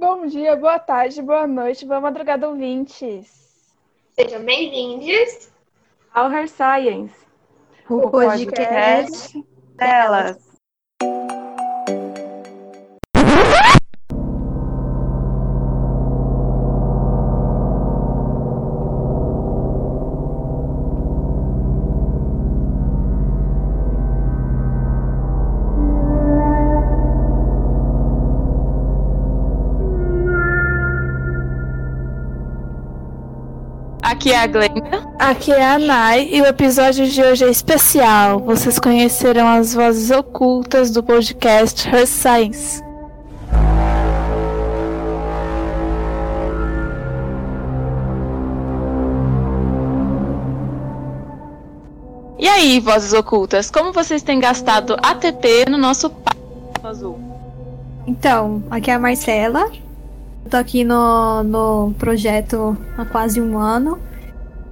Bom 0.00 0.24
dia, 0.24 0.56
boa 0.56 0.78
tarde, 0.78 1.20
boa 1.20 1.46
noite, 1.46 1.84
boa 1.84 2.00
madrugada, 2.00 2.48
ouvintes. 2.48 3.28
Sejam 4.18 4.42
bem-vindos 4.42 5.50
ao 6.14 6.32
Her 6.32 6.48
Science, 6.48 7.14
o, 7.86 7.96
o 7.96 8.10
podcast, 8.10 8.46
podcast 8.56 9.46
delas. 9.76 10.49
Aqui 34.20 34.32
é 34.32 34.38
a 34.38 34.46
Glenda. 34.46 35.14
Aqui 35.18 35.50
é 35.50 35.64
a 35.64 35.78
Nai 35.78 36.28
e 36.30 36.42
o 36.42 36.44
episódio 36.44 37.08
de 37.08 37.22
hoje 37.22 37.42
é 37.42 37.48
especial. 37.48 38.38
Vocês 38.40 38.78
conhecerão 38.78 39.48
as 39.48 39.72
vozes 39.72 40.10
ocultas 40.10 40.90
do 40.90 41.02
podcast 41.02 41.88
Her 41.88 42.06
Science. 42.06 42.82
E 52.38 52.46
aí, 52.46 52.78
vozes 52.78 53.14
ocultas, 53.14 53.70
como 53.70 53.90
vocês 53.90 54.22
têm 54.22 54.38
gastado 54.38 54.98
ATP 55.02 55.64
no 55.66 55.78
nosso 55.78 56.12
azul? 56.82 57.18
Então, 58.06 58.62
aqui 58.70 58.90
é 58.90 58.94
a 58.94 58.98
Marcela. 58.98 59.72
Tô 60.50 60.58
aqui 60.58 60.84
no, 60.84 61.42
no 61.42 61.94
projeto 61.98 62.76
há 62.98 63.06
quase 63.06 63.40
um 63.40 63.56
ano 63.56 64.09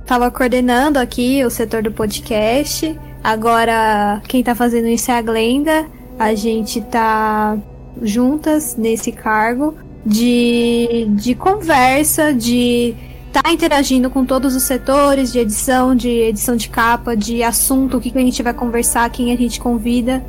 tava 0.08 0.30
coordenando 0.30 0.98
aqui 0.98 1.44
o 1.44 1.50
setor 1.50 1.82
do 1.82 1.92
podcast. 1.92 2.98
Agora 3.22 4.22
quem 4.26 4.42
tá 4.42 4.54
fazendo 4.54 4.88
isso 4.88 5.10
é 5.10 5.18
a 5.18 5.20
Glenda. 5.20 5.86
A 6.18 6.34
gente 6.34 6.80
tá 6.80 7.58
juntas 8.00 8.74
nesse 8.74 9.12
cargo 9.12 9.76
de, 10.06 11.06
de 11.10 11.34
conversa, 11.34 12.32
de 12.32 12.96
tá 13.30 13.52
interagindo 13.52 14.08
com 14.08 14.24
todos 14.24 14.56
os 14.56 14.62
setores 14.62 15.30
de 15.30 15.40
edição, 15.40 15.94
de 15.94 16.08
edição 16.08 16.56
de 16.56 16.70
capa, 16.70 17.14
de 17.14 17.42
assunto, 17.42 17.98
o 17.98 18.00
que, 18.00 18.10
que 18.10 18.16
a 18.16 18.22
gente 18.22 18.42
vai 18.42 18.54
conversar, 18.54 19.10
quem 19.10 19.30
a 19.30 19.36
gente 19.36 19.60
convida. 19.60 20.24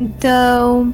Então, 0.00 0.92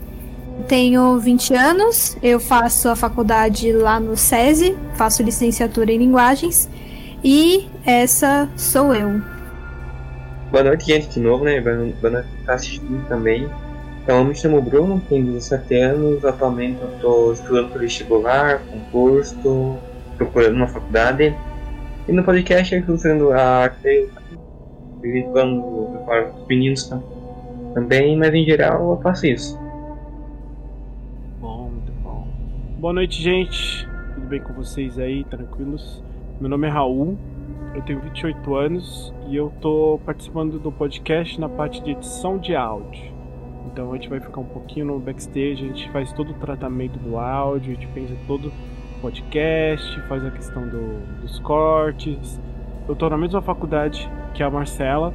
tenho 0.69 1.19
20 1.19 1.55
anos, 1.55 2.19
eu 2.23 2.39
faço 2.39 2.91
a 2.91 2.95
faculdade 2.95 3.73
lá 3.73 3.99
no 3.99 4.15
SESI, 4.15 4.77
faço 4.95 5.23
licenciatura 5.23 5.91
em 5.91 5.97
linguagens 5.97 6.69
e 7.23 7.69
essa 7.85 8.49
sou 8.57 8.95
eu. 8.95 9.21
Boa 10.51 10.65
noite, 10.65 10.87
gente, 10.87 11.09
de 11.09 11.21
novo, 11.21 11.45
né? 11.45 11.61
Boa 11.61 11.77
noite 11.77 12.29
tá 12.45 12.55
assistindo 12.55 13.07
também. 13.09 13.49
Então, 14.03 14.19
eu 14.19 14.25
me 14.25 14.35
chamo 14.35 14.61
Bruno, 14.61 15.01
tenho 15.09 15.27
17 15.27 15.75
anos. 15.77 16.25
Atualmente 16.25 16.81
eu 16.81 16.89
estou 16.95 17.33
estudando 17.33 17.71
para 17.71 17.81
vestibular, 17.81 18.61
concurso, 18.71 19.79
procurando 20.17 20.57
uma 20.57 20.67
faculdade. 20.67 21.37
E 22.09 22.13
no 22.13 22.25
podcast 22.25 22.75
eu 22.75 22.81
estou 22.81 22.97
fazendo 22.97 23.31
a 23.31 23.41
arte, 23.41 24.09
participando 25.01 25.63
dos 25.63 26.47
meninos 26.49 26.91
também, 27.75 28.17
mas 28.17 28.35
em 28.35 28.45
geral 28.45 28.91
eu 28.91 29.01
faço 29.03 29.27
isso. 29.27 29.57
Bom, 31.41 31.71
muito 31.71 31.93
bom. 32.03 32.27
Boa 32.79 32.93
noite, 32.93 33.23
gente. 33.23 33.87
Tudo 34.15 34.27
bem 34.27 34.41
com 34.41 34.53
vocês 34.55 34.99
aí? 34.99 35.23
Tranquilos? 35.25 36.03
Meu 36.41 36.49
nome 36.49 36.67
é 36.67 36.71
Raul, 36.71 37.19
eu 37.75 37.83
tenho 37.83 38.01
28 38.01 38.55
anos 38.55 39.13
e 39.29 39.37
eu 39.37 39.53
tô 39.61 40.01
participando 40.07 40.59
do 40.59 40.73
podcast 40.73 41.39
na 41.39 41.51
parte 41.51 41.83
de 41.83 41.91
edição 41.91 42.39
de 42.39 42.57
áudio. 42.57 43.13
Então 43.67 43.93
a 43.93 43.97
gente 43.97 44.09
vai 44.09 44.21
ficar 44.21 44.41
um 44.41 44.47
pouquinho 44.47 44.87
no 44.87 44.99
backstage, 44.99 45.63
a 45.63 45.69
gente 45.69 45.91
faz 45.91 46.11
todo 46.15 46.31
o 46.31 46.35
tratamento 46.35 46.99
do 46.99 47.19
áudio, 47.19 47.73
a 47.73 47.75
gente 47.75 47.87
pensa 47.89 48.15
todo 48.27 48.49
o 48.49 49.01
podcast, 49.03 50.01
faz 50.09 50.25
a 50.25 50.31
questão 50.31 50.67
do, 50.67 51.21
dos 51.21 51.39
cortes. 51.41 52.41
Eu 52.89 52.97
tô 52.97 53.11
na 53.11 53.19
mesma 53.19 53.43
faculdade 53.43 54.11
que 54.33 54.43
a 54.43 54.49
Marcela, 54.49 55.13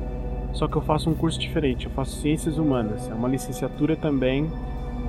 só 0.54 0.68
que 0.68 0.76
eu 0.76 0.82
faço 0.84 1.10
um 1.10 1.16
curso 1.16 1.40
diferente, 1.40 1.88
eu 1.88 1.92
faço 1.94 2.22
Ciências 2.22 2.60
Humanas, 2.60 3.10
é 3.10 3.16
uma 3.16 3.28
licenciatura 3.28 3.96
também 3.96 4.48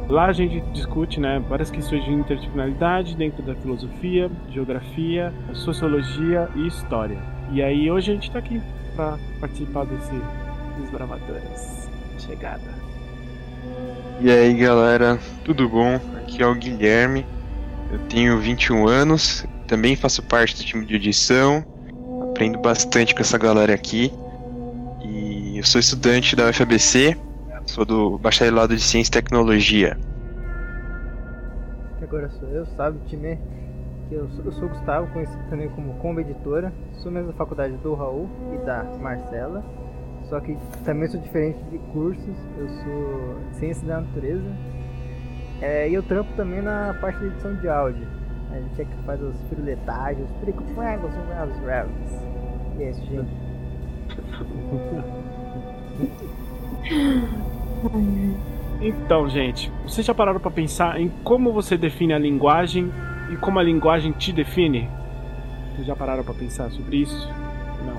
Lá 0.09 0.27
a 0.27 0.33
gente 0.33 0.61
discute 0.73 1.19
né, 1.19 1.43
várias 1.49 1.69
questões 1.69 2.05
de 2.05 2.13
interdisciplinaridade 2.13 3.17
dentro 3.17 3.43
da 3.43 3.57
filosofia, 3.57 4.31
geografia, 4.51 5.33
sociologia 5.53 6.49
e 6.55 6.69
história. 6.69 7.19
E 7.51 7.61
aí 7.61 7.91
hoje 7.91 8.13
a 8.13 8.15
gente 8.15 8.29
está 8.29 8.39
aqui 8.39 8.63
para 8.95 9.19
participar 9.41 9.85
desse 9.85 10.13
desbravadores. 10.81 11.89
Chegada. 12.19 12.63
E 14.21 14.31
aí 14.31 14.55
galera, 14.55 15.19
tudo 15.45 15.69
bom? 15.69 16.01
Aqui 16.19 16.41
é 16.41 16.47
o 16.47 16.55
Guilherme. 16.55 17.27
Eu 17.91 17.99
tenho 18.09 18.39
21 18.39 18.87
anos, 18.87 19.45
também 19.67 19.97
faço 19.97 20.23
parte 20.23 20.57
do 20.57 20.65
time 20.65 20.87
de 20.87 20.95
edição. 20.95 21.65
Aprendo 22.31 22.61
bastante 22.61 23.13
com 23.13 23.21
essa 23.21 23.37
galera 23.37 23.75
aqui. 23.75 24.13
E 25.05 25.59
eu 25.59 25.65
sou 25.65 25.81
estudante 25.81 26.37
da 26.37 26.49
UFABC 26.49 27.26
Sou 27.77 27.85
do 27.85 28.17
Bacharelado 28.17 28.75
de 28.75 28.81
Ciência 28.81 29.11
e 29.11 29.13
Tecnologia. 29.13 29.99
Agora 32.01 32.31
sou 32.31 32.49
eu, 32.49 32.65
sabe, 32.69 32.99
time? 33.05 33.39
Eu 34.11 34.27
sou, 34.31 34.45
eu 34.47 34.53
sou 34.53 34.65
o 34.65 34.69
Gustavo, 34.71 35.13
conhecido 35.13 35.43
também 35.51 35.69
como 35.69 35.93
Comba 35.99 36.23
Editora. 36.23 36.73
Sou 36.95 37.13
mesmo 37.13 37.33
da 37.33 37.37
faculdade 37.37 37.77
do 37.77 37.93
Raul 37.93 38.31
e 38.55 38.65
da 38.65 38.83
Marcela. 38.99 39.63
Só 40.25 40.41
que 40.41 40.57
também 40.87 41.07
sou 41.07 41.21
diferente 41.21 41.63
de 41.65 41.77
cursos. 41.93 42.35
Eu 42.57 42.67
sou 42.67 43.37
Ciência 43.59 43.87
da 43.87 44.01
Natureza. 44.01 44.57
É, 45.61 45.87
e 45.87 45.93
eu 45.93 46.03
trampo 46.03 46.33
também 46.33 46.63
na 46.63 46.97
parte 46.99 47.19
de 47.19 47.27
edição 47.27 47.55
de 47.57 47.69
áudio. 47.69 48.09
A 48.53 48.59
gente 48.59 48.81
é 48.81 48.85
que 48.87 49.03
faz 49.05 49.21
os 49.21 49.37
firuletagens, 49.51 50.27
os 50.31 50.37
pericuangos, 50.39 51.11
os 51.15 51.29
raves. 51.67 51.93
E 52.79 52.85
é 52.85 52.91
isso, 52.91 53.05
gente. 53.05 53.37
Então, 58.81 59.29
gente, 59.29 59.73
vocês 59.87 60.07
já 60.07 60.15
pararam 60.15 60.41
para 60.41 60.51
pensar 60.51 61.01
em 61.01 61.11
como 61.25 61.53
você 61.53 61.77
define 61.77 62.13
a 62.13 62.19
linguagem 62.19 62.93
e 63.33 63.37
como 63.37 63.59
a 63.59 63.63
linguagem 63.63 64.13
te 64.13 64.33
define? 64.33 64.89
Vocês 65.75 65.87
já 65.87 65.97
pararam 65.97 66.23
para 66.23 66.35
pensar 66.35 66.71
sobre 66.71 66.99
isso? 66.99 67.29
Não. 67.85 67.99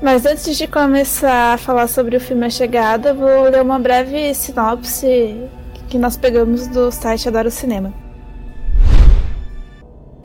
Mas 0.00 0.24
antes 0.24 0.56
de 0.56 0.66
começar 0.66 1.54
a 1.54 1.58
falar 1.58 1.88
sobre 1.88 2.16
o 2.16 2.20
filme 2.20 2.46
A 2.46 2.50
Chegada, 2.50 3.12
vou 3.12 3.44
ler 3.44 3.62
uma 3.62 3.78
breve 3.78 4.32
sinopse 4.34 5.48
que 5.88 5.98
nós 5.98 6.16
pegamos 6.16 6.66
do 6.68 6.90
site 6.90 7.28
Adoro 7.28 7.50
Cinema. 7.50 8.05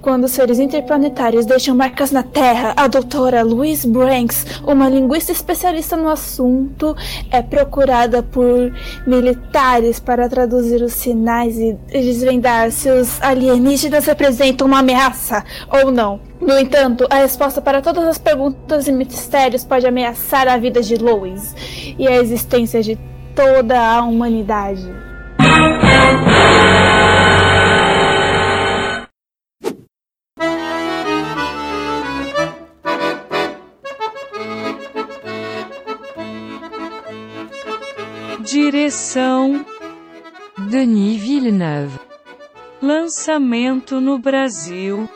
Quando 0.01 0.27
seres 0.27 0.57
interplanetários 0.57 1.45
deixam 1.45 1.75
marcas 1.75 2.11
na 2.11 2.23
Terra, 2.23 2.73
a 2.75 2.87
doutora 2.87 3.43
Louise 3.43 3.87
Branks, 3.87 4.61
uma 4.65 4.89
linguista 4.89 5.31
especialista 5.31 5.95
no 5.95 6.09
assunto, 6.09 6.95
é 7.29 7.39
procurada 7.43 8.23
por 8.23 8.73
militares 9.05 9.99
para 9.99 10.27
traduzir 10.27 10.81
os 10.81 10.93
sinais 10.93 11.55
e 11.59 11.77
desvendar 11.91 12.71
se 12.71 12.89
os 12.89 13.21
alienígenas 13.21 14.07
representam 14.07 14.65
uma 14.65 14.79
ameaça 14.79 15.43
ou 15.69 15.91
não. 15.91 16.19
No 16.41 16.57
entanto, 16.57 17.05
a 17.07 17.17
resposta 17.17 17.61
para 17.61 17.79
todas 17.79 18.07
as 18.07 18.17
perguntas 18.17 18.87
e 18.87 18.91
mistérios 18.91 19.63
pode 19.63 19.85
ameaçar 19.85 20.47
a 20.47 20.57
vida 20.57 20.81
de 20.81 20.95
Louise 20.95 21.95
e 21.99 22.07
a 22.07 22.19
existência 22.19 22.81
de 22.81 22.97
toda 23.35 23.79
a 23.79 24.01
humanidade. 24.01 24.89
Direção 38.91 39.65
Denis 40.69 41.21
Villeneuve. 41.21 41.97
Lançamento 42.81 44.01
no 44.01 44.19
Brasil 44.19 45.09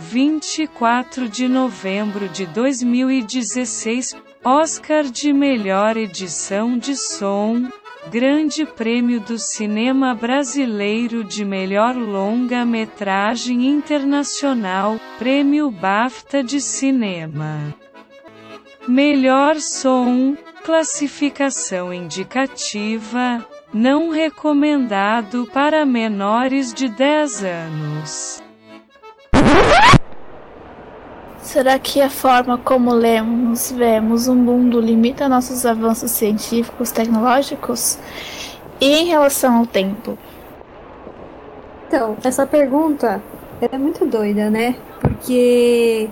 24 0.00 1.28
de 1.28 1.46
novembro 1.46 2.26
de 2.26 2.46
2016. 2.46 4.16
Oscar 4.42 5.04
de 5.04 5.30
melhor 5.34 5.98
edição 5.98 6.78
de 6.78 6.96
som. 6.96 7.68
Grande 8.10 8.64
Prêmio 8.64 9.20
do 9.20 9.38
Cinema 9.38 10.14
Brasileiro 10.14 11.22
de 11.22 11.44
Melhor 11.44 11.94
Longa-Metragem 11.94 13.66
Internacional, 13.66 14.98
Prêmio 15.18 15.70
BAFTA 15.70 16.42
de 16.42 16.62
Cinema. 16.62 17.74
Melhor 18.88 19.56
som, 19.56 20.34
Classificação 20.64 21.92
indicativa: 21.92 23.44
não 23.72 24.10
recomendado 24.10 25.48
para 25.52 25.86
menores 25.86 26.74
de 26.74 26.88
10 26.88 27.44
anos. 27.44 28.42
Será 31.40 31.78
que 31.78 32.00
a 32.00 32.10
forma 32.10 32.58
como 32.58 32.92
lemos, 32.92 33.72
vemos 33.72 34.28
o 34.28 34.34
mundo 34.34 34.78
limita 34.80 35.28
nossos 35.28 35.64
avanços 35.64 36.10
científicos, 36.10 36.90
tecnológicos? 36.90 37.98
E 38.80 38.86
em 38.86 39.06
relação 39.06 39.56
ao 39.56 39.66
tempo? 39.66 40.18
Então, 41.86 42.18
essa 42.22 42.46
pergunta 42.46 43.22
é 43.60 43.78
muito 43.78 44.04
doida, 44.04 44.50
né? 44.50 44.76
Porque 45.00 46.10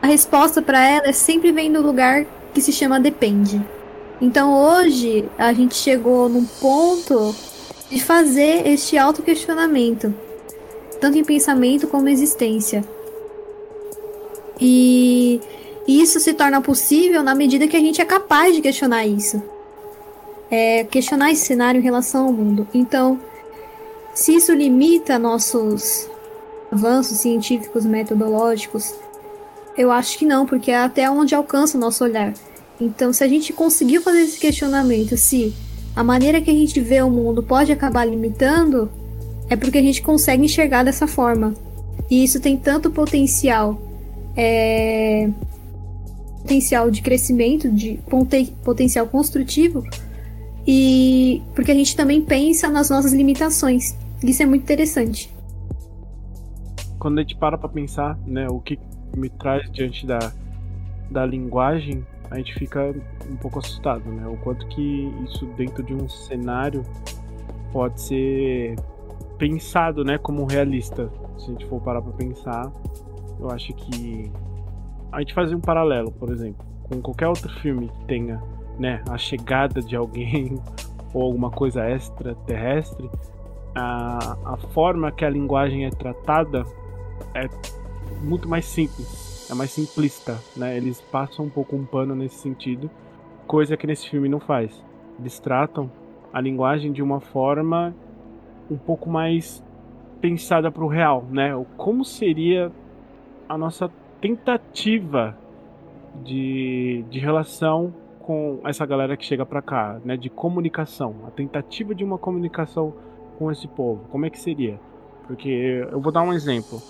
a 0.00 0.06
resposta 0.06 0.62
para 0.62 0.86
ela 0.88 1.08
é 1.08 1.12
sempre 1.12 1.50
vem 1.50 1.72
do 1.72 1.82
lugar 1.82 2.24
que 2.52 2.60
se 2.60 2.72
chama 2.72 2.98
depende. 3.00 3.64
Então 4.20 4.52
hoje 4.52 5.28
a 5.38 5.52
gente 5.52 5.74
chegou 5.74 6.28
num 6.28 6.44
ponto 6.44 7.34
de 7.90 8.02
fazer 8.02 8.66
este 8.66 8.98
autoquestionamento, 8.98 10.14
tanto 11.00 11.18
em 11.18 11.24
pensamento 11.24 11.86
como 11.86 12.08
existência. 12.08 12.84
E 14.60 15.40
isso 15.86 16.20
se 16.20 16.34
torna 16.34 16.60
possível 16.60 17.22
na 17.22 17.34
medida 17.34 17.68
que 17.68 17.76
a 17.76 17.80
gente 17.80 18.00
é 18.00 18.04
capaz 18.04 18.54
de 18.54 18.60
questionar 18.60 19.06
isso. 19.06 19.42
É, 20.50 20.84
questionar 20.84 21.30
esse 21.30 21.46
cenário 21.46 21.78
em 21.78 21.84
relação 21.84 22.26
ao 22.26 22.32
mundo. 22.32 22.66
Então, 22.74 23.20
se 24.14 24.34
isso 24.34 24.52
limita 24.52 25.18
nossos 25.18 26.08
avanços 26.72 27.18
científicos, 27.18 27.86
metodológicos, 27.86 28.94
eu 29.78 29.92
acho 29.92 30.18
que 30.18 30.26
não, 30.26 30.44
porque 30.44 30.72
é 30.72 30.76
até 30.76 31.08
onde 31.08 31.36
alcança 31.36 31.78
o 31.78 31.80
nosso 31.80 32.02
olhar. 32.02 32.34
Então, 32.80 33.12
se 33.12 33.22
a 33.22 33.28
gente 33.28 33.52
conseguiu 33.52 34.02
fazer 34.02 34.22
esse 34.22 34.38
questionamento, 34.38 35.16
se 35.16 35.54
a 35.94 36.02
maneira 36.02 36.40
que 36.40 36.50
a 36.50 36.54
gente 36.54 36.80
vê 36.80 37.00
o 37.00 37.08
mundo 37.08 37.44
pode 37.44 37.70
acabar 37.70 38.04
limitando, 38.04 38.90
é 39.48 39.54
porque 39.54 39.78
a 39.78 39.82
gente 39.82 40.02
consegue 40.02 40.44
enxergar 40.44 40.82
dessa 40.82 41.06
forma. 41.06 41.54
E 42.10 42.24
isso 42.24 42.40
tem 42.40 42.56
tanto 42.56 42.90
potencial, 42.90 43.80
é, 44.36 45.30
potencial 46.42 46.90
de 46.90 47.00
crescimento, 47.00 47.70
de 47.70 48.00
potencial 48.64 49.06
construtivo, 49.06 49.84
e 50.66 51.40
porque 51.54 51.70
a 51.70 51.74
gente 51.74 51.94
também 51.94 52.20
pensa 52.20 52.68
nas 52.68 52.90
nossas 52.90 53.12
limitações. 53.12 53.96
Isso 54.24 54.42
é 54.42 54.46
muito 54.46 54.62
interessante. 54.62 55.32
Quando 56.98 57.18
a 57.18 57.22
gente 57.22 57.36
para 57.36 57.56
para 57.56 57.68
pensar, 57.68 58.18
né, 58.26 58.48
o 58.48 58.58
que 58.58 58.76
me 59.18 59.28
traz 59.28 59.70
diante 59.70 60.06
da, 60.06 60.32
da 61.10 61.26
linguagem, 61.26 62.06
a 62.30 62.36
gente 62.36 62.54
fica 62.54 62.94
um 63.30 63.36
pouco 63.36 63.58
assustado, 63.58 64.04
né? 64.10 64.26
O 64.26 64.36
quanto 64.38 64.66
que 64.68 65.12
isso 65.24 65.46
dentro 65.56 65.82
de 65.82 65.94
um 65.94 66.08
cenário 66.08 66.82
pode 67.72 68.00
ser 68.00 68.76
pensado, 69.38 70.04
né, 70.04 70.18
como 70.18 70.44
realista. 70.44 71.10
Se 71.38 71.46
a 71.46 71.48
gente 71.52 71.66
for 71.66 71.80
parar 71.80 72.02
para 72.02 72.12
pensar, 72.12 72.72
eu 73.38 73.50
acho 73.50 73.72
que 73.72 74.30
a 75.12 75.20
gente 75.20 75.32
fazer 75.32 75.54
um 75.54 75.60
paralelo, 75.60 76.10
por 76.10 76.30
exemplo, 76.30 76.66
com 76.88 77.00
qualquer 77.00 77.28
outro 77.28 77.48
filme 77.60 77.88
que 77.88 78.04
tenha, 78.06 78.42
né, 78.78 79.02
a 79.08 79.16
chegada 79.16 79.80
de 79.80 79.96
alguém 79.96 80.58
ou 81.14 81.22
alguma 81.22 81.50
coisa 81.50 81.88
extraterrestre, 81.88 83.08
a, 83.74 84.36
a 84.44 84.56
forma 84.72 85.12
que 85.12 85.24
a 85.24 85.30
linguagem 85.30 85.86
é 85.86 85.90
tratada 85.90 86.64
é 87.34 87.48
muito 88.22 88.48
mais 88.48 88.64
simples, 88.64 89.48
é 89.50 89.54
mais 89.54 89.70
simplista, 89.70 90.38
né? 90.56 90.76
Eles 90.76 91.00
passam 91.00 91.46
um 91.46 91.50
pouco 91.50 91.76
um 91.76 91.84
pano 91.84 92.14
nesse 92.14 92.36
sentido, 92.36 92.90
coisa 93.46 93.76
que 93.76 93.86
nesse 93.86 94.08
filme 94.08 94.28
não 94.28 94.40
faz. 94.40 94.84
Eles 95.18 95.38
tratam 95.38 95.90
a 96.32 96.40
linguagem 96.40 96.92
de 96.92 97.02
uma 97.02 97.20
forma 97.20 97.94
um 98.70 98.76
pouco 98.76 99.08
mais 99.08 99.64
pensada 100.20 100.70
para 100.70 100.84
o 100.84 100.88
real, 100.88 101.24
né? 101.30 101.52
Como 101.76 102.04
seria 102.04 102.70
a 103.48 103.56
nossa 103.56 103.90
tentativa 104.20 105.36
de, 106.22 107.04
de 107.08 107.18
relação 107.18 107.94
com 108.20 108.60
essa 108.64 108.84
galera 108.84 109.16
que 109.16 109.24
chega 109.24 109.46
para 109.46 109.62
cá, 109.62 110.00
né? 110.04 110.16
De 110.16 110.28
comunicação, 110.28 111.14
a 111.26 111.30
tentativa 111.30 111.94
de 111.94 112.04
uma 112.04 112.18
comunicação 112.18 112.92
com 113.38 113.50
esse 113.50 113.66
povo. 113.66 114.04
Como 114.10 114.26
é 114.26 114.30
que 114.30 114.38
seria? 114.38 114.78
Porque 115.26 115.86
eu 115.90 116.00
vou 116.00 116.12
dar 116.12 116.22
um 116.22 116.32
exemplo 116.32 116.80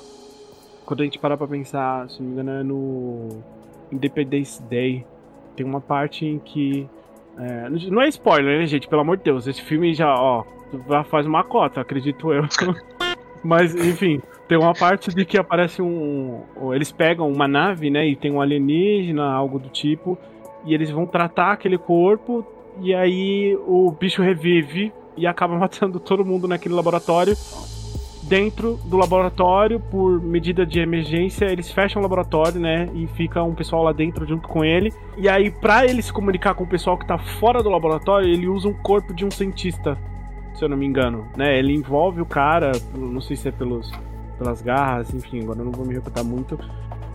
quando 0.88 1.02
a 1.02 1.04
gente 1.04 1.18
parar 1.18 1.36
pra 1.36 1.46
pensar, 1.46 2.08
se 2.08 2.22
não 2.22 2.30
me 2.30 2.32
engano, 2.32 2.50
é 2.50 2.62
no 2.62 3.42
Independence 3.92 4.62
Day, 4.62 5.04
tem 5.54 5.66
uma 5.66 5.82
parte 5.82 6.24
em 6.24 6.38
que. 6.38 6.88
É, 7.36 7.68
não 7.68 8.00
é 8.00 8.08
spoiler, 8.08 8.58
né, 8.58 8.66
gente? 8.66 8.88
Pelo 8.88 9.02
amor 9.02 9.18
de 9.18 9.24
Deus, 9.24 9.46
esse 9.46 9.60
filme 9.60 9.92
já, 9.92 10.14
ó, 10.14 10.44
já 10.88 11.04
faz 11.04 11.26
uma 11.26 11.44
cota, 11.44 11.82
acredito 11.82 12.32
eu. 12.32 12.44
Mas, 13.44 13.74
enfim, 13.74 14.22
tem 14.48 14.56
uma 14.56 14.72
parte 14.72 15.14
de 15.14 15.26
que 15.26 15.36
aparece 15.36 15.82
um. 15.82 16.40
Eles 16.72 16.90
pegam 16.90 17.30
uma 17.30 17.46
nave, 17.46 17.90
né? 17.90 18.08
E 18.08 18.16
tem 18.16 18.32
um 18.32 18.40
alienígena, 18.40 19.30
algo 19.30 19.58
do 19.58 19.68
tipo. 19.68 20.16
E 20.64 20.72
eles 20.72 20.90
vão 20.90 21.06
tratar 21.06 21.52
aquele 21.52 21.76
corpo. 21.76 22.46
E 22.80 22.94
aí 22.94 23.54
o 23.66 23.90
bicho 23.90 24.22
revive 24.22 24.90
e 25.18 25.26
acaba 25.26 25.52
matando 25.58 26.00
todo 26.00 26.24
mundo 26.24 26.48
naquele 26.48 26.74
laboratório 26.74 27.36
dentro 28.28 28.78
do 28.84 28.96
laboratório, 28.96 29.80
por 29.80 30.20
medida 30.20 30.66
de 30.66 30.80
emergência, 30.80 31.46
eles 31.46 31.72
fecham 31.72 32.00
o 32.00 32.02
laboratório, 32.02 32.60
né? 32.60 32.88
E 32.94 33.06
fica 33.06 33.42
um 33.42 33.54
pessoal 33.54 33.82
lá 33.82 33.92
dentro 33.92 34.26
junto 34.26 34.46
com 34.46 34.64
ele. 34.64 34.92
E 35.16 35.28
aí, 35.28 35.50
pra 35.50 35.86
ele 35.86 36.02
se 36.02 36.12
comunicar 36.12 36.54
com 36.54 36.64
o 36.64 36.66
pessoal 36.66 36.98
que 36.98 37.06
tá 37.06 37.18
fora 37.18 37.62
do 37.62 37.70
laboratório, 37.70 38.28
ele 38.28 38.46
usa 38.46 38.68
um 38.68 38.74
corpo 38.74 39.14
de 39.14 39.24
um 39.24 39.30
cientista, 39.30 39.98
se 40.54 40.62
eu 40.62 40.68
não 40.68 40.76
me 40.76 40.86
engano, 40.86 41.26
né? 41.36 41.58
Ele 41.58 41.74
envolve 41.74 42.20
o 42.20 42.26
cara, 42.26 42.72
não 42.94 43.20
sei 43.20 43.36
se 43.36 43.48
é 43.48 43.50
pelos, 43.50 43.90
pelas 44.36 44.60
garras, 44.60 45.12
enfim, 45.14 45.42
agora 45.42 45.60
eu 45.60 45.64
não 45.64 45.72
vou 45.72 45.86
me 45.86 45.94
repetir 45.94 46.24
muito. 46.24 46.58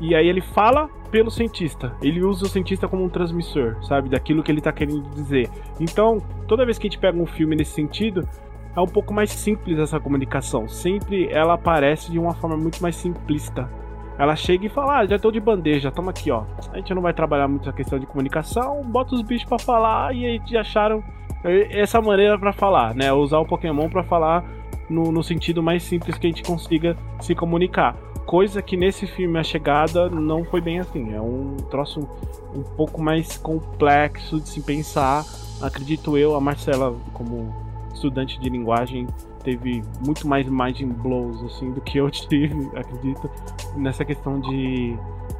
E 0.01 0.15
aí 0.15 0.27
ele 0.27 0.41
fala 0.41 0.89
pelo 1.11 1.29
cientista. 1.29 1.95
Ele 2.01 2.23
usa 2.23 2.45
o 2.45 2.49
cientista 2.49 2.87
como 2.87 3.03
um 3.03 3.09
transmissor, 3.09 3.77
sabe? 3.85 4.09
Daquilo 4.09 4.41
que 4.41 4.51
ele 4.51 4.61
tá 4.61 4.71
querendo 4.71 5.03
dizer. 5.11 5.49
Então, 5.79 6.17
toda 6.47 6.65
vez 6.65 6.77
que 6.79 6.87
a 6.87 6.89
gente 6.89 6.99
pega 6.99 7.17
um 7.17 7.25
filme 7.25 7.55
nesse 7.55 7.71
sentido, 7.71 8.27
é 8.75 8.81
um 8.81 8.87
pouco 8.87 9.13
mais 9.13 9.31
simples 9.31 9.77
essa 9.77 9.99
comunicação. 9.99 10.67
Sempre 10.67 11.27
ela 11.31 11.53
aparece 11.53 12.11
de 12.11 12.19
uma 12.19 12.33
forma 12.33 12.57
muito 12.57 12.81
mais 12.81 12.95
simplista. 12.95 13.69
Ela 14.17 14.35
chega 14.35 14.65
e 14.65 14.69
fala: 14.69 14.99
ah, 14.99 15.05
já 15.05 15.17
tô 15.17 15.31
de 15.31 15.39
bandeja, 15.39 15.91
toma 15.91 16.11
aqui, 16.11 16.31
ó. 16.31 16.43
A 16.71 16.77
gente 16.77 16.93
não 16.93 17.01
vai 17.01 17.13
trabalhar 17.13 17.47
muito 17.47 17.69
a 17.69 17.73
questão 17.73 17.99
de 17.99 18.05
comunicação, 18.05 18.83
bota 18.83 19.15
os 19.15 19.21
bichos 19.21 19.47
para 19.47 19.59
falar 19.59 20.15
e 20.15 20.25
aí 20.25 20.57
acharam 20.57 21.03
essa 21.43 22.01
maneira 22.01 22.37
para 22.39 22.53
falar, 22.53 22.95
né? 22.95 23.11
Usar 23.11 23.39
o 23.39 23.45
Pokémon 23.45 23.89
para 23.89 24.03
falar 24.03 24.45
no, 24.89 25.11
no 25.11 25.23
sentido 25.23 25.61
mais 25.61 25.83
simples 25.83 26.17
que 26.17 26.27
a 26.27 26.29
gente 26.29 26.43
consiga 26.43 26.95
se 27.19 27.35
comunicar. 27.35 27.95
Coisa 28.25 28.61
que 28.61 28.77
nesse 28.77 29.05
filme 29.05 29.37
A 29.37 29.43
Chegada 29.43 30.09
não 30.09 30.45
foi 30.45 30.61
bem 30.61 30.79
assim. 30.79 31.13
É 31.13 31.19
um 31.19 31.57
troço 31.69 31.99
um, 31.99 32.59
um 32.59 32.63
pouco 32.63 33.01
mais 33.01 33.37
complexo 33.37 34.39
de 34.39 34.47
se 34.47 34.61
pensar. 34.61 35.25
Acredito 35.61 36.17
eu, 36.17 36.35
a 36.35 36.39
Marcela, 36.39 36.95
como 37.13 37.62
estudante 37.93 38.39
de 38.39 38.49
linguagem 38.49 39.07
teve 39.43 39.83
muito 40.05 40.27
mais 40.27 40.47
mind 40.47 40.81
blows 40.83 41.43
assim 41.43 41.71
do 41.71 41.81
que 41.81 41.97
eu 41.97 42.09
tive, 42.11 42.69
acredito, 42.75 43.29
nessa 43.75 44.03
questão 44.05 44.39
de, 44.39 44.97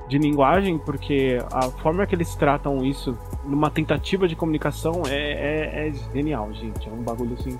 de 0.07 0.17
linguagem, 0.17 0.77
porque 0.77 1.39
a 1.51 1.63
forma 1.63 2.05
que 2.05 2.13
eles 2.13 2.35
tratam 2.35 2.83
isso 2.85 3.17
numa 3.45 3.69
tentativa 3.69 4.27
de 4.27 4.35
comunicação 4.35 5.03
é, 5.07 5.15
é, 5.15 5.87
é 5.87 5.93
genial, 6.13 6.53
gente. 6.53 6.87
É 6.87 6.91
um 6.91 7.01
bagulho 7.01 7.33
assim 7.33 7.57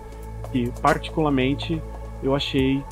que 0.52 0.70
particularmente 0.82 1.82
eu 2.22 2.36
achei 2.36 2.84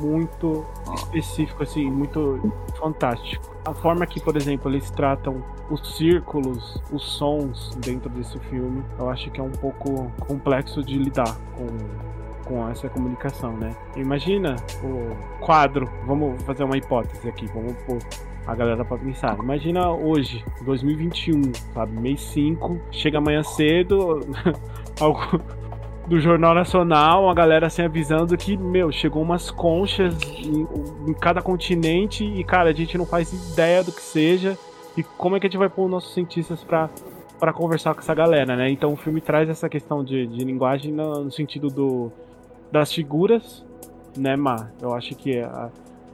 muito 0.00 0.64
específico, 0.94 1.62
assim, 1.62 1.90
muito 1.90 2.52
fantástico. 2.78 3.49
A 3.64 3.74
forma 3.74 4.06
que, 4.06 4.20
por 4.20 4.36
exemplo, 4.36 4.70
eles 4.70 4.90
tratam 4.90 5.44
os 5.70 5.96
círculos, 5.96 6.80
os 6.90 7.02
sons 7.02 7.74
dentro 7.76 8.08
desse 8.08 8.38
filme, 8.38 8.82
eu 8.98 9.10
acho 9.10 9.30
que 9.30 9.40
é 9.40 9.42
um 9.42 9.52
pouco 9.52 10.10
complexo 10.20 10.82
de 10.82 10.96
lidar 10.98 11.36
com, 11.54 11.66
com 12.48 12.68
essa 12.68 12.88
comunicação, 12.88 13.56
né? 13.56 13.76
Imagina 13.96 14.56
o 14.82 15.44
quadro, 15.44 15.88
vamos 16.06 16.42
fazer 16.44 16.64
uma 16.64 16.76
hipótese 16.76 17.28
aqui, 17.28 17.46
vamos 17.48 17.74
pôr 17.82 17.98
a 18.46 18.54
galera 18.54 18.84
para 18.84 18.98
pensar. 18.98 19.38
Imagina 19.38 19.90
hoje, 19.90 20.44
2021, 20.62 21.52
sabe? 21.74 21.92
Mês 22.00 22.20
5, 22.20 22.80
chega 22.90 23.18
amanhã 23.18 23.42
cedo, 23.42 24.20
algo 24.98 25.40
do 26.10 26.18
Jornal 26.18 26.52
Nacional, 26.56 27.30
a 27.30 27.34
galera 27.34 27.68
assim 27.68 27.82
avisando 27.82 28.36
que, 28.36 28.56
meu, 28.56 28.90
chegou 28.90 29.22
umas 29.22 29.48
conchas 29.48 30.12
em, 30.24 30.66
em, 31.06 31.14
cada 31.14 31.40
continente 31.40 32.24
e, 32.24 32.42
cara, 32.42 32.70
a 32.70 32.72
gente 32.72 32.98
não 32.98 33.06
faz 33.06 33.32
ideia 33.52 33.84
do 33.84 33.92
que 33.92 34.02
seja 34.02 34.58
e 34.96 35.04
como 35.04 35.36
é 35.36 35.40
que 35.40 35.46
a 35.46 35.48
gente 35.48 35.56
vai 35.56 35.68
pôr 35.68 35.84
os 35.84 35.90
nossos 35.90 36.12
cientistas 36.12 36.64
pra, 36.64 36.90
pra 37.38 37.52
conversar 37.52 37.94
com 37.94 38.00
essa 38.00 38.12
galera, 38.12 38.56
né? 38.56 38.68
Então 38.68 38.92
o 38.92 38.96
filme 38.96 39.20
traz 39.20 39.48
essa 39.48 39.68
questão 39.68 40.02
de, 40.02 40.26
de 40.26 40.44
linguagem 40.44 40.92
no, 40.92 41.22
no 41.22 41.30
sentido 41.30 41.68
do, 41.68 42.10
das 42.72 42.92
figuras, 42.92 43.64
né, 44.18 44.34
Mar? 44.34 44.72
Eu 44.82 44.92
acho 44.92 45.14
que 45.14 45.36
é, 45.36 45.48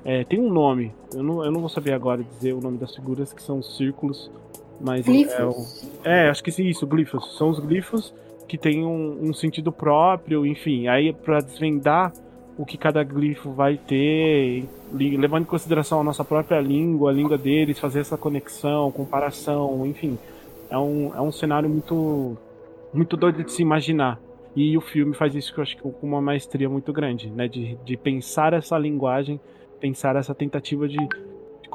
é, 0.05 0.25
tem 0.25 0.39
um 0.39 0.53
nome, 0.53 0.93
eu 1.15 1.23
não, 1.23 1.43
eu 1.43 1.51
não 1.51 1.61
vou 1.61 1.71
saber 1.71 1.95
agora 1.95 2.23
dizer 2.23 2.53
o 2.53 2.61
nome 2.61 2.77
das 2.77 2.95
figuras, 2.95 3.33
que 3.33 3.43
são 3.43 3.63
círculos, 3.63 4.31
mas 4.79 5.07
glifos. 5.07 5.89
É, 6.05 6.27
é, 6.27 6.29
acho 6.29 6.45
que 6.45 6.53
sim, 6.53 6.67
isso, 6.67 6.87
glifos. 6.87 7.35
São 7.39 7.49
os 7.49 7.59
glifos 7.59 8.13
que 8.47 8.57
tem 8.57 8.85
um, 8.85 9.29
um 9.29 9.35
sentido 9.35 9.73
próprio, 9.73 10.47
enfim. 10.47 10.89
Aí, 10.89 11.13
para 11.13 11.41
desvendar 11.41 12.13
o 12.57 12.65
que 12.65 12.79
cada 12.79 13.03
glifo 13.05 13.53
vai 13.53 13.77
ter, 13.77 14.65
levando 14.93 15.43
em 15.43 15.47
consideração 15.47 16.01
a 16.01 16.05
nossa 16.05 16.25
própria 16.25 16.61
língua, 16.61 17.11
a 17.11 17.13
língua 17.13 17.37
deles, 17.37 17.79
fazer 17.79 18.01
essa 18.01 18.17
conexão, 18.17 18.91
comparação, 18.91 19.87
enfim. 19.87 20.19
É 20.71 20.79
um, 20.79 21.13
é 21.15 21.21
um 21.21 21.31
cenário 21.31 21.69
muito, 21.69 22.37
muito 22.93 23.17
doido 23.17 23.45
de 23.45 23.53
se 23.53 23.63
imaginar. 23.63 24.19
E 24.55 24.77
o 24.77 24.81
filme 24.81 25.15
faz 25.15 25.35
isso 25.35 25.53
que 25.53 25.61
eu 25.61 25.63
acho 25.63 25.77
que 25.77 25.83
com 25.83 26.07
uma 26.07 26.21
maestria 26.23 26.69
muito 26.69 26.93
grande, 26.93 27.29
né? 27.29 27.47
De, 27.47 27.77
de 27.85 27.97
pensar 27.97 28.55
essa 28.55 28.79
linguagem, 28.79 29.39
pensar 29.79 30.17
essa 30.17 30.35
tentativa 30.35 30.89
de, 30.89 30.97
de 30.97 31.09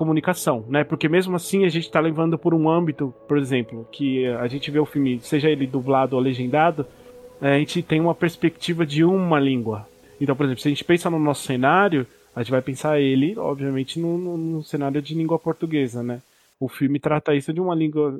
comunicação, 0.01 0.65
né? 0.67 0.83
Porque 0.83 1.07
mesmo 1.07 1.35
assim 1.35 1.63
a 1.63 1.69
gente 1.69 1.83
está 1.83 1.99
levando 1.99 2.35
por 2.35 2.55
um 2.55 2.67
âmbito, 2.67 3.13
por 3.27 3.37
exemplo, 3.37 3.87
que 3.91 4.25
a 4.25 4.47
gente 4.47 4.71
vê 4.71 4.79
o 4.79 4.85
filme, 4.85 5.19
seja 5.21 5.47
ele 5.47 5.67
dublado 5.67 6.15
ou 6.15 6.21
legendado, 6.21 6.87
né? 7.39 7.53
a 7.53 7.59
gente 7.59 7.83
tem 7.83 8.01
uma 8.01 8.15
perspectiva 8.15 8.83
de 8.83 9.03
uma 9.03 9.39
língua. 9.39 9.87
Então, 10.19 10.35
por 10.35 10.43
exemplo, 10.43 10.59
se 10.59 10.67
a 10.67 10.71
gente 10.71 10.83
pensa 10.83 11.07
no 11.07 11.19
nosso 11.19 11.43
cenário, 11.43 12.07
a 12.35 12.41
gente 12.41 12.49
vai 12.49 12.63
pensar 12.63 12.99
ele, 12.99 13.37
obviamente, 13.37 13.99
no, 13.99 14.17
no, 14.17 14.37
no 14.37 14.63
cenário 14.63 14.99
de 15.03 15.13
língua 15.13 15.37
portuguesa, 15.37 16.01
né? 16.01 16.19
O 16.59 16.67
filme 16.67 16.99
trata 16.99 17.35
isso 17.35 17.53
de 17.53 17.61
uma 17.61 17.75
língua 17.75 18.19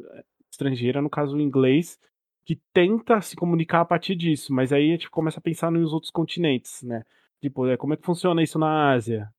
estrangeira, 0.52 1.02
no 1.02 1.10
caso 1.10 1.36
o 1.36 1.42
inglês, 1.42 1.98
que 2.46 2.60
tenta 2.72 3.20
se 3.22 3.36
comunicar 3.36 3.82
a 3.82 3.86
partir 3.86 4.14
disso, 4.14 4.54
mas 4.54 4.72
aí 4.72 4.90
a 4.90 4.92
gente 4.92 5.10
começa 5.10 5.40
a 5.40 5.42
pensar 5.42 5.72
nos 5.72 5.94
outros 5.94 6.12
continentes, 6.12 6.84
né? 6.84 7.04
Tipo, 7.42 7.66
é, 7.66 7.76
como 7.76 7.96
é 7.96 7.98
que 7.98 8.06
funciona 8.06 8.44
isso 8.44 8.60
na 8.60 8.92
Ásia? 8.92 9.30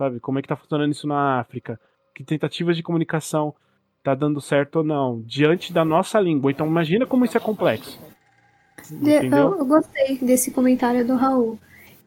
Sabe? 0.00 0.18
Como 0.18 0.38
é 0.38 0.42
que 0.42 0.48
tá 0.48 0.56
funcionando 0.56 0.92
isso 0.92 1.06
na 1.06 1.40
África? 1.40 1.78
Que 2.14 2.24
tentativas 2.24 2.74
de 2.74 2.82
comunicação 2.82 3.54
tá 4.02 4.14
dando 4.14 4.40
certo 4.40 4.76
ou 4.76 4.82
não, 4.82 5.20
diante 5.26 5.74
da 5.74 5.84
nossa 5.84 6.18
língua. 6.18 6.50
Então 6.50 6.66
imagina 6.66 7.04
como 7.04 7.26
isso 7.26 7.36
é 7.36 7.40
complexo. 7.40 8.00
Eu, 9.02 9.58
eu 9.58 9.66
gostei 9.66 10.16
desse 10.16 10.52
comentário 10.52 11.06
do 11.06 11.16
Raul. 11.16 11.58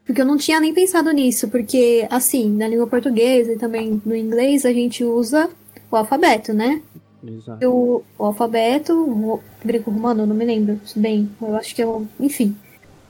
Porque 0.03 0.19
eu 0.19 0.25
não 0.25 0.37
tinha 0.37 0.59
nem 0.59 0.73
pensado 0.73 1.11
nisso, 1.11 1.47
porque, 1.49 2.07
assim, 2.09 2.49
na 2.57 2.67
língua 2.67 2.87
portuguesa 2.87 3.53
e 3.53 3.59
também 3.59 4.01
no 4.03 4.15
inglês, 4.15 4.65
a 4.65 4.73
gente 4.73 5.03
usa 5.03 5.47
o 5.91 5.95
alfabeto, 5.95 6.51
né? 6.51 6.81
Exato. 7.23 7.69
O, 7.69 8.03
o 8.17 8.25
alfabeto, 8.25 8.91
o 8.91 9.39
greco-romano, 9.63 10.25
não 10.25 10.35
me 10.35 10.45
lembro 10.45 10.81
bem. 10.95 11.29
Eu 11.39 11.55
acho 11.55 11.75
que 11.75 11.81
é 11.83 11.85
o. 11.85 12.07
Enfim. 12.19 12.57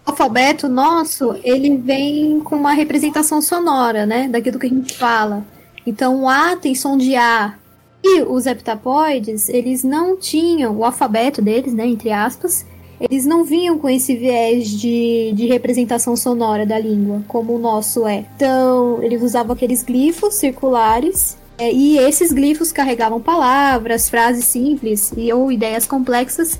Alfabeto 0.05 0.67
nosso, 0.67 1.36
ele 1.43 1.77
vem 1.77 2.39
com 2.41 2.55
uma 2.55 2.74
representação 2.74 3.41
sonora, 3.41 4.05
né? 4.05 4.27
Daquilo 4.27 4.60
que 4.60 4.65
a 4.65 4.69
gente 4.69 4.95
fala. 4.95 5.45
Então, 5.86 6.24
o 6.24 6.29
A 6.29 6.55
tem 6.55 6.75
som 6.75 6.98
de 6.98 7.15
A. 7.15 7.55
E 8.03 8.22
os 8.22 8.45
heptapoides, 8.45 9.48
eles 9.48 9.83
não 9.83 10.17
tinham 10.17 10.75
o 10.75 10.83
alfabeto 10.83 11.41
deles, 11.41 11.74
né? 11.74 11.88
Entre 11.88 12.12
aspas. 12.12 12.65
Eles 13.00 13.25
não 13.25 13.43
vinham 13.43 13.77
com 13.77 13.89
esse 13.89 14.15
viés 14.15 14.69
de, 14.69 15.33
de 15.33 15.48
representação 15.48 16.15
sonora 16.15 16.65
da 16.65 16.79
língua, 16.79 17.22
como 17.27 17.55
o 17.55 17.60
nosso 17.60 18.07
é. 18.07 18.25
Então, 18.36 19.01
eles 19.01 19.22
usavam 19.22 19.53
aqueles 19.53 19.83
glifos 19.83 20.36
circulares 20.36 21.38
é, 21.57 21.72
e 21.72 21.98
esses 21.98 22.31
glifos 22.31 22.72
carregavam 22.72 23.19
palavras, 23.19 24.10
frases 24.10 24.45
simples 24.45 25.12
e, 25.15 25.31
ou 25.31 25.51
ideias 25.51 25.86
complexas. 25.86 26.60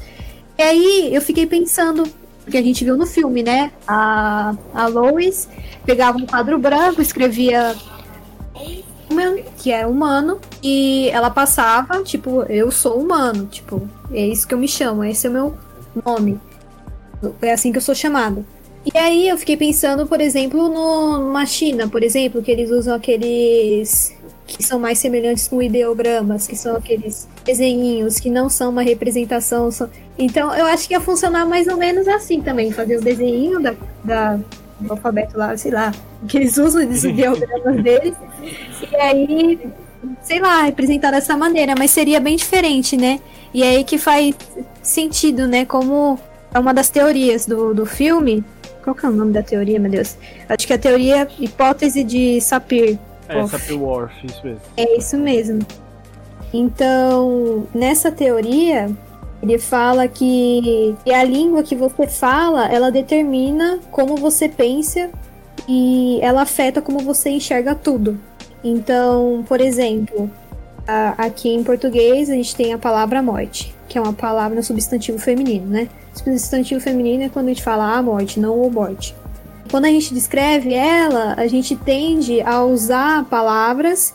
E 0.57 0.62
aí 0.62 1.09
eu 1.13 1.21
fiquei 1.21 1.45
pensando, 1.45 2.03
porque 2.43 2.57
a 2.57 2.62
gente 2.62 2.83
viu 2.83 2.97
no 2.97 3.05
filme, 3.05 3.41
né? 3.41 3.71
A, 3.88 4.55
a 4.73 4.88
Lois 4.88 5.47
pegava 5.85 6.17
um 6.17 6.25
quadro 6.25 6.59
branco, 6.59 7.01
escrevia 7.01 7.75
que 9.57 9.71
era 9.71 9.88
humano, 9.88 10.39
e 10.62 11.09
ela 11.09 11.29
passava, 11.29 12.03
tipo, 12.03 12.43
eu 12.43 12.71
sou 12.71 13.00
humano, 13.00 13.45
tipo, 13.45 13.88
é 14.12 14.25
isso 14.25 14.47
que 14.47 14.53
eu 14.53 14.57
me 14.57 14.67
chamo, 14.67 15.03
esse 15.03 15.27
é 15.27 15.29
o 15.29 15.33
meu 15.33 15.57
nome. 16.03 16.39
É 17.41 17.53
assim 17.53 17.71
que 17.71 17.77
eu 17.77 17.81
sou 17.81 17.93
chamado. 17.93 18.45
E 18.85 18.97
aí 18.97 19.29
eu 19.29 19.38
fiquei 19.38 19.55
pensando, 19.55 20.05
por 20.07 20.19
exemplo, 20.19 20.67
no, 20.67 21.19
numa 21.19 21.45
China, 21.45 21.88
por 21.88 22.03
exemplo, 22.03 22.41
que 22.41 22.51
eles 22.51 22.69
usam 22.69 22.95
aqueles 22.95 24.13
que 24.45 24.62
são 24.63 24.79
mais 24.79 25.00
semelhantes 25.00 25.47
com 25.47 25.62
ideogramas, 25.62 26.47
que 26.47 26.55
são 26.55 26.75
aqueles 26.75 27.27
desenhinhos 27.45 28.19
que 28.19 28.29
não 28.29 28.50
são 28.50 28.69
uma 28.69 28.81
representação. 28.81 29.71
São... 29.71 29.89
Então, 30.17 30.53
eu 30.53 30.65
acho 30.65 30.88
que 30.88 30.93
ia 30.93 31.01
funcionar 31.01 31.45
mais 31.45 31.67
ou 31.67 31.77
menos 31.77 32.07
assim 32.07 32.41
também, 32.41 32.71
fazer 32.71 32.97
os 32.97 33.03
desenhinhos 33.03 33.63
da, 33.63 33.75
da, 34.03 34.39
do 34.79 34.91
alfabeto 34.91 35.38
lá, 35.38 35.55
sei 35.57 35.71
lá, 35.71 35.91
que 36.27 36.38
eles 36.38 36.57
usam 36.57 36.88
os 36.88 37.03
ideogramas 37.05 37.81
deles, 37.81 38.15
e 38.91 38.95
aí, 38.95 39.59
sei 40.21 40.39
lá, 40.39 40.63
representar 40.63 41.12
dessa 41.12 41.38
maneira, 41.38 41.73
mas 41.77 41.91
seria 41.91 42.19
bem 42.19 42.35
diferente, 42.35 42.97
né? 42.97 43.19
E 43.53 43.63
é 43.63 43.69
aí 43.69 43.83
que 43.83 43.97
faz 43.97 44.35
sentido, 44.81 45.47
né? 45.47 45.63
Como 45.63 46.19
é 46.53 46.59
uma 46.59 46.73
das 46.73 46.89
teorias 46.89 47.45
do, 47.45 47.73
do 47.73 47.85
filme. 47.85 48.43
Qual 48.83 48.95
que 48.95 49.05
é 49.05 49.09
o 49.09 49.12
nome 49.12 49.31
da 49.31 49.41
teoria, 49.41 49.79
meu 49.79 49.89
Deus? 49.89 50.17
Acho 50.50 50.67
que 50.67 50.73
é 50.73 50.75
a 50.75 50.79
teoria 50.79 51.27
hipótese 51.39 52.03
de 52.03 52.41
Sapir, 52.41 53.00
é, 53.27 53.48
Sapir-Whorf, 53.48 54.13
isso 54.25 54.42
mesmo. 54.44 54.62
É 54.77 54.98
isso 54.98 55.18
mesmo. 55.18 55.60
Então, 56.53 57.68
nessa 57.74 58.12
teoria, 58.12 58.89
ele 59.42 59.58
fala 59.58 60.08
que, 60.08 60.96
que 61.03 61.13
a 61.13 61.24
língua 61.24 61.63
que 61.63 61.75
você 61.75 62.08
fala, 62.08 62.68
ela 62.68 62.92
determina 62.92 63.80
como 63.92 64.15
você 64.15 64.48
pensa 64.48 65.10
e 65.68 66.20
ela 66.22 66.44
afeta 66.44 66.82
como 66.82 67.00
você 67.00 67.30
enxerga 67.30 67.74
tudo. 67.74 68.20
Então, 68.63 69.44
por 69.48 69.60
exemplo, 69.60 70.30
a, 70.88 71.25
aqui 71.25 71.50
em 71.50 71.63
português 71.63 72.30
a 72.30 72.34
gente 72.34 72.56
tem 72.56 72.74
a 72.74 72.77
palavra 72.77 73.22
morte, 73.22 73.74
que 73.88 73.98
é 73.98 74.01
uma 74.01 74.13
palavra 74.13 74.56
no 74.56 74.63
substantivo 74.63 75.18
feminino, 75.18 75.68
né? 75.68 75.89
Substantivo 76.13 76.80
feminino 76.80 77.24
é 77.24 77.30
quando 77.30 77.48
a 77.48 77.50
gente 77.50 77.63
fala 77.63 77.98
a 77.98 78.01
morte, 78.01 78.39
não 78.39 78.62
o 78.62 78.70
morte 78.70 79.15
quando 79.70 79.86
a 79.86 79.89
gente 79.89 80.13
descreve 80.13 80.74
ela, 80.74 81.34
a 81.38 81.48
gente 81.48 81.75
tende 81.75 82.41
a 82.41 82.63
usar 82.63 83.25
palavras 83.25 84.13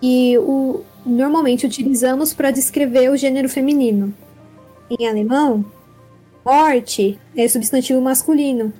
que 0.00 0.38
o, 0.38 0.82
normalmente 1.04 1.66
utilizamos 1.66 2.32
para 2.32 2.50
descrever 2.50 3.10
o 3.10 3.16
gênero 3.16 3.48
feminino. 3.48 4.14
Em 4.90 5.06
alemão, 5.06 5.64
morte 6.44 7.18
é 7.36 7.46
substantivo 7.48 8.00
masculino. 8.00 8.72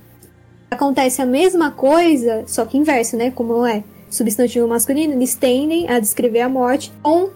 Acontece 0.71 1.23
a 1.23 1.27
mesma 1.27 1.71
coisa, 1.71 2.45
só 2.47 2.65
que 2.65 2.77
inverso, 2.77 3.17
né? 3.17 3.31
Como 3.31 3.67
é 3.67 3.83
substantivo 4.11 4.67
masculino, 4.67 5.13
eles 5.13 5.35
tendem 5.35 5.89
a 5.89 5.99
descrever 5.99 6.41
a 6.41 6.49
morte 6.49 6.93
com, 7.03 7.31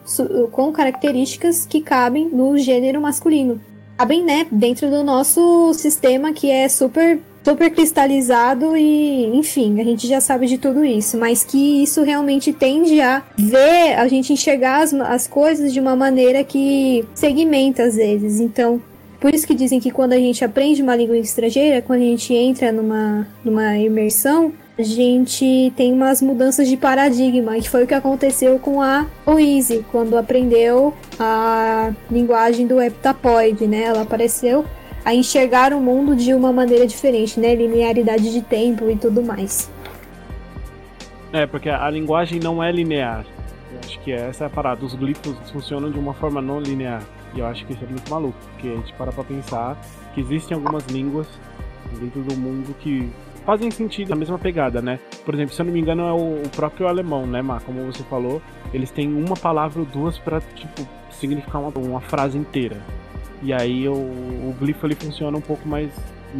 com 0.50 0.72
características 0.72 1.66
que 1.66 1.80
cabem 1.80 2.28
no 2.28 2.56
gênero 2.56 3.00
masculino. 3.00 3.60
Cabem, 3.98 4.24
né, 4.24 4.46
dentro 4.50 4.90
do 4.90 5.04
nosso 5.04 5.72
sistema 5.74 6.32
que 6.32 6.50
é 6.50 6.68
super 6.68 7.20
super 7.44 7.70
cristalizado 7.70 8.76
e, 8.76 9.26
enfim, 9.36 9.80
a 9.80 9.84
gente 9.84 10.06
já 10.06 10.20
sabe 10.20 10.46
de 10.46 10.58
tudo 10.58 10.84
isso, 10.84 11.18
mas 11.18 11.42
que 11.44 11.82
isso 11.82 12.02
realmente 12.02 12.52
tende 12.52 13.00
a 13.00 13.22
ver, 13.36 13.94
a 13.98 14.06
gente 14.08 14.32
enxergar 14.32 14.82
as, 14.82 14.94
as 14.94 15.26
coisas 15.26 15.72
de 15.72 15.80
uma 15.80 15.96
maneira 15.96 16.44
que 16.44 17.04
segmenta 17.14 17.84
às 17.84 17.96
vezes. 17.96 18.40
Então, 18.40 18.80
por 19.20 19.34
isso 19.34 19.46
que 19.46 19.54
dizem 19.54 19.80
que 19.80 19.90
quando 19.90 20.12
a 20.12 20.18
gente 20.18 20.44
aprende 20.44 20.82
uma 20.82 20.96
língua 20.96 21.16
estrangeira, 21.16 21.82
quando 21.82 22.00
a 22.00 22.04
gente 22.04 22.34
entra 22.34 22.72
numa, 22.72 23.26
numa 23.44 23.76
imersão, 23.76 24.52
a 24.78 24.82
gente 24.82 25.72
tem 25.76 25.92
umas 25.92 26.22
mudanças 26.22 26.66
de 26.66 26.76
paradigma, 26.76 27.54
que 27.56 27.68
foi 27.68 27.84
o 27.84 27.86
que 27.86 27.94
aconteceu 27.94 28.58
com 28.58 28.80
a 28.80 29.06
Louise, 29.26 29.84
quando 29.92 30.16
aprendeu 30.16 30.94
a 31.20 31.92
linguagem 32.10 32.66
do 32.66 32.80
heptapoide, 32.80 33.66
né? 33.66 33.82
Ela 33.82 34.02
apareceu 34.02 34.64
a 35.04 35.14
enxergar 35.14 35.72
o 35.72 35.80
mundo 35.80 36.14
de 36.14 36.32
uma 36.32 36.52
maneira 36.52 36.86
diferente, 36.86 37.38
né? 37.38 37.54
Linearidade 37.54 38.32
de 38.32 38.42
tempo 38.42 38.88
e 38.90 38.96
tudo 38.96 39.22
mais. 39.22 39.70
É, 41.32 41.46
porque 41.46 41.68
a 41.68 41.88
linguagem 41.88 42.38
não 42.38 42.62
é 42.62 42.70
linear. 42.70 43.24
Eu 43.72 43.78
acho 43.84 44.00
que 44.00 44.12
essa 44.12 44.44
é 44.44 44.46
a 44.46 44.50
parada. 44.50 44.84
Os 44.84 44.94
glifos 44.94 45.36
funcionam 45.50 45.90
de 45.90 45.98
uma 45.98 46.12
forma 46.14 46.42
não 46.42 46.60
linear. 46.60 47.02
E 47.34 47.40
eu 47.40 47.46
acho 47.46 47.64
que 47.64 47.72
isso 47.72 47.82
é 47.84 47.86
muito 47.86 48.10
maluco, 48.10 48.36
porque 48.52 48.68
a 48.68 48.76
gente 48.76 48.92
para 48.92 49.10
pra 49.10 49.24
pensar 49.24 49.80
que 50.14 50.20
existem 50.20 50.54
algumas 50.54 50.84
línguas 50.86 51.26
dentro 51.98 52.20
do 52.22 52.36
mundo 52.36 52.74
que 52.78 53.10
fazem 53.44 53.70
sentido 53.70 54.10
na 54.10 54.16
mesma 54.16 54.38
pegada, 54.38 54.82
né? 54.82 54.98
Por 55.24 55.34
exemplo, 55.34 55.54
se 55.54 55.60
eu 55.60 55.66
não 55.66 55.72
me 55.72 55.80
engano, 55.80 56.02
é 56.02 56.12
o, 56.12 56.48
próprio 56.50 56.86
alemão, 56.86 57.26
né, 57.26 57.42
Mar? 57.42 57.62
Como 57.62 57.84
você 57.90 58.02
falou, 58.04 58.40
eles 58.72 58.90
têm 58.90 59.08
uma 59.08 59.36
palavra 59.36 59.80
ou 59.80 59.86
duas 59.86 60.18
para 60.18 60.40
tipo, 60.40 60.86
significar 61.10 61.60
uma, 61.60 61.70
uma 61.78 62.00
frase 62.00 62.36
inteira. 62.36 62.76
E 63.42 63.52
aí 63.52 63.88
o, 63.88 63.92
o 63.92 64.56
glifo 64.58 64.86
ele 64.86 64.94
funciona 64.94 65.36
um 65.36 65.40
pouco 65.40 65.68
mais 65.68 65.90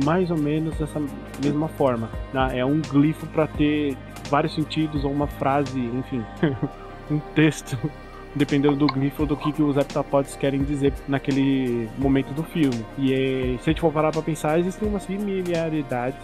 mais 0.05 0.31
ou 0.31 0.39
menos 0.39 0.77
dessa 0.77 1.01
mesma 1.43 1.69
forma. 1.69 2.09
Né? 2.33 2.61
É 2.61 2.65
um 2.65 2.81
glifo 2.81 3.27
para 3.27 3.47
ter 3.47 3.97
vários 4.31 4.55
sentidos 4.55 5.05
ou 5.05 5.13
uma 5.13 5.27
frase, 5.27 5.79
enfim, 5.79 6.25
um 7.11 7.19
texto, 7.35 7.77
dependendo 8.35 8.77
do 8.77 8.87
glifo 8.87 9.27
do 9.27 9.37
que, 9.37 9.53
que 9.53 9.63
os 9.63 9.77
heptapods 9.77 10.37
querem 10.37 10.63
dizer 10.63 10.93
naquele 11.07 11.89
momento 11.99 12.33
do 12.33 12.43
filme. 12.43 12.85
E 12.97 13.13
é, 13.13 13.59
se 13.59 13.69
a 13.69 13.73
gente 13.73 13.81
for 13.81 13.93
parar 13.93 14.11
para 14.11 14.23
pensar, 14.23 14.59
existem 14.59 14.89
umas 14.89 15.03
similaridades 15.03 16.19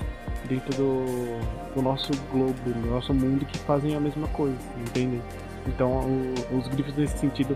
dentro 0.48 0.74
do, 0.76 1.04
do, 1.74 1.82
nosso 1.82 2.10
globo, 2.32 2.54
do 2.64 2.90
nosso 2.90 3.12
mundo 3.12 3.44
que 3.44 3.58
fazem 3.58 3.94
a 3.94 4.00
mesma 4.00 4.26
coisa, 4.28 4.56
entendem? 4.80 5.20
Então 5.66 5.90
o, 5.90 6.56
os 6.56 6.66
glifos 6.68 6.96
nesse 6.96 7.18
sentido 7.18 7.54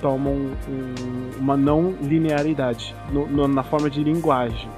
tomam 0.00 0.32
um, 0.68 1.30
uma 1.38 1.56
não 1.56 1.94
linearidade 2.02 2.94
no, 3.10 3.26
no, 3.26 3.48
na 3.48 3.62
forma 3.62 3.90
de 3.90 4.02
linguagem. 4.02 4.68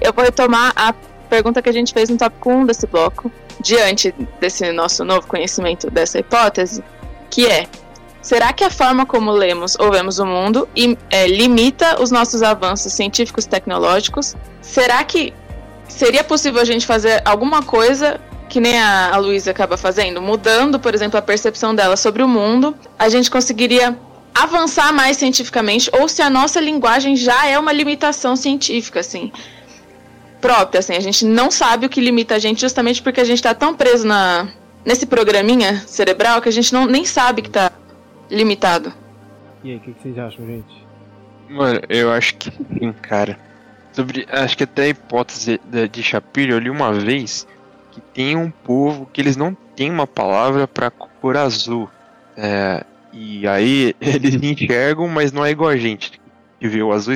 Eu 0.00 0.12
vou 0.12 0.30
tomar 0.32 0.72
a 0.74 0.92
pergunta 1.28 1.62
que 1.62 1.68
a 1.68 1.72
gente 1.72 1.92
fez 1.92 2.10
no 2.10 2.16
tópico 2.16 2.50
1 2.50 2.66
desse 2.66 2.86
bloco, 2.86 3.30
diante 3.60 4.12
desse 4.40 4.70
nosso 4.72 5.04
novo 5.04 5.26
conhecimento 5.26 5.90
dessa 5.90 6.18
hipótese, 6.18 6.82
que 7.30 7.46
é: 7.46 7.66
será 8.20 8.52
que 8.52 8.64
a 8.64 8.70
forma 8.70 9.06
como 9.06 9.30
lemos 9.30 9.76
ou 9.78 9.90
vemos 9.90 10.18
o 10.18 10.26
mundo 10.26 10.68
é, 11.10 11.26
limita 11.26 12.02
os 12.02 12.10
nossos 12.10 12.42
avanços 12.42 12.92
científicos 12.92 13.46
tecnológicos? 13.46 14.36
Será 14.60 15.02
que 15.04 15.32
seria 15.88 16.24
possível 16.24 16.60
a 16.60 16.64
gente 16.64 16.86
fazer 16.86 17.22
alguma 17.24 17.62
coisa 17.62 18.20
que 18.52 18.60
nem 18.60 18.78
a, 18.78 19.14
a 19.14 19.16
Luísa 19.16 19.50
acaba 19.50 19.78
fazendo, 19.78 20.20
mudando, 20.20 20.78
por 20.78 20.94
exemplo, 20.94 21.18
a 21.18 21.22
percepção 21.22 21.74
dela 21.74 21.96
sobre 21.96 22.22
o 22.22 22.28
mundo, 22.28 22.76
a 22.98 23.08
gente 23.08 23.30
conseguiria 23.30 23.96
avançar 24.34 24.92
mais 24.92 25.16
cientificamente, 25.16 25.88
ou 25.98 26.06
se 26.06 26.20
a 26.20 26.28
nossa 26.28 26.60
linguagem 26.60 27.16
já 27.16 27.46
é 27.46 27.58
uma 27.58 27.72
limitação 27.72 28.36
científica, 28.36 29.00
assim, 29.00 29.32
própria, 30.38 30.80
assim, 30.80 30.94
a 30.94 31.00
gente 31.00 31.24
não 31.24 31.50
sabe 31.50 31.86
o 31.86 31.88
que 31.88 31.98
limita 31.98 32.34
a 32.34 32.38
gente 32.38 32.60
justamente 32.60 33.00
porque 33.02 33.22
a 33.22 33.24
gente 33.24 33.42
tá 33.42 33.54
tão 33.54 33.74
preso 33.74 34.06
na, 34.06 34.46
nesse 34.84 35.06
programinha 35.06 35.82
cerebral 35.86 36.42
que 36.42 36.48
a 36.50 36.52
gente 36.52 36.74
não, 36.74 36.84
nem 36.84 37.06
sabe 37.06 37.40
que 37.40 37.48
tá 37.48 37.72
limitado. 38.30 38.92
E 39.64 39.70
aí, 39.70 39.76
o 39.76 39.80
que, 39.80 39.94
que 39.94 40.02
vocês 40.02 40.18
acham, 40.18 40.44
gente? 40.44 40.86
Mano, 41.48 41.80
eu 41.88 42.12
acho 42.12 42.34
que 42.34 42.50
sim, 42.50 42.92
cara. 43.00 43.38
Sobre, 43.94 44.26
acho 44.30 44.58
que 44.58 44.64
até 44.64 44.82
a 44.82 44.88
hipótese 44.88 45.58
da- 45.64 45.86
de 45.86 46.02
Shapiro, 46.02 46.52
eu 46.52 46.58
li 46.58 46.68
uma 46.68 46.92
vez 46.92 47.46
que 47.92 48.00
tem 48.00 48.36
um 48.36 48.50
povo 48.50 49.06
que 49.12 49.20
eles 49.20 49.36
não 49.36 49.54
têm 49.76 49.90
uma 49.90 50.06
palavra 50.06 50.66
pra 50.66 50.90
cor 50.90 51.36
azul. 51.36 51.88
É, 52.36 52.82
e 53.12 53.46
aí 53.46 53.94
eles 54.00 54.34
enxergam, 54.34 55.06
mas 55.06 55.30
não 55.30 55.44
é 55.44 55.50
igual 55.50 55.70
a 55.70 55.76
gente 55.76 56.20
que 56.58 56.68
vê 56.68 56.82
o 56.82 56.92
azul 56.92 57.14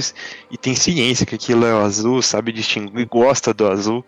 e 0.51 0.59
tem 0.59 0.75
ciência 0.75 1.25
que 1.25 1.37
aquilo 1.37 1.65
é 1.65 1.73
o 1.73 1.79
azul, 1.79 2.21
sabe 2.21 2.53
distinguir, 2.53 3.07
gosta 3.09 3.55
do 3.55 3.67
azul. 3.69 4.05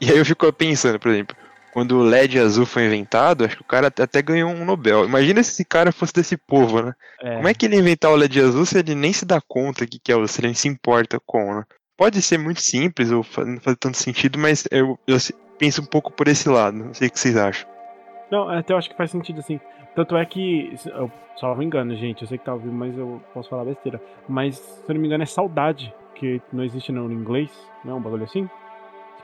E 0.00 0.10
aí 0.10 0.16
eu 0.16 0.24
fico 0.24 0.50
pensando, 0.52 0.98
por 0.98 1.10
exemplo, 1.10 1.36
quando 1.72 1.98
o 1.98 2.02
LED 2.02 2.38
azul 2.38 2.64
foi 2.66 2.86
inventado, 2.86 3.44
acho 3.44 3.56
que 3.56 3.62
o 3.62 3.66
cara 3.66 3.88
até- 3.88 4.22
ganhou 4.22 4.50
um 4.50 4.64
Nobel. 4.64 5.04
Imagina 5.04 5.42
se 5.42 5.52
esse 5.52 5.64
cara 5.64 5.92
fosse 5.92 6.14
desse 6.14 6.36
povo, 6.36 6.82
né? 6.82 6.94
Como 7.36 7.48
é 7.48 7.54
que 7.54 7.66
ele 7.66 7.76
inventar 7.76 8.10
o 8.10 8.16
LED 8.16 8.40
azul 8.40 8.64
se 8.66 8.78
ele 8.78 8.94
nem 8.94 9.12
se 9.12 9.24
dá 9.24 9.40
conta 9.46 9.86
que, 9.86 9.98
que 9.98 10.10
é 10.10 10.16
o, 10.16 10.26
se 10.26 10.40
ele 10.40 10.48
nem 10.48 10.54
se 10.54 10.66
importa 10.66 11.20
com, 11.24 11.54
né? 11.56 11.64
Pode 11.96 12.22
ser 12.22 12.38
muito 12.38 12.62
simples 12.62 13.10
ou 13.10 13.24
não 13.44 13.60
fazer 13.60 13.76
tanto 13.76 13.98
sentido, 13.98 14.38
mas 14.38 14.66
eu, 14.70 14.98
eu 15.06 15.18
penso 15.60 15.82
um 15.82 15.86
pouco 15.86 16.10
por 16.10 16.26
esse 16.26 16.48
lado. 16.48 16.76
Não 16.78 16.94
sei 16.94 17.08
o 17.08 17.10
que 17.10 17.20
vocês 17.20 17.36
acham. 17.36 17.68
Não, 18.30 18.48
até 18.48 18.72
eu 18.72 18.78
acho 18.78 18.88
que 18.88 18.96
faz 18.96 19.10
sentido 19.10 19.38
assim. 19.40 19.60
Tanto 19.94 20.16
é 20.16 20.24
que, 20.24 20.74
eu, 20.86 21.10
só 21.36 21.54
me 21.54 21.64
engano, 21.64 21.94
gente, 21.94 22.22
eu 22.22 22.28
sei 22.28 22.38
que 22.38 22.44
tá 22.44 22.54
ouvindo, 22.54 22.72
mas 22.72 22.96
eu 22.96 23.20
posso 23.34 23.50
falar 23.50 23.64
besteira. 23.64 24.00
Mas, 24.28 24.56
se 24.56 24.84
eu 24.88 24.94
não 24.94 25.00
me 25.00 25.06
engano, 25.06 25.22
é 25.22 25.26
saudade, 25.26 25.92
que 26.14 26.40
não 26.52 26.64
existe 26.64 26.90
no 26.90 27.12
inglês, 27.12 27.50
não 27.84 27.92
é 27.92 27.96
um 27.96 28.00
bagulho 28.00 28.24
assim? 28.24 28.48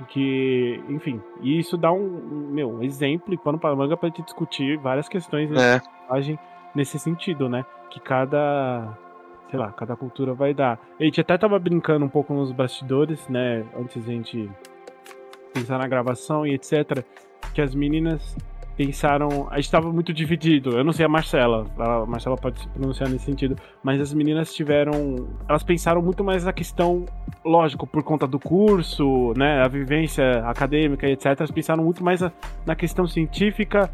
Que, 0.09 0.83
enfim, 0.91 1.23
e 1.41 1.59
isso 1.59 1.79
dá 1.79 1.91
um, 1.91 2.51
meu, 2.53 2.71
um 2.71 2.83
exemplo 2.83 3.33
e 3.33 3.39
pano 3.39 3.59
para 3.59 3.75
manga 3.75 3.97
pra 3.97 4.11
gente 4.11 4.23
discutir 4.23 4.77
várias 4.77 5.09
questões 5.09 5.49
de 5.49 5.57
É. 5.59 5.81
nesse 6.75 6.99
sentido, 6.99 7.49
né? 7.49 7.65
Que 7.89 7.99
cada, 8.01 8.93
sei 9.49 9.59
lá, 9.59 9.73
cada 9.73 9.97
cultura 9.97 10.35
vai 10.35 10.53
dar. 10.53 10.79
A 11.01 11.03
gente 11.05 11.19
até 11.21 11.39
tava 11.39 11.59
brincando 11.59 12.05
um 12.05 12.11
pouco 12.11 12.35
nos 12.35 12.53
bastidores, 12.53 13.27
né? 13.29 13.65
Antes 13.79 14.05
da 14.05 14.13
gente 14.13 14.51
pensar 15.61 15.79
na 15.79 15.87
gravação 15.87 16.47
e 16.47 16.55
etc. 16.55 17.05
Que 17.55 17.61
as 17.61 17.75
meninas 17.75 18.37
pensaram. 18.77 19.49
A 19.51 19.57
gente 19.57 19.71
tava 19.71 19.91
muito 19.93 20.13
dividido. 20.13 20.77
Eu 20.77 20.85
não 20.85 20.93
sei 20.93 21.07
a 21.07 21.09
Marcela. 21.09 21.67
A 21.79 22.07
Marcela 22.07 22.37
pode 22.37 22.61
se 22.61 22.69
pronunciar 22.69 23.09
nesse 23.09 23.25
sentido. 23.25 23.57
Mas 23.83 24.01
as 24.01 24.13
meninas 24.13 24.53
tiveram. 24.55 25.29
Elas 25.49 25.63
pensaram 25.63 26.03
muito 26.03 26.23
mais 26.23 26.45
na 26.45 26.53
questão, 26.53 27.07
lógico, 27.45 27.87
por 27.87 28.03
conta 28.03 28.27
do 28.27 28.39
curso, 28.39 29.33
né? 29.37 29.63
A 29.63 29.69
vivência 29.69 30.41
acadêmica 30.47 31.09
e 31.09 31.13
etc. 31.13 31.27
Elas 31.39 31.51
pensaram 31.51 31.83
muito 31.83 32.05
mais 32.05 32.21
na 32.65 32.75
questão 32.75 33.07
científica 33.07 33.91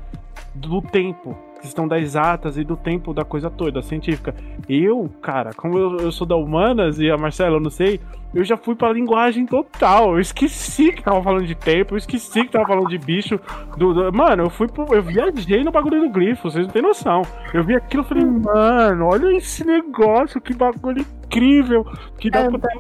do 0.55 0.83
tempo. 0.83 1.37
Questão 1.63 1.87
das 1.89 2.03
exatas 2.03 2.59
e 2.59 2.65
do 2.65 2.77
tempo 2.77 3.15
da 3.15 3.25
coisa 3.25 3.49
toda, 3.49 3.81
científica. 3.83 4.35
Eu, 4.69 5.09
cara, 5.23 5.53
como 5.55 5.79
eu, 5.79 5.97
eu 5.99 6.11
sou 6.13 6.27
da 6.27 6.35
humanas 6.37 6.99
e 6.99 7.09
a 7.09 7.17
Marcela, 7.17 7.57
eu 7.57 7.61
não 7.61 7.71
sei, 7.71 8.01
eu 8.35 8.45
já 8.45 8.57
fui 8.57 8.75
pra 8.75 8.93
linguagem 8.93 9.47
total. 9.47 10.15
Eu 10.15 10.21
esqueci 10.21 10.93
que 10.93 11.03
tava 11.03 11.23
falando 11.23 11.47
de 11.47 11.55
tempo, 11.55 11.95
eu 11.95 11.99
esqueci 11.99 12.43
que 12.45 12.51
tava 12.51 12.67
falando 12.67 12.89
de 12.89 12.99
bicho. 12.99 13.39
Do, 13.77 13.95
do- 13.95 14.13
Mano, 14.13 14.43
eu 14.43 14.51
fui 14.51 14.67
pro, 14.67 14.93
Eu 14.93 15.03
viajei 15.03 15.63
no 15.63 15.71
bagulho 15.71 16.01
do 16.01 16.11
grifo, 16.11 16.51
vocês 16.51 16.67
não 16.67 16.73
têm 16.73 16.83
noção. 16.83 17.23
Eu 17.55 17.63
vi 17.63 17.77
aquilo 17.77 18.03
e 18.03 18.07
falei, 18.07 18.25
mano, 18.25 19.07
olha 19.07 19.37
esse 19.37 19.65
negócio, 19.65 20.41
que 20.41 20.53
bagulho 20.55 21.07
incrível. 21.25 21.87
Que 22.19 22.29
dá 22.29 22.51
pra 22.51 22.59
ter 22.59 22.79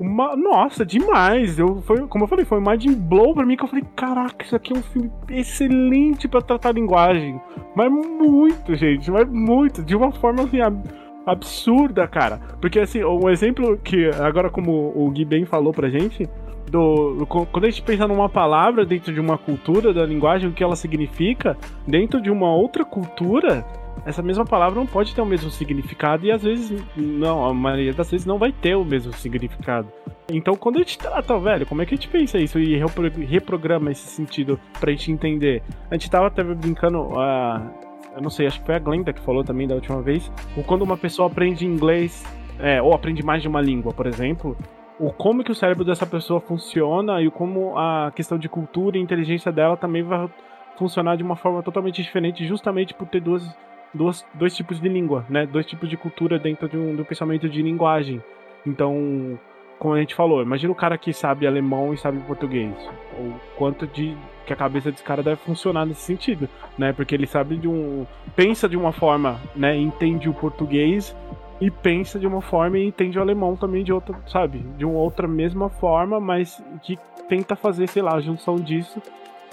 uma, 0.00 0.36
nossa, 0.36 0.84
demais. 0.86 1.58
Eu, 1.58 1.82
foi, 1.82 2.06
como 2.06 2.24
eu 2.24 2.28
falei, 2.28 2.44
foi 2.44 2.58
um 2.58 2.70
mind 2.70 2.86
blow 2.96 3.34
pra 3.34 3.44
mim 3.44 3.56
que 3.56 3.64
eu 3.64 3.68
falei, 3.68 3.84
caraca, 3.96 4.44
isso 4.44 4.54
aqui 4.56 4.72
é 4.72 4.78
um 4.78 4.82
filme 4.82 5.10
excelente 5.30 6.28
pra 6.28 6.40
tratar 6.40 6.72
linguagem. 6.72 7.40
Mas 7.74 7.90
muito, 7.90 8.74
gente, 8.76 9.10
mas 9.10 9.28
muito. 9.28 9.82
De 9.82 9.94
uma 9.96 10.12
forma 10.12 10.42
assim, 10.44 10.60
ab- 10.60 10.88
absurda, 11.26 12.06
cara. 12.06 12.40
Porque 12.60 12.78
assim, 12.80 13.02
um 13.04 13.28
exemplo 13.28 13.76
que 13.78 14.08
agora 14.20 14.50
como 14.50 14.92
o 14.94 15.10
Gui 15.10 15.24
bem 15.24 15.44
falou 15.44 15.72
pra 15.72 15.88
gente, 15.90 16.28
do- 16.70 17.26
quando 17.50 17.64
a 17.64 17.70
gente 17.70 17.82
pensa 17.82 18.06
numa 18.06 18.28
palavra 18.28 18.84
dentro 18.84 19.12
de 19.12 19.20
uma 19.20 19.36
cultura 19.38 19.92
da 19.92 20.04
linguagem, 20.04 20.48
o 20.48 20.52
que 20.52 20.62
ela 20.62 20.76
significa, 20.76 21.56
dentro 21.86 22.20
de 22.20 22.30
uma 22.30 22.54
outra 22.54 22.84
cultura, 22.84 23.64
essa 24.04 24.22
mesma 24.22 24.44
palavra 24.44 24.78
não 24.78 24.86
pode 24.86 25.14
ter 25.14 25.20
o 25.20 25.26
mesmo 25.26 25.50
significado 25.50 26.26
e 26.26 26.32
às 26.32 26.42
vezes 26.42 26.82
não, 26.96 27.44
a 27.44 27.54
maioria 27.54 27.92
das 27.92 28.10
vezes 28.10 28.26
não 28.26 28.38
vai 28.38 28.52
ter 28.52 28.74
o 28.74 28.84
mesmo 28.84 29.12
significado. 29.12 29.88
Então, 30.30 30.54
quando 30.54 30.76
a 30.76 30.78
gente 30.80 30.98
trata, 30.98 31.38
velho, 31.38 31.66
como 31.66 31.80
é 31.80 31.86
que 31.86 31.94
a 31.94 31.96
gente 31.96 32.08
pensa 32.08 32.38
isso 32.38 32.58
e 32.58 32.76
repro- 32.76 33.10
reprograma 33.26 33.90
esse 33.90 34.06
sentido 34.08 34.60
pra 34.78 34.90
gente 34.90 35.10
entender? 35.10 35.62
A 35.90 35.94
gente 35.94 36.10
tava 36.10 36.26
até 36.26 36.44
brincando, 36.44 37.18
ah, 37.18 37.70
eu 38.14 38.22
não 38.22 38.30
sei, 38.30 38.46
acho 38.46 38.60
que 38.60 38.66
foi 38.66 38.74
a 38.74 38.78
Glenda 38.78 39.12
que 39.12 39.20
falou 39.20 39.42
também 39.42 39.66
da 39.66 39.74
última 39.74 40.02
vez, 40.02 40.30
o 40.56 40.62
quando 40.62 40.82
uma 40.82 40.96
pessoa 40.96 41.28
aprende 41.28 41.64
inglês, 41.66 42.24
é, 42.58 42.82
ou 42.82 42.92
aprende 42.92 43.22
mais 43.22 43.40
de 43.40 43.48
uma 43.48 43.60
língua, 43.60 43.92
por 43.92 44.06
exemplo, 44.06 44.56
o 44.98 45.12
como 45.12 45.44
que 45.44 45.52
o 45.52 45.54
cérebro 45.54 45.84
dessa 45.84 46.04
pessoa 46.04 46.40
funciona 46.40 47.22
e 47.22 47.30
como 47.30 47.78
a 47.78 48.10
questão 48.14 48.36
de 48.36 48.48
cultura 48.48 48.98
e 48.98 49.00
inteligência 49.00 49.52
dela 49.52 49.76
também 49.76 50.02
vai 50.02 50.28
funcionar 50.76 51.16
de 51.16 51.22
uma 51.22 51.36
forma 51.36 51.62
totalmente 51.62 52.02
diferente, 52.02 52.46
justamente 52.46 52.94
por 52.94 53.06
ter 53.06 53.20
duas, 53.20 53.48
duas, 53.92 54.24
dois 54.34 54.54
tipos 54.54 54.80
de 54.80 54.88
língua, 54.88 55.24
né? 55.28 55.46
Dois 55.46 55.66
tipos 55.66 55.88
de 55.88 55.96
cultura 55.96 56.38
dentro 56.38 56.68
de 56.68 56.76
um, 56.76 56.94
do 56.94 57.04
pensamento 57.04 57.48
de 57.48 57.62
linguagem. 57.62 58.22
Então, 58.66 59.38
como 59.78 59.94
a 59.94 60.00
gente 60.00 60.14
falou, 60.14 60.42
imagina 60.42 60.72
o 60.72 60.76
cara 60.76 60.98
que 60.98 61.12
sabe 61.12 61.46
alemão 61.46 61.94
e 61.94 61.98
sabe 61.98 62.18
português. 62.20 62.74
O 63.18 63.34
quanto 63.56 63.86
de 63.86 64.16
que 64.46 64.52
a 64.52 64.56
cabeça 64.56 64.90
desse 64.90 65.04
cara 65.04 65.22
deve 65.22 65.36
funcionar 65.36 65.86
nesse 65.86 66.00
sentido, 66.00 66.48
né? 66.76 66.92
Porque 66.92 67.14
ele 67.14 67.26
sabe 67.26 67.56
de 67.56 67.68
um. 67.68 68.06
pensa 68.34 68.68
de 68.68 68.76
uma 68.76 68.92
forma, 68.92 69.40
né? 69.54 69.76
Entende 69.76 70.28
o 70.28 70.34
português 70.34 71.14
e 71.60 71.70
pensa 71.70 72.18
de 72.18 72.26
uma 72.26 72.40
forma 72.40 72.78
e 72.78 72.86
entende 72.86 73.18
o 73.18 73.22
alemão 73.22 73.56
também 73.56 73.84
de 73.84 73.92
outra, 73.92 74.18
sabe? 74.26 74.58
De 74.76 74.84
uma 74.84 74.98
outra 74.98 75.28
mesma 75.28 75.68
forma, 75.68 76.20
mas 76.20 76.62
que 76.82 76.98
tenta 77.28 77.54
fazer, 77.54 77.88
sei 77.88 78.02
lá, 78.02 78.14
a 78.14 78.20
junção 78.20 78.56
disso 78.56 79.02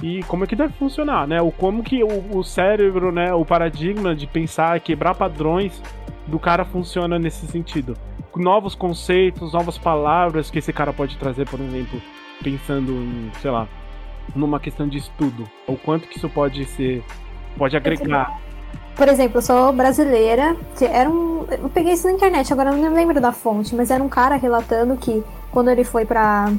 e 0.02 0.24
como 0.24 0.44
é 0.44 0.48
que 0.48 0.56
deve 0.56 0.74
funcionar, 0.74 1.28
né? 1.28 1.42
O 1.42 1.52
como 1.52 1.84
que 1.84 2.04
o, 2.04 2.38
o 2.38 2.44
cérebro, 2.44 3.12
né, 3.12 3.34
o 3.34 3.46
paradigma 3.46 4.16
de 4.16 4.28
pensar, 4.28 4.80
quebrar 4.80 5.16
padrões 5.16 5.82
do 6.28 6.40
cara 6.40 6.66
funciona 6.66 7.18
nesse 7.18 7.46
sentido. 7.48 7.96
Novos 8.36 8.76
conceitos, 8.76 9.54
novas 9.54 9.78
palavras 9.78 10.52
que 10.52 10.60
esse 10.60 10.74
cara 10.74 10.92
pode 10.92 11.18
trazer, 11.18 11.48
por 11.48 11.60
exemplo, 11.60 12.02
pensando 12.44 12.92
em, 12.92 13.32
sei 13.42 13.50
lá, 13.50 13.68
numa 14.36 14.60
questão 14.60 14.88
de 14.88 14.98
estudo. 14.98 15.46
O 15.68 15.78
quanto 15.78 16.08
que 16.08 16.18
isso 16.18 16.30
pode 16.30 16.66
ser, 16.66 17.04
pode 17.58 17.78
agregar. 17.78 18.40
Por 18.96 19.08
exemplo, 19.08 19.38
eu 19.38 19.42
sou 19.42 19.72
brasileira. 19.72 20.56
que 20.78 20.86
Era 20.86 21.10
um, 21.10 21.46
eu 21.50 21.70
peguei 21.70 21.94
isso 21.94 22.08
na 22.08 22.14
internet, 22.14 22.52
agora 22.52 22.72
não 22.72 22.94
lembro 22.94 23.22
da 23.22 23.32
fonte, 23.32 23.76
mas 23.76 23.92
era 23.92 24.04
um 24.04 24.10
cara 24.10 24.36
relatando 24.36 24.98
que 24.98 25.24
quando 25.52 25.70
ele 25.70 25.84
foi 25.84 26.06
pra 26.06 26.52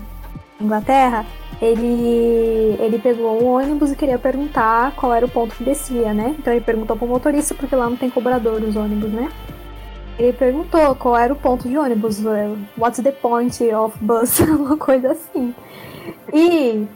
Inglaterra, 0.61 1.27
ele, 1.61 2.77
ele 2.79 2.99
pegou 2.99 3.43
um 3.43 3.47
ônibus 3.47 3.93
e 3.93 3.97
queria 3.97 4.19
perguntar 4.19 4.95
qual 4.97 5.13
era 5.13 5.25
o 5.25 5.29
ponto 5.29 5.55
que 5.55 5.65
descia, 5.65 6.13
né? 6.13 6.35
Então 6.39 6.53
ele 6.53 6.65
perguntou 6.65 6.97
pro 6.97 7.07
motorista, 7.07 7.55
porque 7.55 7.75
lá 7.75 7.89
não 7.89 7.97
tem 7.97 8.11
cobrador 8.11 8.63
os 8.63 8.77
ônibus, 8.77 9.11
né? 9.11 9.31
Ele 10.19 10.33
perguntou 10.33 10.95
qual 10.95 11.17
era 11.17 11.33
o 11.33 11.37
ponto 11.37 11.69
de 11.69 11.77
ônibus, 11.77 12.25
eh, 12.25 12.51
what's 12.79 13.03
the 13.03 13.13
point 13.13 13.63
of 13.75 13.97
bus, 14.01 14.41
uma 14.41 14.77
coisa 14.77 15.13
assim. 15.13 15.55
E, 16.33 16.87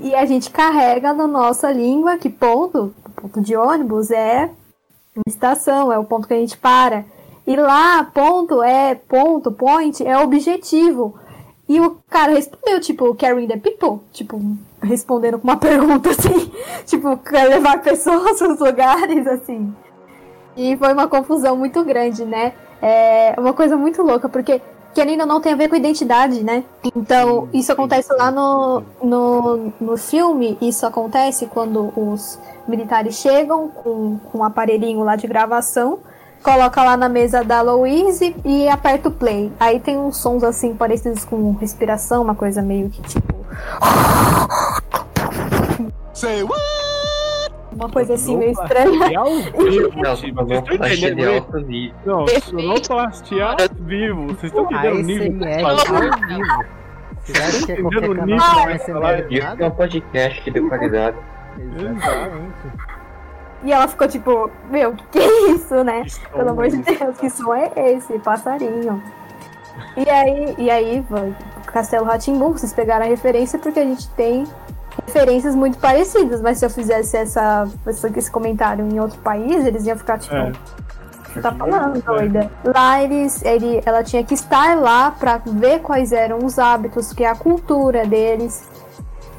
e 0.00 0.14
a 0.14 0.24
gente 0.24 0.50
carrega 0.50 1.12
na 1.12 1.26
nossa 1.26 1.70
língua 1.70 2.16
que 2.16 2.30
ponto, 2.30 2.94
ponto 3.16 3.40
de 3.40 3.54
ônibus 3.54 4.10
é 4.10 4.50
uma 5.14 5.24
estação, 5.26 5.92
é 5.92 5.98
o 5.98 6.04
ponto 6.04 6.26
que 6.26 6.34
a 6.34 6.38
gente 6.38 6.56
para. 6.56 7.04
E 7.46 7.56
lá, 7.56 8.04
ponto 8.04 8.62
é 8.62 8.94
ponto, 8.94 9.50
point 9.50 10.06
é 10.06 10.16
objetivo. 10.18 11.19
E 11.70 11.78
o 11.80 11.98
cara 12.10 12.32
respondeu, 12.32 12.80
tipo, 12.80 13.14
carrying 13.14 13.46
the 13.46 13.56
people? 13.56 14.04
Tipo, 14.12 14.40
respondendo 14.82 15.38
com 15.38 15.46
uma 15.46 15.54
pergunta 15.56 16.10
assim, 16.10 16.50
tipo, 16.84 17.16
quer 17.18 17.44
levar 17.44 17.80
pessoas 17.80 18.42
aos 18.42 18.58
lugares, 18.58 19.24
assim. 19.28 19.72
E 20.56 20.76
foi 20.76 20.92
uma 20.92 21.06
confusão 21.06 21.56
muito 21.56 21.84
grande, 21.84 22.24
né? 22.24 22.54
É 22.82 23.36
uma 23.38 23.52
coisa 23.52 23.76
muito 23.76 24.02
louca, 24.02 24.28
porque 24.28 24.60
que 24.92 25.00
ainda 25.00 25.24
não 25.24 25.40
tem 25.40 25.52
a 25.52 25.56
ver 25.56 25.68
com 25.68 25.76
identidade, 25.76 26.42
né? 26.42 26.64
Então, 26.96 27.48
isso 27.52 27.70
acontece 27.70 28.12
lá 28.14 28.32
no, 28.32 28.82
no, 29.00 29.72
no 29.80 29.96
filme, 29.96 30.58
isso 30.60 30.84
acontece 30.84 31.46
quando 31.46 31.92
os 31.96 32.36
militares 32.66 33.14
chegam 33.14 33.68
com, 33.68 34.18
com 34.18 34.38
um 34.38 34.44
aparelhinho 34.44 35.04
lá 35.04 35.14
de 35.14 35.28
gravação, 35.28 36.00
coloca 36.42 36.82
lá 36.82 36.96
na 36.96 37.08
mesa 37.08 37.44
da 37.44 37.60
Louise 37.60 38.34
e 38.44 38.68
aperta 38.68 39.08
o 39.08 39.12
play. 39.12 39.52
Aí 39.58 39.80
tem 39.80 39.98
uns 39.98 40.16
sons 40.16 40.42
assim 40.42 40.74
parecidos 40.74 41.24
com 41.24 41.52
respiração, 41.52 42.22
uma 42.22 42.34
coisa 42.34 42.62
meio 42.62 42.90
que 42.90 43.02
tipo. 43.02 43.34
Say 46.14 46.42
what? 46.42 46.60
Uma 47.72 47.88
coisa 47.88 48.14
assim 48.14 48.36
meio 48.36 48.52
estranha. 48.52 49.10
Não, 52.04 52.26
sonoplastia 52.40 53.46
ao 53.46 53.56
vivo. 53.78 54.26
Vocês 54.26 54.52
estão 54.52 54.64
entendendo 54.64 54.96
o 54.96 55.02
nível? 55.02 55.26
ASMR 55.28 55.64
ao 55.64 56.28
vivo. 56.28 56.64
Você 57.22 57.42
acha 57.42 57.66
que 57.66 57.72
é 57.72 57.76
qualquer 57.76 58.00
canal 58.00 58.16
do 58.26 58.34
Isso 58.34 58.92
nada? 59.40 59.64
é 59.64 59.66
um 59.66 59.70
podcast 59.70 60.50
de 60.50 60.60
qualidade. 60.60 61.16
Exatamente. 61.58 62.90
E 63.62 63.72
ela 63.72 63.86
ficou 63.86 64.08
tipo, 64.08 64.50
meu, 64.70 64.94
que 65.10 65.18
é 65.18 65.50
isso, 65.50 65.84
né? 65.84 66.04
Pelo 66.32 66.50
amor 66.50 66.68
de 66.68 66.78
Deus, 66.78 67.16
que 67.18 67.28
som 67.28 67.54
é 67.54 67.70
esse? 67.92 68.18
Passarinho. 68.18 69.02
E 69.96 70.08
aí, 70.08 70.54
e 70.58 70.70
aí, 70.70 71.04
Castelo 71.66 72.04
Ratimbum, 72.06 72.52
vocês 72.52 72.72
pegaram 72.72 73.04
a 73.04 73.08
referência 73.08 73.58
porque 73.58 73.80
a 73.80 73.84
gente 73.84 74.08
tem 74.10 74.44
referências 75.06 75.54
muito 75.54 75.78
parecidas, 75.78 76.40
mas 76.40 76.58
se 76.58 76.66
eu 76.66 76.70
fizesse 76.70 77.16
essa, 77.16 77.68
esse 78.16 78.30
comentário 78.30 78.86
em 78.86 78.98
outro 79.00 79.18
país, 79.20 79.64
eles 79.64 79.86
iam 79.86 79.96
ficar 79.96 80.18
tipo, 80.18 80.34
É. 80.34 80.52
você 81.32 81.40
tá 81.40 81.52
falando, 81.52 82.02
doida? 82.02 82.50
Lá 82.64 83.02
eles, 83.02 83.42
ele, 83.44 83.80
ela 83.84 84.02
tinha 84.02 84.24
que 84.24 84.34
estar 84.34 84.76
lá 84.76 85.10
pra 85.10 85.40
ver 85.44 85.80
quais 85.80 86.12
eram 86.12 86.38
os 86.44 86.58
hábitos, 86.58 87.12
que 87.12 87.24
é 87.24 87.28
a 87.28 87.34
cultura 87.34 88.06
deles. 88.06 88.68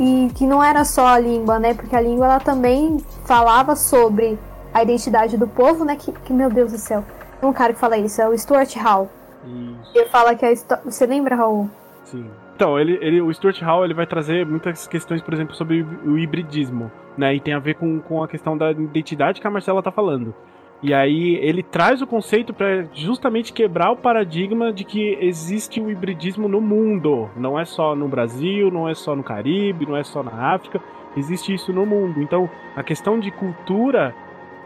E 0.03 0.31
que 0.33 0.47
não 0.47 0.63
era 0.63 0.83
só 0.83 1.05
a 1.05 1.19
língua, 1.19 1.59
né? 1.59 1.75
Porque 1.75 1.95
a 1.95 2.01
língua 2.01 2.25
ela 2.25 2.39
também 2.39 2.97
falava 3.23 3.75
sobre 3.75 4.39
a 4.73 4.81
identidade 4.81 5.37
do 5.37 5.47
povo, 5.47 5.85
né? 5.85 5.95
Que, 5.95 6.11
que 6.11 6.33
meu 6.33 6.49
Deus 6.49 6.71
do 6.71 6.79
céu. 6.79 7.05
Tem 7.39 7.47
um 7.47 7.53
cara 7.53 7.71
que 7.71 7.79
fala 7.79 7.99
isso, 7.99 8.19
é 8.19 8.27
o 8.27 8.35
Stuart 8.35 8.75
Hall. 8.77 9.07
Isso, 9.45 9.91
Ele 9.93 10.09
fala 10.09 10.33
que 10.33 10.43
a 10.43 10.51
história. 10.51 10.83
Você 10.83 11.05
lembra, 11.05 11.35
Raul? 11.35 11.69
sim. 12.03 12.25
Então, 12.55 12.79
ele, 12.79 12.97
ele, 13.01 13.21
o 13.21 13.33
Stuart 13.33 13.59
Hall 13.61 13.85
ele 13.85 13.93
vai 13.93 14.05
trazer 14.05 14.45
muitas 14.45 14.87
questões, 14.87 15.19
por 15.21 15.33
exemplo, 15.33 15.55
sobre 15.55 15.83
o 16.05 16.17
hibridismo, 16.17 16.91
né? 17.17 17.33
E 17.35 17.39
tem 17.39 17.53
a 17.53 17.59
ver 17.59 17.75
com, 17.75 17.99
com 17.99 18.23
a 18.23 18.27
questão 18.27 18.55
da 18.57 18.71
identidade 18.71 19.41
que 19.41 19.47
a 19.47 19.49
Marcela 19.49 19.81
tá 19.81 19.91
falando. 19.91 20.33
E 20.83 20.93
aí 20.93 21.35
ele 21.35 21.61
traz 21.61 22.01
o 22.01 22.07
conceito 22.07 22.53
para 22.53 22.85
justamente 22.93 23.53
quebrar 23.53 23.91
o 23.91 23.95
paradigma 23.95 24.73
de 24.73 24.83
que 24.83 25.15
existe 25.21 25.79
o 25.79 25.91
hibridismo 25.91 26.47
no 26.47 26.59
mundo. 26.59 27.29
Não 27.37 27.59
é 27.59 27.65
só 27.65 27.95
no 27.95 28.07
Brasil, 28.07 28.71
não 28.71 28.89
é 28.89 28.95
só 28.95 29.15
no 29.15 29.23
Caribe, 29.23 29.85
não 29.85 29.95
é 29.95 30.03
só 30.03 30.23
na 30.23 30.53
África. 30.53 30.81
Existe 31.15 31.53
isso 31.53 31.71
no 31.71 31.85
mundo. 31.85 32.21
Então, 32.21 32.49
a 32.75 32.81
questão 32.81 33.19
de 33.19 33.29
cultura 33.29 34.15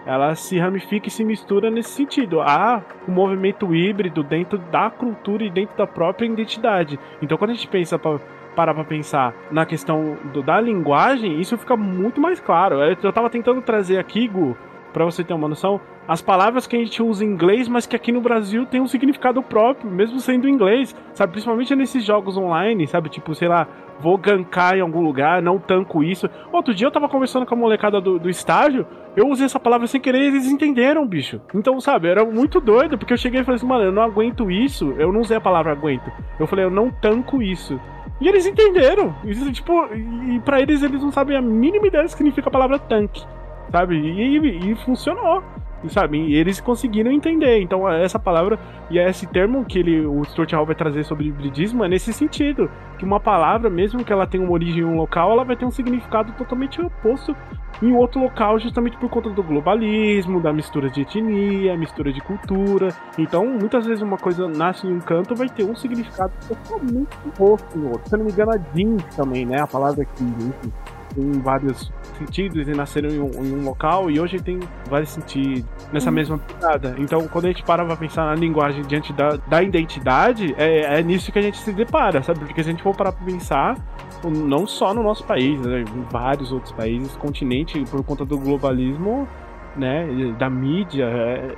ela 0.05 0.35
se 0.35 0.57
ramifica 0.59 1.07
e 1.07 1.11
se 1.11 1.23
mistura 1.23 1.69
nesse 1.71 1.89
sentido. 1.89 2.39
Há 2.39 2.81
um 3.07 3.11
movimento 3.11 3.73
híbrido 3.75 4.23
dentro 4.23 4.57
da 4.57 4.89
cultura 4.89 5.43
e 5.43 5.49
dentro 5.49 5.75
da 5.75 5.87
própria 5.87 6.27
identidade. 6.27 6.99
Então, 7.21 7.37
quando 7.37 7.51
a 7.51 7.53
gente 7.55 7.67
pensa 7.67 7.97
pra, 7.97 8.19
parar 8.55 8.73
para 8.73 8.83
pensar 8.83 9.33
na 9.51 9.65
questão 9.65 10.15
do- 10.31 10.43
da 10.43 10.61
linguagem, 10.61 11.41
isso 11.41 11.57
fica 11.57 11.75
muito 11.75 12.21
mais 12.21 12.39
claro. 12.39 12.75
Eu 12.75 12.95
eu 13.03 13.11
tava 13.11 13.29
tentando 13.29 13.61
trazer 13.61 13.97
aqui, 13.97 14.27
Gu, 14.27 14.55
para 14.93 15.03
você 15.03 15.23
ter 15.23 15.33
uma 15.33 15.47
noção, 15.49 15.81
as 16.07 16.21
palavras 16.21 16.67
que 16.67 16.75
a 16.75 16.79
gente 16.79 17.01
usa 17.01 17.23
em 17.25 17.27
inglês, 17.27 17.67
mas 17.67 17.85
que 17.85 17.95
aqui 17.95 18.11
no 18.11 18.21
Brasil 18.21 18.65
tem 18.65 18.79
um 18.81 18.87
significado 18.87 19.41
próprio, 19.41 19.89
mesmo 19.89 20.19
sendo 20.19 20.47
inglês, 20.47 20.95
sabe? 21.13 21.31
Principalmente 21.33 21.75
nesses 21.75 22.03
jogos 22.03 22.37
online, 22.37 22.85
sabe? 22.87 23.09
Tipo, 23.09 23.33
sei 23.33 23.47
lá, 23.47 23.67
vou 23.99 24.17
gankar 24.17 24.75
em 24.77 24.81
algum 24.81 25.01
lugar, 25.01 25.41
não 25.41 25.57
tanco 25.57 26.03
isso. 26.03 26.29
Outro 26.51 26.73
dia 26.75 26.85
eu 26.87 26.91
tava 26.91 27.09
conversando 27.09 27.45
com 27.45 27.55
a 27.55 27.57
molecada 27.57 27.99
do, 27.99 28.19
do 28.19 28.29
estágio, 28.29 28.85
eu 29.15 29.27
usei 29.29 29.45
essa 29.45 29.59
palavra 29.59 29.87
sem 29.87 29.99
querer 29.99 30.19
e 30.23 30.27
eles 30.27 30.45
entenderam, 30.47 31.07
bicho. 31.07 31.41
Então, 31.55 31.79
sabe, 31.81 32.07
era 32.07 32.23
muito 32.23 32.59
doido, 32.59 32.97
porque 32.97 33.13
eu 33.13 33.17
cheguei 33.17 33.41
e 33.41 33.43
falei 33.43 33.55
assim, 33.55 33.65
mano, 33.65 33.85
eu 33.85 33.91
não 33.91 34.03
aguento 34.03 34.51
isso. 34.51 34.93
Eu 34.99 35.11
não 35.11 35.21
usei 35.21 35.37
a 35.37 35.41
palavra 35.41 35.71
aguento. 35.71 36.11
Eu 36.39 36.45
falei, 36.45 36.65
eu 36.65 36.69
não 36.71 36.91
tanco 36.91 37.41
isso. 37.41 37.79
E 38.21 38.27
eles 38.27 38.45
entenderam. 38.45 39.15
Tipo, 39.53 39.87
e 39.93 40.39
pra 40.41 40.61
eles, 40.61 40.83
eles 40.83 41.01
não 41.01 41.11
sabem 41.11 41.35
a 41.35 41.41
mínima 41.41 41.87
ideia 41.87 42.03
do 42.03 42.07
que 42.07 42.13
significa 42.15 42.47
a 42.47 42.51
palavra 42.51 42.77
tanque. 42.77 43.23
Sabe? 43.71 43.95
E, 43.97 44.37
e- 44.37 44.71
e 44.71 44.75
funcionou. 44.75 45.41
Sabe? 45.89 46.17
E 46.17 46.35
eles 46.35 46.59
conseguiram 46.59 47.11
entender. 47.11 47.61
Então, 47.61 47.89
essa 47.89 48.19
palavra 48.19 48.59
e 48.89 48.97
esse 48.97 49.27
termo 49.27 49.65
que 49.65 49.79
ele, 49.79 50.05
o 50.05 50.23
Stuart 50.25 50.51
Hall 50.53 50.65
vai 50.65 50.75
trazer 50.75 51.03
sobre 51.03 51.27
hibridismo 51.27 51.83
é 51.83 51.87
nesse 51.87 52.13
sentido. 52.13 52.69
Que 52.97 53.05
uma 53.05 53.19
palavra, 53.19 53.69
mesmo 53.69 54.03
que 54.03 54.13
ela 54.13 54.25
tenha 54.25 54.43
uma 54.43 54.53
origem 54.53 54.81
em 54.81 54.85
um 54.85 54.95
local, 54.95 55.31
ela 55.31 55.43
vai 55.43 55.55
ter 55.55 55.65
um 55.65 55.71
significado 55.71 56.31
totalmente 56.33 56.81
oposto 56.81 57.35
em 57.81 57.93
outro 57.93 58.21
local, 58.21 58.57
justamente 58.59 58.97
por 58.97 59.09
conta 59.09 59.29
do 59.29 59.43
globalismo, 59.43 60.39
da 60.39 60.53
mistura 60.53 60.89
de 60.89 61.01
etnia, 61.01 61.75
mistura 61.77 62.11
de 62.11 62.21
cultura. 62.21 62.89
Então, 63.17 63.45
muitas 63.45 63.85
vezes 63.85 64.01
uma 64.01 64.17
coisa 64.17 64.47
nasce 64.47 64.87
em 64.87 64.93
um 64.93 64.99
canto 64.99 65.35
vai 65.35 65.49
ter 65.49 65.63
um 65.63 65.75
significado 65.75 66.31
totalmente 66.47 67.09
oposto 67.25 67.77
no 67.77 67.89
outro. 67.89 68.07
Se 68.07 68.15
eu 68.15 68.19
não 68.19 68.25
me 68.25 68.31
engano, 68.31 68.51
a 68.51 68.57
jeans 68.57 69.03
também, 69.15 69.45
né? 69.45 69.61
A 69.61 69.67
palavra 69.67 70.05
que 70.05 70.23
enfim, 70.23 70.71
tem 71.15 71.31
vários 71.41 71.91
sentidos 72.17 72.67
e 72.67 72.71
nasceram 72.71 73.09
em 73.09 73.19
um, 73.19 73.31
em 73.43 73.53
um 73.53 73.63
local 73.63 74.11
e 74.11 74.19
hoje 74.19 74.39
tem 74.39 74.59
vários 74.89 75.09
sentidos 75.09 75.65
nessa 75.91 76.11
mesma 76.11 76.37
pegada. 76.37 76.95
Então, 76.97 77.27
quando 77.27 77.45
a 77.45 77.47
gente 77.47 77.63
para 77.63 77.85
pra 77.85 77.95
pensar 77.95 78.25
na 78.25 78.35
linguagem 78.35 78.83
diante 78.83 79.13
da, 79.13 79.37
da 79.47 79.63
identidade, 79.63 80.53
é, 80.57 80.99
é 80.99 81.03
nisso 81.03 81.31
que 81.31 81.39
a 81.39 81.41
gente 81.41 81.57
se 81.57 81.71
depara, 81.71 82.21
sabe? 82.21 82.39
Porque 82.39 82.61
se 82.61 82.69
a 82.69 82.71
gente 82.71 82.83
for 82.83 82.95
parar 82.95 83.13
pra 83.13 83.25
pensar, 83.25 83.75
não 84.23 84.67
só 84.67 84.93
no 84.93 85.01
nosso 85.01 85.23
país, 85.23 85.59
né? 85.61 85.81
em 85.81 86.01
vários 86.11 86.51
outros 86.51 86.71
países, 86.73 87.15
continente, 87.17 87.83
por 87.89 88.03
conta 88.03 88.25
do 88.25 88.37
globalismo, 88.37 89.27
né? 89.75 90.07
Da 90.37 90.49
mídia, 90.49 91.05
é, 91.05 91.55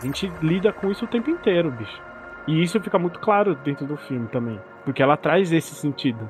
a 0.00 0.04
gente 0.04 0.30
lida 0.42 0.72
com 0.72 0.90
isso 0.90 1.04
o 1.04 1.08
tempo 1.08 1.30
inteiro, 1.30 1.70
bicho. 1.70 2.02
E 2.46 2.62
isso 2.62 2.80
fica 2.80 2.98
muito 2.98 3.18
claro 3.18 3.54
dentro 3.56 3.86
do 3.86 3.96
filme 3.96 4.26
também, 4.28 4.58
porque 4.84 5.02
ela 5.02 5.16
traz 5.16 5.52
esse 5.52 5.74
sentido. 5.74 6.28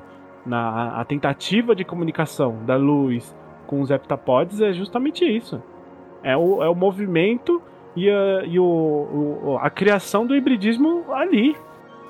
Na, 0.49 0.99
a 0.99 1.05
tentativa 1.05 1.75
de 1.75 1.85
comunicação 1.85 2.57
da 2.65 2.75
luz 2.75 3.35
com 3.67 3.81
os 3.81 3.91
heptapods 3.91 4.59
é 4.61 4.73
justamente 4.73 5.23
isso. 5.23 5.61
É 6.23 6.35
o, 6.35 6.63
é 6.63 6.67
o 6.69 6.73
movimento 6.75 7.61
e, 7.95 8.09
a, 8.09 8.43
e 8.45 8.59
o, 8.59 8.63
o- 8.65 9.57
a 9.61 9.69
criação 9.69 10.25
do 10.25 10.35
hibridismo 10.35 11.05
ali. 11.13 11.55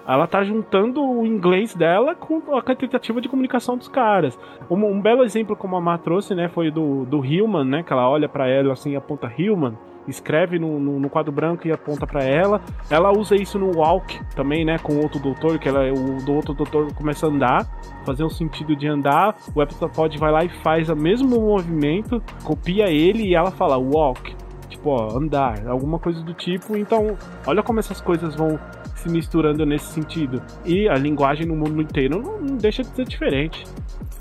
Ela 0.08 0.26
tá 0.26 0.44
juntando 0.44 1.04
o 1.04 1.24
inglês 1.26 1.76
dela 1.76 2.16
com 2.16 2.42
a 2.56 2.62
tentativa 2.76 3.22
de 3.22 3.30
comunicação 3.30 3.78
dos 3.78 3.88
caras. 3.88 4.40
Um, 4.72 4.84
um 4.86 5.00
belo 5.00 5.24
exemplo, 5.24 5.56
como 5.56 5.76
a 5.76 5.82
Má 5.82 5.98
trouxe, 6.00 6.34
né, 6.34 6.48
foi 6.48 6.72
do, 6.72 7.06
do 7.06 7.24
Hillman, 7.24 7.64
né? 7.66 7.84
Que 7.84 7.94
ela 7.94 8.10
olha 8.10 8.28
pra 8.28 8.48
ela 8.48 8.74
assim 8.74 8.96
aponta 8.96 9.32
Hillman, 9.38 9.78
escreve 10.10 10.60
no, 10.60 10.80
no, 10.80 11.00
no 11.00 11.10
quadro 11.10 11.32
branco 11.32 11.68
e 11.68 11.72
aponta 11.72 12.06
pra 12.06 12.24
ela. 12.24 12.62
Ela 12.90 13.12
usa 13.12 13.36
isso 13.36 13.58
no 13.60 13.78
Walk 13.78 14.20
também, 14.36 14.66
né? 14.66 14.78
Com 14.80 14.98
outro 14.98 15.20
doutor, 15.20 15.60
que 15.60 15.68
ela, 15.68 15.92
o 15.92 16.18
do 16.24 16.34
outro 16.34 16.54
doutor 16.54 16.94
começa 16.94 17.26
a 17.26 17.30
andar, 17.30 17.66
fazer 18.06 18.24
o 18.24 18.30
sentido 18.30 18.76
de 18.76 18.88
andar. 18.88 19.36
O 19.54 19.62
Heptapod 19.62 20.18
vai 20.18 20.32
lá 20.32 20.44
e 20.44 20.50
faz 20.64 20.90
o 20.90 20.96
mesmo 20.96 21.40
movimento, 21.40 22.22
copia 22.44 22.90
ele 22.90 23.24
e 23.28 23.36
ela 23.36 23.52
fala 23.52 23.78
Walk. 23.78 24.36
Tipo, 24.70 24.92
ó, 24.92 25.18
andar, 25.18 25.68
alguma 25.68 26.00
coisa 26.00 26.22
do 26.22 26.34
tipo. 26.34 26.78
Então, 26.78 27.18
olha 27.46 27.64
como 27.64 27.80
essas 27.80 28.00
coisas 28.00 28.36
vão 28.36 28.60
se 28.96 29.10
misturando 29.10 29.66
nesse 29.66 29.88
sentido. 29.94 30.42
E 30.66 30.88
a 30.88 30.96
linguagem 30.96 31.46
no 31.46 31.56
mundo 31.56 31.82
inteiro 31.82 32.22
não, 32.22 32.40
não 32.40 32.58
deixa 32.58 32.84
de 32.84 32.90
ser 32.90 33.06
diferente. 33.06 33.66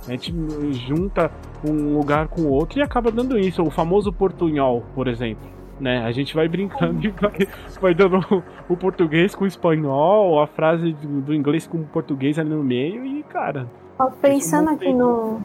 A 0.07 0.12
gente 0.12 0.33
junta 0.87 1.31
um 1.64 1.98
lugar 1.98 2.29
com 2.29 2.42
o 2.42 2.51
outro 2.51 2.79
e 2.79 2.83
acaba 2.83 3.11
dando 3.11 3.38
isso. 3.38 3.62
O 3.62 3.70
famoso 3.70 4.12
portunhol, 4.12 4.83
por 4.94 5.07
exemplo. 5.07 5.57
Né? 5.80 6.04
A 6.04 6.10
gente 6.12 6.34
vai 6.34 6.48
brincando 6.48 7.00
e 7.06 7.10
vai, 7.10 7.48
vai 7.80 7.94
dando 7.94 8.42
o 8.68 8.76
português 8.76 9.34
com 9.34 9.44
o 9.44 9.46
espanhol, 9.46 10.40
a 10.40 10.46
frase 10.46 10.92
do 10.92 11.20
do 11.20 11.34
inglês 11.34 11.66
com 11.66 11.78
o 11.78 11.84
português 11.84 12.38
ali 12.38 12.50
no 12.50 12.64
meio 12.64 13.04
e, 13.04 13.22
cara. 13.22 13.68
Ó, 13.98 14.10
Pensando 14.10 14.70
aqui 14.70 14.92
no, 14.92 15.40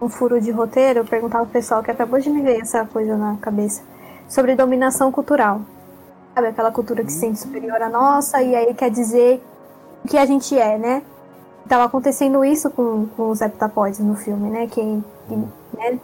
no 0.00 0.08
furo 0.08 0.40
de 0.40 0.50
roteiro, 0.50 1.00
eu 1.00 1.04
perguntava 1.04 1.44
pro 1.44 1.52
pessoal 1.52 1.82
que 1.82 1.90
acabou 1.90 2.18
de 2.18 2.30
me 2.30 2.42
ver 2.42 2.60
essa 2.60 2.84
coisa 2.86 3.16
na 3.16 3.36
cabeça. 3.36 3.82
Sobre 4.28 4.54
dominação 4.54 5.12
cultural. 5.12 5.60
Sabe, 6.34 6.48
aquela 6.48 6.72
cultura 6.72 7.04
que 7.04 7.12
se 7.12 7.20
sente 7.20 7.38
superior 7.38 7.80
à 7.82 7.90
nossa 7.90 8.42
e 8.42 8.54
aí 8.54 8.72
quer 8.72 8.90
dizer 8.90 9.42
o 10.02 10.08
que 10.08 10.16
a 10.16 10.24
gente 10.24 10.58
é, 10.58 10.78
né? 10.78 11.02
Tava 11.68 11.84
acontecendo 11.84 12.44
isso 12.44 12.70
com, 12.70 13.06
com 13.16 13.30
os 13.30 13.40
heptapodes 13.40 14.00
no 14.00 14.16
filme, 14.16 14.48
né? 14.50 14.66
Que, 14.66 15.02
que, 15.28 15.36
né? 15.76 16.00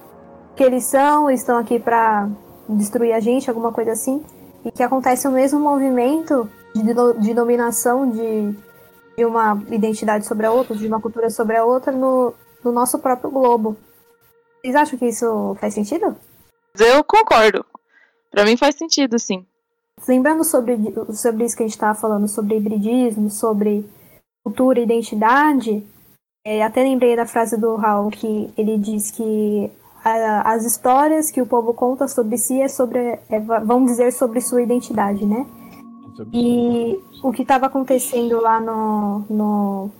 que 0.54 0.62
eles 0.62 0.84
são, 0.84 1.30
estão 1.30 1.56
aqui 1.56 1.78
pra 1.78 2.28
destruir 2.68 3.12
a 3.12 3.20
gente, 3.20 3.48
alguma 3.48 3.72
coisa 3.72 3.92
assim. 3.92 4.22
E 4.64 4.70
que 4.70 4.83
acontece 4.83 5.26
o 5.26 5.33
mesmo 5.33 5.61
movimento 5.61 6.48
de, 6.74 6.92
do- 6.92 7.14
de 7.14 7.33
dominação 7.35 8.11
de, 8.11 8.52
de 9.16 9.24
uma 9.24 9.61
identidade 9.70 10.26
sobre 10.26 10.46
a 10.46 10.52
outra, 10.52 10.74
de 10.76 10.87
uma 10.87 11.00
cultura 11.00 11.31
sobre 11.31 11.57
a 11.57 11.64
outra 11.64 11.92
no, 11.92 12.35
no 12.64 12.72
nosso 12.72 12.98
próprio 12.98 13.31
globo. 13.31 13.76
Vocês 14.61 14.74
acham 14.74 14.98
que 14.98 15.07
isso 15.07 15.57
faz 15.61 15.74
sentido? 15.74 16.16
Eu 16.78 17.02
concordo. 17.04 17.64
Pra 18.31 18.44
mim 18.44 18.57
faz 18.57 18.74
sentido, 18.76 19.18
sim. 19.18 19.46
lembrando 20.07 20.44
sobre, 20.44 20.76
sobre 21.14 21.44
isso 21.44 21.57
que 21.57 21.62
a 21.62 21.66
gente 21.66 21.74
estava 21.74 21.98
falando, 21.98 22.28
sobre 22.28 22.57
hibridismo, 22.57 23.31
sobre 23.31 23.88
cultura 24.44 24.81
e 24.81 24.83
identidade, 24.83 25.87
é, 26.44 26.62
até 26.62 26.83
lembrei 26.83 27.16
da 27.16 27.26
frase 27.26 27.57
do 27.59 27.74
Raul 27.76 28.11
que 28.11 28.52
ele 28.57 28.76
diz 28.78 29.11
que 29.11 29.70
as 30.04 30.64
histórias 30.64 31.30
que 31.30 31.40
o 31.40 31.46
povo 31.46 31.74
conta 31.74 32.06
sobre 32.08 32.38
si 32.38 32.61
é 32.61 32.68
sobre, 32.68 33.18
é, 33.28 33.40
vão 33.40 33.84
dizer 33.84 34.12
sobre 34.12 34.40
sua 34.40 34.62
identidade, 34.62 35.24
né? 35.26 35.46
E 36.32 36.98
o 37.22 37.32
que 37.32 37.42
estava 37.42 37.66
acontecendo 37.66 38.40
lá 38.40 38.61
no, 38.61 39.24
no 39.30 39.90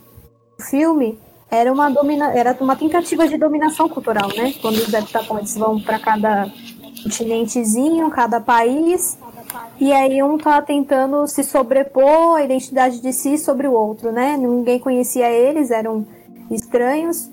filme 0.61 1.19
era 1.51 1.73
uma, 1.73 1.89
domina, 1.91 2.33
era 2.33 2.57
uma 2.61 2.77
tentativa 2.77 3.27
de 3.27 3.37
dominação 3.39 3.89
cultural, 3.89 4.29
né? 4.37 4.53
Quando 4.61 4.77
os 4.77 4.89
deputados 4.89 5.55
vão 5.57 5.81
para 5.81 5.99
cada 5.99 6.51
continentezinho, 7.03 8.11
cada 8.11 8.41
país, 8.41 9.17
e 9.81 9.93
aí 9.93 10.23
um 10.23 10.37
tá 10.37 10.61
tentando 10.61 11.27
se 11.27 11.45
sobrepor 11.45 12.37
a 12.37 12.45
identidade 12.45 13.01
de 13.01 13.13
si 13.13 13.39
sobre 13.39 13.69
o 13.69 13.73
outro, 13.73 14.11
né? 14.11 14.37
Ninguém 14.37 14.79
conhecia 14.79 15.31
eles, 15.31 15.71
eram 15.71 16.07
estranhos. 16.51 17.31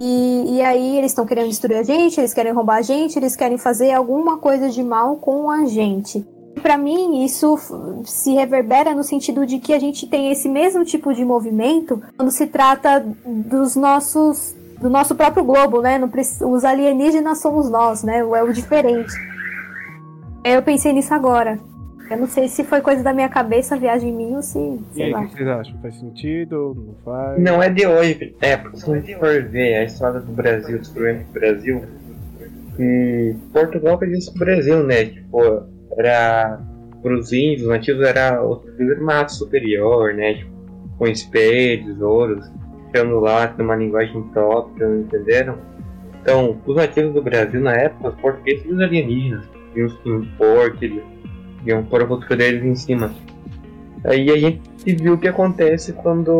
E, 0.00 0.56
e 0.56 0.62
aí 0.62 0.98
eles 0.98 1.12
estão 1.12 1.24
querendo 1.24 1.48
destruir 1.48 1.78
a 1.78 1.82
gente, 1.82 2.20
eles 2.20 2.34
querem 2.34 2.52
roubar 2.52 2.76
a 2.76 2.82
gente, 2.82 3.18
eles 3.18 3.34
querem 3.34 3.56
fazer 3.56 3.92
alguma 3.92 4.36
coisa 4.38 4.68
de 4.68 4.82
mal 4.82 5.16
com 5.16 5.50
a 5.50 5.64
gente. 5.66 6.26
Para 6.62 6.78
mim, 6.78 7.24
isso 7.24 7.58
se 8.04 8.32
reverbera 8.32 8.94
no 8.94 9.04
sentido 9.04 9.46
de 9.46 9.58
que 9.58 9.72
a 9.72 9.78
gente 9.78 10.06
tem 10.06 10.30
esse 10.30 10.48
mesmo 10.48 10.84
tipo 10.84 11.12
de 11.12 11.24
movimento 11.24 12.02
quando 12.16 12.30
se 12.30 12.46
trata 12.46 13.04
dos 13.24 13.76
nossos 13.76 14.54
do 14.80 14.90
nosso 14.90 15.14
próprio 15.14 15.42
globo, 15.42 15.80
né? 15.80 15.98
os 16.42 16.64
alienígenas 16.64 17.40
somos 17.40 17.70
nós, 17.70 18.02
né? 18.02 18.18
É 18.18 18.42
o 18.42 18.52
diferente. 18.52 19.12
Eu 20.44 20.62
pensei 20.62 20.92
nisso 20.92 21.14
agora. 21.14 21.58
Eu 22.10 22.18
não 22.18 22.26
sei 22.26 22.46
se 22.48 22.62
foi 22.62 22.80
coisa 22.80 23.02
da 23.02 23.12
minha 23.12 23.28
cabeça, 23.28 23.76
viagem 23.76 24.12
minha 24.12 24.36
ou 24.36 24.42
se. 24.42 24.58
E 24.94 25.02
aí, 25.02 25.12
o 25.12 25.28
que 25.28 25.36
vocês 25.36 25.48
acham? 25.48 25.78
Faz 25.80 25.94
sentido? 25.98 26.74
Não 26.76 26.94
faz? 27.04 27.42
Não 27.42 27.62
é 27.62 27.68
de 27.68 27.86
hoje. 27.86 28.36
É, 28.40 28.56
porque 28.56 28.76
se 28.76 28.86
você 28.86 29.14
for 29.16 29.42
ver 29.42 29.74
a 29.74 29.84
história 29.84 30.20
do 30.20 30.32
Brasil, 30.32 30.78
dos 30.78 30.88
problemas 30.88 31.26
do 31.26 31.32
Brasil, 31.32 31.84
que 32.76 33.36
Portugal 33.52 33.98
fez 33.98 34.18
isso 34.18 34.30
com 34.32 34.36
o 34.36 34.40
Brasil, 34.40 34.82
né? 34.84 35.04
Tipo, 35.06 35.64
era. 35.98 36.60
Para 37.02 37.14
os 37.14 37.32
índios 37.32 37.68
nativos 37.68 38.04
era 38.04 38.42
o 38.42 38.60
mato 39.00 39.32
superior, 39.32 40.14
né? 40.14 40.34
Tipo, 40.34 40.50
com 40.98 41.06
espelhos, 41.06 42.00
ouros, 42.00 42.50
tirando 42.90 43.20
lá, 43.20 43.54
uma 43.58 43.76
linguagem 43.76 44.22
própria, 44.28 44.86
entenderam? 44.86 45.58
Então, 46.22 46.60
os 46.66 46.74
nativos 46.74 47.14
do 47.14 47.22
Brasil 47.22 47.60
na 47.60 47.74
época, 47.74 48.08
os 48.08 48.14
portugueses 48.16 48.64
e 48.64 48.68
os 48.68 48.80
alienígenas, 48.80 49.44
se 49.74 50.08
impor, 50.08 50.76
que 50.76 50.86
eles 50.86 51.02
iam 51.66 51.84
pôr 51.84 52.02
a 52.02 52.06
cultura 52.06 52.36
deles 52.36 52.64
em 52.64 52.74
cima. 52.74 53.14
Aí 54.04 54.30
a 54.30 54.38
gente 54.38 54.60
viu 54.84 55.14
o 55.14 55.18
que 55.18 55.26
acontece 55.26 55.92
quando 55.92 56.32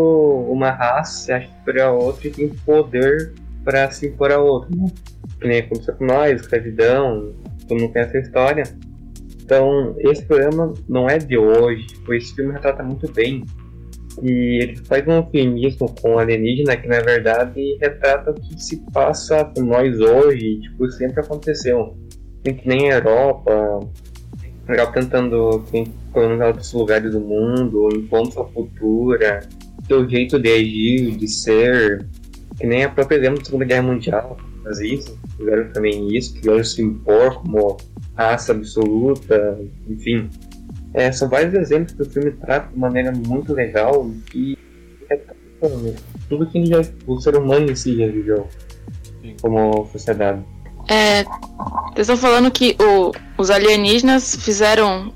uma 0.48 0.70
raça 0.70 1.24
se 1.24 1.32
acha 1.32 1.48
superior 1.58 1.86
a 1.86 1.92
outra 1.92 2.28
e 2.28 2.30
tem 2.30 2.48
poder 2.64 3.34
para 3.64 3.90
se 3.90 4.06
impor 4.06 4.30
a 4.30 4.38
outra. 4.38 4.70
Né? 4.74 4.86
Que 5.40 5.48
nem 5.48 5.58
aconteceu 5.58 5.94
com 5.94 6.06
nós, 6.06 6.40
escravidão, 6.40 7.34
todo 7.66 7.80
mundo 7.80 7.92
conhece 7.92 8.16
a 8.16 8.20
história. 8.20 8.62
Então, 9.42 9.94
esse 9.98 10.24
programa 10.24 10.74
não 10.88 11.08
é 11.08 11.18
de 11.18 11.36
hoje, 11.36 11.86
tipo, 11.86 12.14
esse 12.14 12.34
filme 12.34 12.52
retrata 12.52 12.82
muito 12.82 13.10
bem. 13.12 13.44
E 14.22 14.62
ele 14.62 14.76
faz 14.76 15.06
um 15.06 15.12
eufemismo 15.12 15.94
com 16.00 16.14
o 16.14 16.18
alienígena 16.18 16.76
que, 16.76 16.88
na 16.88 17.00
verdade, 17.00 17.76
retrata 17.80 18.30
o 18.30 18.34
que 18.34 18.62
se 18.62 18.82
passa 18.92 19.44
com 19.44 19.62
nós 19.62 20.00
hoje, 20.00 20.60
tipo, 20.60 20.88
sempre 20.90 21.20
aconteceu. 21.20 21.96
Que 22.42 22.62
nem 22.66 22.92
a 22.92 22.96
Europa, 22.96 23.80
legal 24.68 24.92
tentando 24.92 25.64
colonizar 26.12 26.48
outros 26.48 26.72
lugares 26.72 27.12
do 27.12 27.20
mundo, 27.20 27.88
impondo 27.94 28.32
sua 28.32 28.44
cultura, 28.46 29.48
seu 29.86 30.08
jeito 30.08 30.38
de 30.38 30.52
agir, 30.52 31.16
de 31.16 31.28
ser, 31.28 32.06
que 32.58 32.66
nem 32.66 32.84
a 32.84 32.88
própria 32.88 33.16
exemplo 33.16 33.38
da 33.38 33.44
Segunda 33.44 33.64
Guerra 33.64 33.82
Mundial 33.82 34.36
faz 34.62 34.80
isso, 34.80 35.18
fizeram 35.36 35.68
também 35.72 36.16
isso, 36.16 36.34
quiseram 36.34 36.64
se 36.64 36.82
impor 36.82 37.42
como 37.42 37.76
raça 38.16 38.52
absoluta, 38.52 39.58
enfim. 39.88 40.28
É, 40.94 41.12
são 41.12 41.28
vários 41.28 41.54
exemplos 41.54 41.92
que 41.92 42.02
o 42.02 42.06
filme 42.06 42.32
trata 42.32 42.72
de 42.72 42.78
maneira 42.78 43.12
muito 43.12 43.52
legal 43.52 44.10
e 44.34 44.56
é 45.10 45.20
tudo 46.28 46.46
que 46.46 46.64
já, 46.66 46.80
o 47.06 47.20
ser 47.20 47.36
humano 47.36 47.70
em 47.70 47.76
si 47.76 47.96
já 47.96 48.06
viveu 48.06 48.48
como 49.40 49.86
sociedade. 49.86 50.42
É, 50.88 51.24
vocês 51.24 52.08
estão 52.08 52.16
falando 52.16 52.50
que 52.50 52.76
o, 52.80 53.12
os 53.38 53.50
alienígenas 53.50 54.36
fizeram 54.36 55.12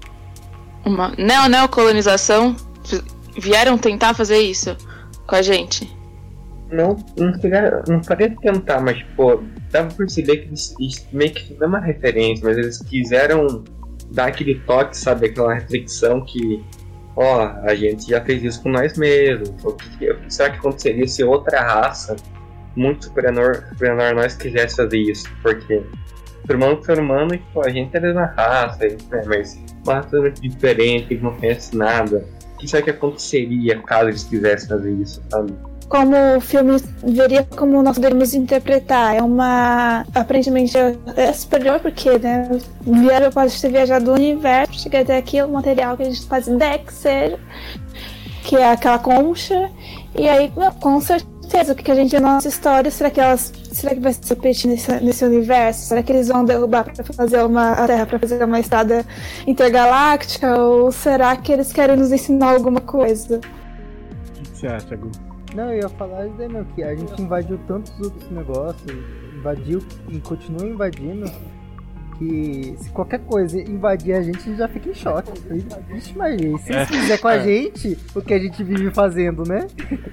uma 0.85 1.11
neo 1.17 1.49
neocolonização, 1.49 2.57
vieram 3.39 3.79
tentar 3.79 4.15
fazer 4.15 4.39
isso 4.39 4.77
com 5.27 5.37
a 5.37 5.43
gente. 5.43 5.91
Não, 6.71 6.97
não 7.17 7.33
queria, 7.33 7.83
não 7.89 8.01
queria 8.01 8.35
tentar, 8.37 8.81
mas 8.81 9.03
pô, 9.17 9.43
dava 9.71 9.93
perceber 9.95 10.39
que 10.39 10.49
eles, 10.49 10.75
eles 10.79 11.07
meio 11.13 11.33
que 11.33 11.55
não 11.55 11.65
é 11.65 11.67
uma 11.67 11.81
referência, 11.81 12.45
mas 12.45 12.57
eles 12.57 12.79
quiseram 12.79 13.65
dar 14.11 14.27
aquele 14.27 14.57
toque, 14.61 14.97
sabe, 14.97 15.27
aquela 15.27 15.55
reflexão 15.55 16.25
que, 16.25 16.65
ó, 17.17 17.53
a 17.63 17.75
gente 17.75 18.09
já 18.09 18.21
fez 18.25 18.43
isso 18.43 18.63
com 18.63 18.71
nós 18.71 18.97
mesmos. 18.97 19.51
O 19.65 19.73
que 19.73 20.15
será 20.29 20.51
que 20.51 20.59
aconteceria 20.59 21.07
se 21.07 21.23
outra 21.23 21.61
raça 21.61 22.17
muito 22.77 23.07
superior, 23.07 23.65
superior 23.69 24.01
a 24.01 24.15
nós 24.15 24.37
quisesse 24.37 24.77
fazer 24.77 24.99
isso? 24.99 25.29
Porque 25.43 25.83
ser 26.47 26.57
humano 26.57 26.85
ser 26.85 26.99
humano, 26.99 27.31
tipo, 27.31 27.61
a 27.61 27.71
gente 27.71 27.97
é 27.97 28.01
da 28.01 28.27
raça, 28.27 28.85
né, 28.87 29.23
mas 29.27 29.63
uma 29.85 29.95
raça 29.95 30.31
diferente, 30.41 31.09
que 31.09 31.23
não 31.23 31.35
conhece 31.37 31.77
nada. 31.77 32.25
O 32.55 32.59
que 32.59 32.69
será 32.69 32.83
que 32.83 32.91
aconteceria 32.91 33.79
caso 33.81 34.09
eles 34.09 34.25
quisessem 34.25 34.69
fazer 34.69 34.93
isso, 34.93 35.23
sabe? 35.31 35.53
como 35.91 36.37
o 36.37 36.41
filme 36.41 36.81
veria 37.03 37.43
como 37.43 37.83
nós 37.83 37.99
devemos 37.99 38.33
interpretar. 38.33 39.17
É 39.17 39.21
uma. 39.21 40.07
Aparentemente 40.15 40.79
é 41.17 41.33
superior, 41.33 41.81
porque, 41.81 42.17
né? 42.17 42.49
Vieram, 42.81 43.31
pode 43.33 43.61
ter 43.61 43.71
viajado 43.71 44.05
do 44.05 44.13
universo, 44.13 44.81
chegar 44.81 45.01
até 45.01 45.19
aqui, 45.19 45.43
o 45.43 45.49
material 45.49 45.97
que 45.97 46.05
a 46.05 46.07
gente 46.07 46.25
faz 46.27 46.47
ideia 46.47 46.79
que 46.79 46.93
que 48.45 48.57
é 48.57 48.71
aquela 48.71 49.01
concha. 49.01 49.69
E 50.17 50.29
aí, 50.29 50.51
com 50.81 51.01
certeza, 51.01 51.39
o 51.69 51.75
que 51.75 51.91
a 51.91 51.95
gente 51.95 52.15
na 52.19 52.35
nossa 52.35 52.49
história, 52.49 52.91
será 52.91 53.11
que 53.11 53.21
elas. 53.21 53.53
Será 53.73 53.95
que 53.95 54.01
vai 54.01 54.13
se 54.13 54.29
repetir 54.29 54.71
nesse, 54.71 54.93
nesse 55.01 55.25
universo? 55.25 55.89
Será 55.89 56.03
que 56.03 56.13
eles 56.13 56.29
vão 56.29 56.45
derrubar 56.45 56.85
para 56.85 57.05
fazer 57.05 57.45
uma. 57.45 57.73
a 57.73 57.87
Terra 57.87 58.07
para 58.07 58.19
fazer 58.19 58.45
uma 58.45 58.61
estrada 58.61 59.05
intergaláctica? 59.47 60.57
Ou 60.59 60.93
será 60.93 61.37
que 61.37 61.53
eles 61.53 61.73
querem 61.73 61.97
nos 61.97 62.13
ensinar 62.13 62.55
alguma 62.55 62.81
coisa? 62.81 63.39
O 63.39 64.43
que 64.43 64.59
você 64.59 64.67
acha, 64.67 64.97
Gu? 64.97 65.11
Não, 65.55 65.73
eu 65.73 65.83
ia 65.83 65.89
falar 65.89 66.27
isso 66.27 66.41
aí, 66.41 66.49
meu, 66.49 66.65
que 66.67 66.83
a 66.83 66.95
gente 66.95 67.21
invadiu 67.21 67.59
tantos 67.67 67.93
outros 68.01 68.31
negócios, 68.31 68.93
invadiu 69.37 69.81
e 70.09 70.19
continua 70.21 70.67
invadindo, 70.67 71.31
que 72.21 72.75
se 72.77 72.91
qualquer 72.91 73.21
coisa 73.21 73.59
invadir 73.59 74.13
a 74.13 74.23
gente, 74.23 74.37
a 74.37 74.43
gente 74.43 74.59
já 74.59 74.69
fica 74.69 74.91
em 74.91 74.95
choque. 74.95 75.33
Vixe, 75.89 76.13
imagina, 76.13 76.59
se 76.59 76.71
eles 76.71 76.89
fizer 76.89 77.19
com 77.19 77.29
a 77.29 77.37
é. 77.37 77.41
gente 77.43 77.99
o 78.15 78.21
que 78.21 78.35
a 78.35 78.39
gente 78.39 78.63
vive 78.63 78.91
fazendo, 78.91 79.43
né? 79.49 79.67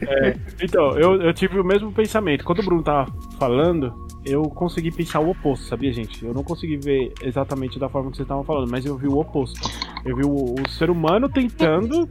É, 0.07 0.37
então, 0.63 0.97
eu, 0.97 1.21
eu 1.21 1.33
tive 1.33 1.59
o 1.59 1.65
mesmo 1.65 1.91
pensamento. 1.91 2.45
Quando 2.45 2.59
o 2.59 2.63
Bruno 2.63 2.81
tava 2.81 3.11
falando, 3.37 4.07
eu 4.25 4.43
consegui 4.43 4.89
pensar 4.89 5.19
o 5.19 5.31
oposto, 5.31 5.65
sabia, 5.65 5.91
gente? 5.91 6.25
Eu 6.25 6.33
não 6.33 6.43
consegui 6.43 6.77
ver 6.77 7.11
exatamente 7.21 7.77
da 7.77 7.89
forma 7.89 8.09
que 8.09 8.15
vocês 8.15 8.25
estavam 8.25 8.45
falando, 8.45 8.71
mas 8.71 8.85
eu 8.85 8.95
vi 8.95 9.07
o 9.07 9.17
oposto. 9.17 9.59
Eu 10.05 10.15
vi 10.15 10.23
o, 10.23 10.55
o 10.55 10.69
ser 10.69 10.89
humano 10.89 11.27
tentando 11.27 12.07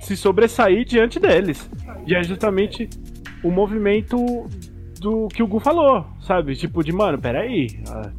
se 0.00 0.16
sobressair 0.16 0.84
diante 0.84 1.20
deles. 1.20 1.70
E 2.04 2.16
é 2.16 2.22
justamente 2.24 2.90
o 3.44 3.50
movimento 3.50 4.16
do 5.00 5.28
que 5.28 5.42
o 5.42 5.46
Gu 5.46 5.58
falou, 5.58 6.04
sabe? 6.20 6.54
Tipo, 6.54 6.84
de 6.84 6.92
mano, 6.92 7.18
peraí, 7.18 7.68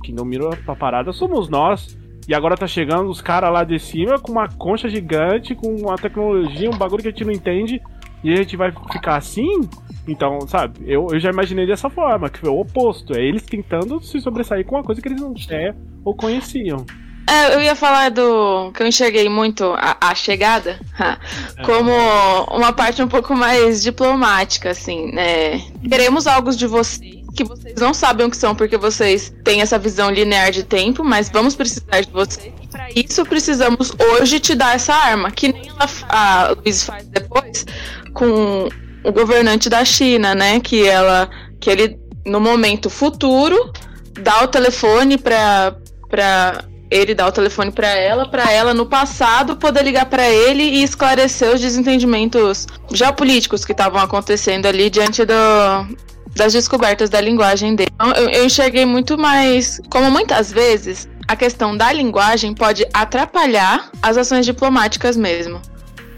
quem 0.04 0.16
dominou 0.16 0.52
a 0.68 0.76
parada 0.76 1.14
somos 1.14 1.48
nós. 1.48 1.98
E 2.28 2.34
agora 2.34 2.56
tá 2.56 2.68
chegando 2.68 3.10
os 3.10 3.22
caras 3.22 3.52
lá 3.52 3.64
de 3.64 3.80
cima 3.80 4.20
com 4.20 4.32
uma 4.32 4.48
concha 4.48 4.88
gigante, 4.90 5.56
com 5.56 5.76
uma 5.76 5.96
tecnologia, 5.96 6.70
um 6.70 6.78
bagulho 6.78 7.02
que 7.02 7.08
a 7.08 7.12
gente 7.12 7.26
não 7.26 7.32
entende, 7.32 7.82
e 8.24 8.32
a 8.32 8.36
gente 8.36 8.56
vai 8.56 8.72
ficar 8.92 9.18
assim? 9.18 9.62
Então, 10.08 10.42
sabe, 10.42 10.80
eu, 10.86 11.08
eu 11.12 11.20
já 11.20 11.30
imaginei 11.30 11.66
dessa 11.66 11.90
forma, 11.90 12.30
que 12.30 12.40
foi 12.40 12.50
o 12.50 12.60
oposto. 12.60 13.14
É 13.14 13.22
eles 13.22 13.44
tentando 13.44 14.00
se 14.02 14.20
sobressair 14.20 14.66
com 14.66 14.76
uma 14.76 14.84
coisa 14.84 15.02
que 15.02 15.08
eles 15.08 15.22
não 15.22 15.34
é 15.50 15.74
ou 16.04 16.16
conheciam. 16.16 16.86
É, 17.28 17.56
eu 17.56 17.62
ia 17.62 17.76
falar 17.76 18.10
do 18.10 18.72
que 18.74 18.82
eu 18.84 18.88
enxerguei 18.88 19.30
muito 19.30 19.74
a, 19.78 19.98
a 20.02 20.16
chegada 20.16 20.80
é. 21.00 21.64
como 21.64 21.92
uma 22.52 22.74
parte 22.74 23.02
um 23.02 23.08
pouco 23.08 23.36
mais 23.36 23.82
diplomática, 23.82 24.72
assim, 24.72 25.12
né? 25.12 25.62
Queremos 25.88 26.28
algo 26.28 26.52
de 26.52 26.68
vocês 26.68 27.22
que 27.34 27.44
vocês 27.44 27.76
não 27.80 27.94
sabem 27.94 28.28
o 28.28 28.30
que 28.30 28.36
são 28.36 28.54
porque 28.54 28.78
vocês 28.78 29.34
têm 29.44 29.62
essa 29.62 29.80
visão 29.80 30.10
linear 30.10 30.52
de 30.52 30.64
tempo, 30.64 31.04
mas 31.04 31.30
vamos 31.30 31.56
precisar 31.56 32.02
de 32.02 32.12
vocês. 32.12 32.52
E 32.62 32.68
para 32.68 32.90
isso 32.94 33.26
precisamos 33.26 33.94
hoje 33.98 34.40
te 34.40 34.54
dar 34.54 34.76
essa 34.76 34.94
arma, 34.94 35.32
que 35.32 35.52
nem 35.52 35.70
ela, 35.70 35.90
a 36.10 36.56
Luiz 36.58 36.84
faz 36.84 37.08
depois 37.08 37.66
com 38.14 38.68
o 39.04 39.12
governante 39.12 39.70
da 39.70 39.86
China, 39.86 40.36
né? 40.36 40.60
Que 40.60 40.86
ela, 40.86 41.30
que 41.60 41.70
ele 41.70 42.00
no 42.26 42.40
momento 42.40 42.90
futuro 42.90 43.72
dá 44.22 44.44
o 44.44 44.48
telefone 44.48 45.18
para 45.18 45.76
para 46.10 46.66
ele 46.92 47.16
dá 47.16 47.26
o 47.26 47.32
telefone 47.32 47.72
para 47.72 47.88
ela, 47.88 48.28
para 48.28 48.52
ela 48.52 48.74
no 48.74 48.86
passado 48.86 49.56
poder 49.56 49.84
ligar 49.84 50.06
para 50.08 50.30
ele 50.30 50.62
e 50.62 50.84
esclarecer 50.84 51.56
os 51.56 51.62
desentendimentos 51.62 52.68
geopolíticos 52.94 53.64
que 53.64 53.72
estavam 53.72 54.02
acontecendo 54.02 54.66
ali 54.66 54.90
diante 54.90 55.24
do, 55.24 55.34
das 56.36 56.52
descobertas 56.52 57.10
da 57.10 57.22
linguagem 57.22 57.76
dele. 57.76 57.90
Então, 57.96 58.12
eu, 58.12 58.30
eu 58.30 58.46
enxerguei 58.46 58.86
muito 58.86 59.18
mais, 59.18 59.80
como 59.90 60.12
muitas 60.12 60.52
vezes, 60.52 61.08
a 61.30 61.36
questão 61.36 61.78
da 61.78 61.94
linguagem 61.94 62.54
pode 62.54 62.86
atrapalhar 62.94 63.90
as 64.02 64.18
ações 64.18 64.46
diplomáticas 64.46 65.16
mesmo. 65.16 65.62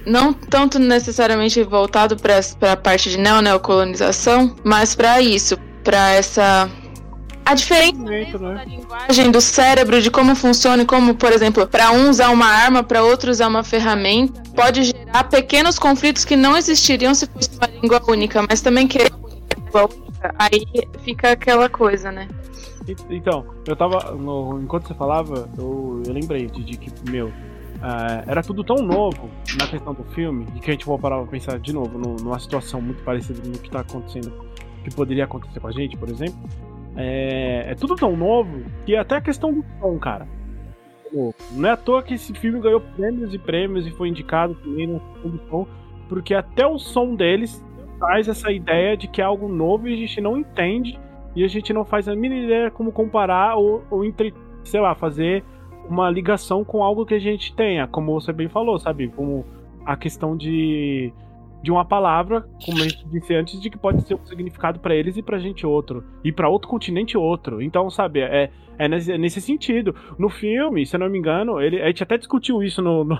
Não 0.07 0.33
tanto 0.33 0.79
necessariamente 0.79 1.61
voltado 1.63 2.17
para 2.17 2.39
a 2.71 2.75
parte 2.75 3.11
de 3.11 3.17
neo-neocolonização, 3.17 4.55
mas 4.63 4.95
para 4.95 5.21
isso, 5.21 5.55
para 5.83 6.11
essa 6.13 6.69
a 7.45 7.53
diferença 7.53 8.37
né? 8.37 8.55
da 8.55 8.63
linguagem 8.65 9.31
do 9.31 9.41
cérebro, 9.41 10.01
de 10.01 10.09
como 10.09 10.35
funciona 10.35 10.83
e 10.83 10.85
como, 10.85 11.15
por 11.15 11.31
exemplo, 11.31 11.67
para 11.67 11.91
um 11.91 12.09
usar 12.09 12.29
uma 12.29 12.45
arma, 12.45 12.83
para 12.83 13.03
outro 13.03 13.31
usar 13.31 13.47
uma 13.47 13.63
ferramenta, 13.63 14.41
pode 14.55 14.83
gerar 14.83 15.23
pequenos 15.25 15.77
conflitos 15.77 16.25
que 16.25 16.35
não 16.35 16.57
existiriam 16.57 17.13
se 17.13 17.27
fosse 17.27 17.49
uma 17.57 17.67
língua 17.67 18.01
única, 18.07 18.43
mas 18.49 18.61
também 18.61 18.87
que 18.87 18.97
língua 18.97 19.89
única, 19.89 20.35
aí 20.39 20.65
fica 21.03 21.31
aquela 21.31 21.69
coisa, 21.69 22.11
né? 22.11 22.27
Então, 23.09 23.45
eu 23.65 23.75
tava. 23.75 24.11
No, 24.11 24.59
enquanto 24.61 24.87
você 24.89 24.93
falava, 24.93 25.49
eu, 25.57 26.03
eu 26.05 26.13
lembrei 26.13 26.47
de, 26.47 26.63
de 26.63 26.77
que, 26.77 26.91
meu, 27.09 27.31
Uh, 27.83 28.23
era 28.27 28.41
tudo 28.41 28.63
tão 28.63 28.77
novo 28.77 29.29
na 29.59 29.67
questão 29.67 29.93
do 29.93 30.05
filme, 30.05 30.47
e 30.55 30.59
que 30.61 30.71
a 30.71 30.73
gente 30.73 30.85
parar 30.85 31.17
pra 31.17 31.25
pensar 31.25 31.59
de 31.59 31.73
novo 31.73 31.97
no, 31.97 32.15
numa 32.15 32.39
situação 32.39 32.79
muito 32.79 33.03
parecida 33.03 33.41
no 33.45 33.57
que 33.57 33.69
tá 33.69 33.81
acontecendo, 33.81 34.31
que 34.85 34.95
poderia 34.95 35.25
acontecer 35.25 35.59
com 35.59 35.67
a 35.67 35.71
gente, 35.73 35.97
por 35.97 36.07
exemplo. 36.07 36.39
É, 36.95 37.71
é 37.71 37.75
tudo 37.75 37.95
tão 37.95 38.15
novo 38.15 38.63
que 38.85 38.95
até 38.95 39.15
a 39.15 39.21
questão 39.21 39.53
do 39.53 39.65
som, 39.79 39.97
cara. 39.97 40.27
Não 41.51 41.69
é 41.69 41.71
à 41.71 41.77
toa 41.77 42.01
que 42.01 42.15
esse 42.15 42.33
filme 42.33 42.59
ganhou 42.59 42.81
prêmios 42.81 43.33
e 43.33 43.37
prêmios 43.37 43.85
e 43.85 43.91
foi 43.91 44.09
indicado 44.09 44.55
também 44.55 44.87
na 44.87 44.99
som, 45.49 45.67
porque 46.09 46.33
até 46.33 46.65
o 46.65 46.79
som 46.79 47.15
deles 47.15 47.63
traz 47.99 48.27
essa 48.27 48.51
ideia 48.51 48.97
de 48.97 49.07
que 49.07 49.21
é 49.21 49.23
algo 49.23 49.47
novo 49.47 49.87
e 49.87 49.93
a 49.93 49.97
gente 49.97 50.19
não 50.19 50.37
entende 50.37 50.99
e 51.35 51.43
a 51.43 51.47
gente 51.47 51.71
não 51.71 51.85
faz 51.85 52.07
a 52.07 52.15
mínima 52.15 52.45
ideia 52.45 52.71
como 52.71 52.91
comparar 52.91 53.55
ou, 53.55 53.83
ou 53.89 54.03
entre, 54.03 54.33
sei 54.63 54.79
lá, 54.79 54.95
fazer 54.95 55.43
uma 55.87 56.09
ligação 56.09 56.63
com 56.63 56.83
algo 56.83 57.05
que 57.05 57.13
a 57.13 57.19
gente 57.19 57.55
tenha, 57.55 57.87
como 57.87 58.19
você 58.19 58.31
bem 58.31 58.47
falou, 58.47 58.79
sabe? 58.79 59.09
Como 59.09 59.45
a 59.85 59.95
questão 59.97 60.35
de, 60.35 61.13
de 61.63 61.71
uma 61.71 61.85
palavra, 61.85 62.41
como 62.65 62.79
a 62.79 62.83
gente 62.83 63.07
disse 63.07 63.33
antes, 63.33 63.59
de 63.59 63.69
que 63.69 63.77
pode 63.77 64.01
ser 64.01 64.15
um 64.15 64.25
significado 64.25 64.79
para 64.79 64.93
eles 64.93 65.15
e 65.15 65.23
pra 65.23 65.39
gente 65.39 65.65
outro. 65.65 66.03
E 66.21 66.29
para 66.31 66.49
outro 66.49 66.67
continente 66.67 67.17
outro. 67.17 67.61
Então, 67.61 67.89
sabe, 67.89 68.19
é, 68.19 68.51
é 68.77 68.87
nesse, 68.89 69.17
nesse 69.17 69.39
sentido. 69.39 69.95
No 70.19 70.27
filme, 70.27 70.85
se 70.85 70.93
eu 70.93 70.99
não 70.99 71.09
me 71.09 71.17
engano, 71.17 71.61
ele, 71.61 71.81
a 71.81 71.87
gente 71.87 72.03
até 72.03 72.17
discutiu 72.17 72.61
isso 72.61 72.81
no, 72.81 73.05
no 73.05 73.17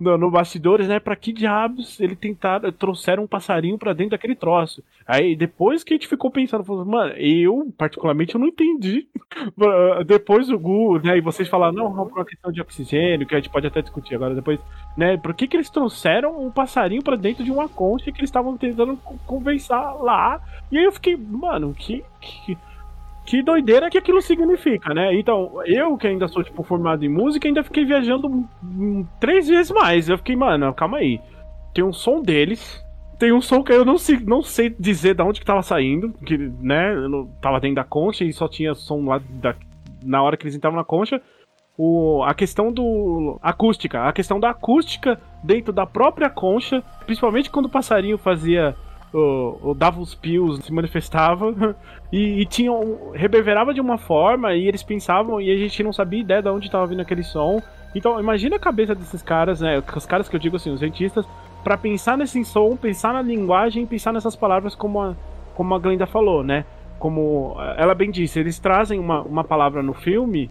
no, 0.00 0.18
no, 0.18 0.30
bastidores, 0.30 0.88
né? 0.88 0.98
Pra 1.00 1.16
que 1.16 1.32
diabos 1.32 2.00
ele 2.00 2.14
tentaram, 2.14 2.70
trouxeram 2.72 3.24
um 3.24 3.26
passarinho 3.26 3.78
pra 3.78 3.92
dentro 3.92 4.12
daquele 4.12 4.34
troço. 4.34 4.82
Aí 5.06 5.34
depois 5.34 5.82
que 5.82 5.94
a 5.94 5.96
gente 5.96 6.08
ficou 6.08 6.30
pensando, 6.30 6.64
falou, 6.64 6.84
mano, 6.84 7.12
eu 7.14 7.72
particularmente 7.76 8.34
eu 8.34 8.40
não 8.40 8.48
entendi. 8.48 9.08
depois 10.06 10.50
o 10.50 10.58
Gu, 10.58 11.00
né? 11.00 11.18
E 11.18 11.20
vocês 11.20 11.48
falaram, 11.48 11.74
não, 11.74 11.94
não, 11.94 12.06
por 12.06 12.18
uma 12.18 12.24
questão 12.24 12.52
de 12.52 12.60
oxigênio, 12.60 13.26
que 13.26 13.34
a 13.34 13.38
gente 13.38 13.50
pode 13.50 13.66
até 13.66 13.82
discutir 13.82 14.14
agora 14.14 14.34
depois, 14.34 14.60
né? 14.96 15.16
Por 15.16 15.34
que, 15.34 15.46
que 15.46 15.56
eles 15.56 15.70
trouxeram 15.70 16.44
um 16.44 16.50
passarinho 16.50 17.02
pra 17.02 17.16
dentro 17.16 17.44
de 17.44 17.50
uma 17.50 17.68
concha 17.68 18.10
que 18.12 18.20
eles 18.20 18.28
estavam 18.28 18.56
tentando 18.56 18.96
conversar 19.26 19.94
lá? 19.94 20.40
E 20.70 20.78
aí 20.78 20.84
eu 20.84 20.92
fiquei, 20.92 21.16
mano, 21.16 21.74
que... 21.74 22.04
que 22.20 22.56
que 23.24 23.42
doideira 23.42 23.88
que 23.88 23.98
aquilo 23.98 24.20
significa, 24.20 24.92
né? 24.92 25.14
Então, 25.14 25.60
eu 25.64 25.96
que 25.96 26.06
ainda 26.06 26.26
sou, 26.28 26.42
tipo, 26.42 26.62
formado 26.62 27.04
em 27.04 27.08
música, 27.08 27.46
ainda 27.46 27.62
fiquei 27.62 27.84
viajando 27.84 28.48
três 29.20 29.48
vezes 29.48 29.70
mais. 29.70 30.08
Eu 30.08 30.18
fiquei, 30.18 30.34
mano, 30.34 30.72
calma 30.74 30.98
aí. 30.98 31.20
Tem 31.72 31.84
um 31.84 31.92
som 31.92 32.20
deles, 32.20 32.84
tem 33.18 33.32
um 33.32 33.40
som 33.40 33.62
que 33.62 33.72
eu 33.72 33.84
não 33.84 33.96
sei, 33.96 34.18
não 34.18 34.42
sei 34.42 34.68
dizer 34.68 35.14
de 35.14 35.22
onde 35.22 35.40
que 35.40 35.46
tava 35.46 35.62
saindo, 35.62 36.12
que, 36.26 36.36
né, 36.36 36.92
eu 36.92 37.30
tava 37.40 37.60
dentro 37.60 37.76
da 37.76 37.84
concha 37.84 38.24
e 38.24 38.32
só 38.32 38.48
tinha 38.48 38.74
som 38.74 39.04
lá 39.04 39.20
da, 39.30 39.54
na 40.02 40.22
hora 40.22 40.36
que 40.36 40.44
eles 40.44 40.56
entravam 40.56 40.76
na 40.76 40.84
concha. 40.84 41.22
O, 41.78 42.22
a 42.24 42.34
questão 42.34 42.72
do 42.72 43.38
acústica, 43.40 44.02
a 44.02 44.12
questão 44.12 44.38
da 44.38 44.50
acústica 44.50 45.18
dentro 45.42 45.72
da 45.72 45.86
própria 45.86 46.28
concha, 46.28 46.82
principalmente 47.06 47.50
quando 47.50 47.66
o 47.66 47.70
passarinho 47.70 48.18
fazia 48.18 48.76
o, 49.12 49.70
o 49.70 49.74
Davos 49.74 50.14
Pius 50.14 50.64
se 50.64 50.72
manifestava 50.72 51.76
e, 52.10 52.40
e 52.40 52.46
tinha 52.46 52.72
um, 52.72 53.10
reverberava 53.12 53.74
de 53.74 53.80
uma 53.80 53.98
forma 53.98 54.54
e 54.54 54.66
eles 54.66 54.82
pensavam 54.82 55.40
e 55.40 55.50
a 55.50 55.56
gente 55.56 55.82
não 55.82 55.92
sabia 55.92 56.20
ideia 56.20 56.42
de 56.42 56.48
onde 56.48 56.66
estava 56.66 56.86
vindo 56.86 57.00
aquele 57.00 57.22
som. 57.22 57.60
Então, 57.94 58.18
imagina 58.18 58.56
a 58.56 58.58
cabeça 58.58 58.94
desses 58.94 59.22
caras, 59.22 59.60
né? 59.60 59.82
Os 59.94 60.06
caras 60.06 60.28
que 60.28 60.34
eu 60.34 60.40
digo 60.40 60.56
assim, 60.56 60.70
os 60.70 60.80
cientistas, 60.80 61.26
para 61.62 61.76
pensar 61.76 62.16
nesse 62.16 62.42
som, 62.44 62.74
pensar 62.76 63.12
na 63.12 63.20
linguagem, 63.20 63.84
pensar 63.86 64.12
nessas 64.12 64.34
palavras 64.34 64.74
como 64.74 65.00
a, 65.00 65.14
como 65.54 65.74
a 65.74 65.78
Glenda 65.78 66.06
falou, 66.06 66.42
né? 66.42 66.64
Como 66.98 67.56
ela 67.76 67.94
bem 67.94 68.10
disse, 68.10 68.38
eles 68.40 68.58
trazem 68.58 68.98
uma, 68.98 69.20
uma 69.20 69.44
palavra 69.44 69.82
no 69.82 69.92
filme 69.92 70.50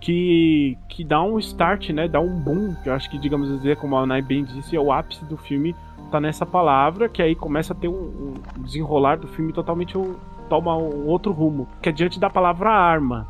que, 0.00 0.76
que 0.88 1.04
dá 1.04 1.22
um 1.22 1.38
start, 1.38 1.90
né? 1.90 2.08
Dá 2.08 2.20
um 2.20 2.38
boom, 2.40 2.74
que 2.82 2.88
eu 2.88 2.92
acho 2.92 3.08
que, 3.08 3.18
digamos 3.18 3.48
dizer, 3.48 3.76
como 3.76 3.96
a 3.96 4.04
Nai 4.04 4.20
bem 4.20 4.44
disse, 4.44 4.76
é 4.76 4.80
o 4.80 4.92
ápice 4.92 5.24
do 5.24 5.36
filme 5.36 5.74
tá 6.12 6.20
nessa 6.20 6.46
palavra, 6.46 7.08
que 7.08 7.22
aí 7.22 7.34
começa 7.34 7.72
a 7.72 7.76
ter 7.76 7.88
um, 7.88 8.34
um 8.56 8.62
desenrolar 8.62 9.16
do 9.16 9.26
filme 9.26 9.52
totalmente 9.52 9.96
um, 9.96 10.14
toma 10.48 10.76
um 10.76 11.06
outro 11.06 11.32
rumo, 11.32 11.66
que 11.80 11.88
é 11.88 11.92
diante 11.92 12.20
da 12.20 12.28
palavra 12.28 12.70
arma, 12.70 13.26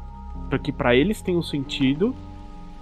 porque 0.51 0.73
para 0.73 0.95
eles 0.95 1.23
tem 1.23 1.37
um 1.37 1.43
sentido, 1.43 2.15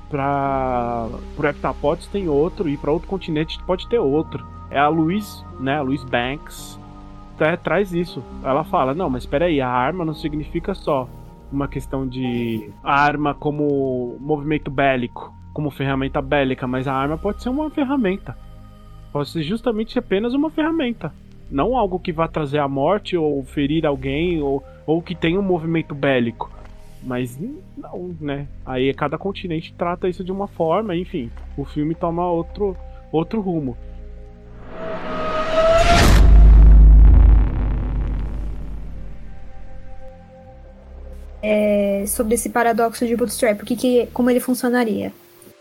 para 0.09 1.09
pro 1.37 1.49
heptapods 1.49 2.07
tem 2.09 2.29
outro 2.29 2.69
e 2.69 2.77
para 2.77 2.91
outro 2.91 3.09
continente 3.09 3.63
pode 3.65 3.89
ter 3.89 3.99
outro. 3.99 4.45
É 4.71 4.79
a 4.79 4.89
Louise, 4.89 5.45
né, 5.59 5.77
a 5.77 5.83
Louise 5.83 6.07
Banks, 6.07 6.81
tá, 7.37 7.57
traz 7.57 7.93
isso. 7.93 8.23
Ela 8.43 8.65
fala: 8.65 8.95
"Não, 8.95 9.11
mas 9.11 9.25
espera 9.25 9.45
aí, 9.45 9.61
a 9.61 9.69
arma 9.69 10.05
não 10.05 10.15
significa 10.15 10.75
só 10.75 11.09
uma 11.53 11.69
questão 11.69 12.07
de 12.07 12.71
arma 12.83 13.35
como 13.35 14.17
movimento 14.21 14.71
bélico, 14.71 15.35
como 15.53 15.71
ferramenta 15.71 16.23
bélica, 16.23 16.67
mas 16.67 16.89
a 16.89 16.95
arma 16.95 17.19
pode 17.19 17.43
ser 17.43 17.49
uma 17.49 17.69
ferramenta. 17.71 18.37
Pode 19.13 19.29
ser 19.29 19.43
justamente 19.43 19.99
apenas 19.99 20.35
uma 20.35 20.51
ferramenta. 20.51 21.13
Não 21.51 21.77
algo 21.77 21.99
que 21.99 22.13
vá 22.13 22.29
trazer 22.29 22.59
a 22.59 22.69
morte 22.69 23.17
ou 23.17 23.43
ferir 23.45 23.85
alguém 23.85 24.41
ou, 24.41 24.63
ou 24.87 25.03
que 25.03 25.17
tenha 25.17 25.39
um 25.39 25.43
movimento 25.43 25.95
bélico. 25.95 26.51
Mas 27.03 27.37
não, 27.77 28.15
né? 28.21 28.47
Aí 28.65 28.93
cada 28.95 29.19
continente 29.19 29.75
trata 29.77 30.09
isso 30.09 30.23
de 30.23 30.31
uma 30.31 30.47
forma, 30.47 30.95
enfim. 30.95 31.29
O 31.57 31.65
filme 31.65 31.95
toma 31.95 32.31
outro, 32.31 32.77
outro 33.11 33.41
rumo. 33.41 33.77
É, 41.43 42.05
sobre 42.07 42.35
esse 42.35 42.51
paradoxo 42.51 43.07
de 43.07 43.17
Bootstrap, 43.17 43.63
o 43.63 43.67
que, 43.67 43.75
que, 43.75 44.07
como 44.13 44.31
ele 44.31 44.41
funcionaria. 44.41 45.13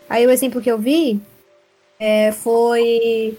Aí 0.08 0.24
o 0.26 0.30
exemplo 0.30 0.60
que 0.60 0.70
eu 0.70 0.78
vi 0.78 1.20
é, 2.00 2.32
foi 2.32 3.36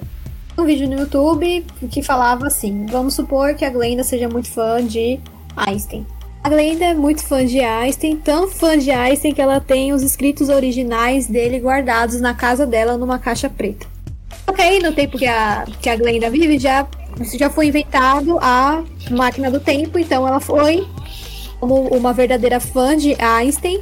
um 0.55 0.63
vídeo 0.63 0.87
no 0.87 0.99
YouTube 0.99 1.65
que 1.89 2.03
falava 2.03 2.45
assim: 2.45 2.85
vamos 2.85 3.15
supor 3.15 3.55
que 3.55 3.65
a 3.65 3.69
Glenda 3.69 4.03
seja 4.03 4.29
muito 4.29 4.49
fã 4.49 4.85
de 4.85 5.19
Einstein. 5.57 6.05
A 6.43 6.49
Glenda 6.49 6.85
é 6.85 6.93
muito 6.93 7.23
fã 7.23 7.43
de 7.45 7.59
Einstein, 7.59 8.17
tão 8.17 8.47
fã 8.47 8.77
de 8.77 8.91
Einstein 8.91 9.33
que 9.33 9.41
ela 9.41 9.59
tem 9.59 9.93
os 9.93 10.03
escritos 10.03 10.49
originais 10.49 11.27
dele 11.27 11.59
guardados 11.59 12.21
na 12.21 12.33
casa 12.33 12.65
dela 12.65 12.97
numa 12.97 13.17
caixa 13.17 13.49
preta. 13.49 13.87
Ok, 14.47 14.79
no 14.79 14.91
tempo 14.91 15.17
que 15.17 15.27
a, 15.27 15.65
que 15.81 15.89
a 15.89 15.95
Glenda 15.95 16.29
vive, 16.29 16.57
já, 16.57 16.87
já 17.37 17.49
foi 17.49 17.67
inventado 17.67 18.37
a 18.39 18.83
máquina 19.11 19.51
do 19.51 19.59
tempo, 19.59 19.99
então 19.99 20.27
ela 20.27 20.39
foi, 20.39 20.87
como 21.59 21.87
uma 21.89 22.11
verdadeira 22.11 22.59
fã 22.59 22.97
de 22.97 23.15
Einstein, 23.21 23.79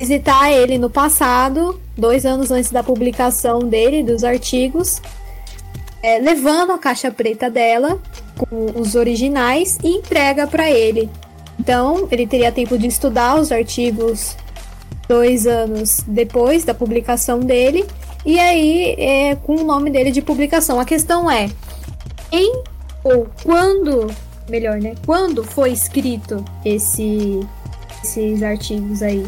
visitar 0.00 0.50
ele 0.50 0.78
no 0.78 0.88
passado, 0.88 1.78
dois 1.94 2.24
anos 2.24 2.50
antes 2.50 2.72
da 2.72 2.82
publicação 2.82 3.58
dele, 3.58 4.02
dos 4.02 4.24
artigos, 4.24 5.02
é, 6.02 6.18
levando 6.18 6.72
a 6.72 6.78
caixa 6.78 7.10
preta 7.10 7.50
dela 7.50 8.00
com 8.38 8.80
os 8.80 8.94
originais 8.94 9.78
e 9.84 9.88
entrega 9.88 10.46
para 10.46 10.70
ele. 10.70 11.10
Então, 11.58 12.08
ele 12.10 12.26
teria 12.26 12.50
tempo 12.50 12.78
de 12.78 12.86
estudar 12.86 13.38
os 13.38 13.52
artigos 13.52 14.34
dois 15.06 15.46
anos 15.46 16.02
depois 16.06 16.64
da 16.64 16.72
publicação 16.72 17.38
dele, 17.38 17.84
e 18.24 18.38
aí 18.38 18.94
é 18.98 19.36
com 19.36 19.56
o 19.56 19.64
nome 19.64 19.90
dele 19.90 20.10
de 20.10 20.22
publicação. 20.22 20.80
A 20.80 20.86
questão 20.86 21.30
é: 21.30 21.50
em 22.32 22.62
ou 23.04 23.28
quando, 23.42 24.10
melhor, 24.48 24.80
né? 24.80 24.94
Quando 25.04 25.44
foi 25.44 25.72
escrito 25.72 26.42
esse, 26.64 27.40
esses 28.02 28.42
artigos 28.42 29.02
aí? 29.02 29.26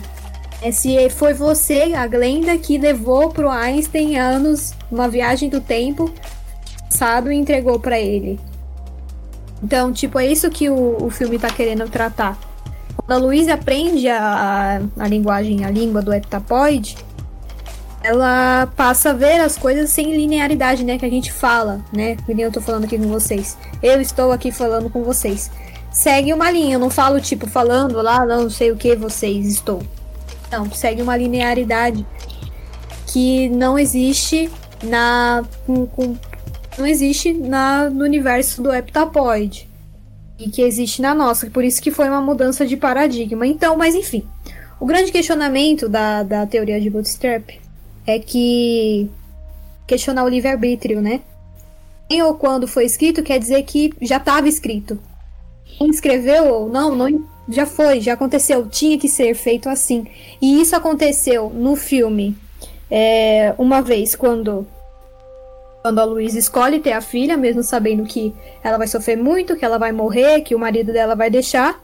Se 0.71 1.11
foi 1.11 1.35
você, 1.35 1.95
a 1.95 2.07
Glenda, 2.07 2.57
que 2.57 2.79
levou 2.79 3.31
pro 3.31 3.51
Einstein 3.51 4.17
anos, 4.17 4.75
uma 4.91 5.09
viagem 5.09 5.49
do 5.49 5.61
tempo 5.61 6.13
passado 6.89 7.33
e 7.33 7.37
entregou 7.37 7.81
para 7.81 7.99
ele. 7.99 8.39
Então, 9.63 9.93
tipo, 9.93 10.19
é 10.19 10.27
isso 10.27 10.51
que 10.51 10.69
o, 10.69 11.05
o 11.05 11.11
filme 11.11 11.39
tá 11.39 11.49
querendo 11.49 11.89
tratar. 11.89 12.39
a 13.09 13.17
Luísa 13.17 13.55
aprende 13.55 14.09
a, 14.09 14.81
a, 14.99 15.05
a 15.05 15.09
linguagem, 15.09 15.65
a 15.65 15.71
língua 15.71 16.03
do 16.03 16.13
heptapoide, 16.13 16.97
ela 18.03 18.67
passa 18.77 19.11
a 19.11 19.13
ver 19.13 19.41
as 19.41 19.57
coisas 19.57 19.91
sem 19.91 20.15
linearidade, 20.15 20.85
né? 20.85 20.99
Que 20.99 21.07
a 21.07 21.11
gente 21.11 21.33
fala, 21.33 21.81
né? 21.93 22.17
Que 22.17 22.35
nem 22.35 22.45
eu 22.45 22.53
tô 22.53 22.61
falando 22.61 22.85
aqui 22.85 22.99
com 22.99 23.09
vocês. 23.09 23.57
Eu 23.83 24.01
estou 24.01 24.33
aqui 24.33 24.51
falando 24.51 24.91
com 24.91 25.05
vocês. 25.05 25.51
Segue 25.93 26.33
uma 26.33 26.51
linha, 26.51 26.75
eu 26.75 26.81
não 26.81 26.91
falo 26.91 27.21
tipo 27.21 27.47
falando 27.47 28.01
lá, 28.03 28.25
não 28.27 28.51
sei 28.51 28.73
o 28.73 28.77
que 28.77 28.97
vocês 28.97 29.47
estou. 29.47 29.83
Não, 30.53 30.71
segue 30.71 31.01
uma 31.01 31.17
linearidade 31.17 32.07
que 33.07 33.49
não 33.49 33.79
existe 33.79 34.51
na 34.85 35.45
com, 35.67 35.87
com, 35.87 36.17
não 36.79 36.87
existe 36.87 37.33
na, 37.33 37.89
no 37.89 38.05
universo 38.05 38.63
do 38.63 38.73
heptapoide 38.73 39.69
e 40.39 40.51
que 40.51 40.63
existe 40.63 41.01
na 41.01 41.15
nossa, 41.15 41.49
por 41.49 41.65
isso 41.65 41.81
que 41.81 41.91
foi 41.91 42.09
uma 42.09 42.21
mudança 42.21 42.67
de 42.67 42.77
paradigma. 42.77 43.47
Então, 43.47 43.77
mas 43.77 43.95
enfim, 43.95 44.27
o 44.81 44.87
grande 44.87 45.13
questionamento 45.13 45.89
da, 45.89 46.23
da 46.23 46.47
teoria 46.47 46.81
de 46.81 46.91
Bootstrap 46.91 47.51
é 48.07 48.19
que 48.19 49.09
questionar 49.87 50.25
o 50.25 50.29
livre-arbítrio, 50.29 51.01
né? 51.01 51.21
Quem 52.09 52.23
ou 52.23 52.35
quando 52.35 52.67
foi 52.67 52.85
escrito 52.85 53.23
quer 53.23 53.39
dizer 53.39 53.63
que 53.63 53.95
já 54.03 54.17
estava 54.17 54.49
escrito. 54.49 54.99
Quem 55.65 55.89
escreveu 55.89 56.47
ou 56.47 56.69
não, 56.69 56.95
não, 56.95 57.27
já 57.49 57.67
foi, 57.67 58.01
já 58.01 58.15
aconteceu, 58.15 58.69
tinha 58.69 58.99
que 58.99 59.09
ser 59.09 59.35
feito 59.35 59.69
assim. 59.69 60.07
E 60.41 60.61
isso 60.61 60.77
aconteceu 60.77 61.51
no 61.51 61.77
filme 61.77 62.37
é, 62.91 63.55
uma 63.59 63.81
vez 63.81 64.15
quando 64.15 64.67
quando 65.83 65.99
a 65.99 66.05
Luísa 66.05 66.39
escolhe 66.39 66.79
ter 66.79 66.93
a 66.93 67.01
filha, 67.01 67.37
mesmo 67.37 67.61
sabendo 67.61 68.05
que 68.05 68.33
ela 68.63 68.79
vai 68.79 68.87
sofrer 68.87 69.17
muito, 69.17 69.57
que 69.57 69.65
ela 69.65 69.79
vai 69.79 69.91
morrer, 69.91 70.43
que 70.43 70.55
o 70.55 70.59
marido 70.59 70.93
dela 70.93 71.17
vai 71.17 71.29
deixar. 71.29 71.83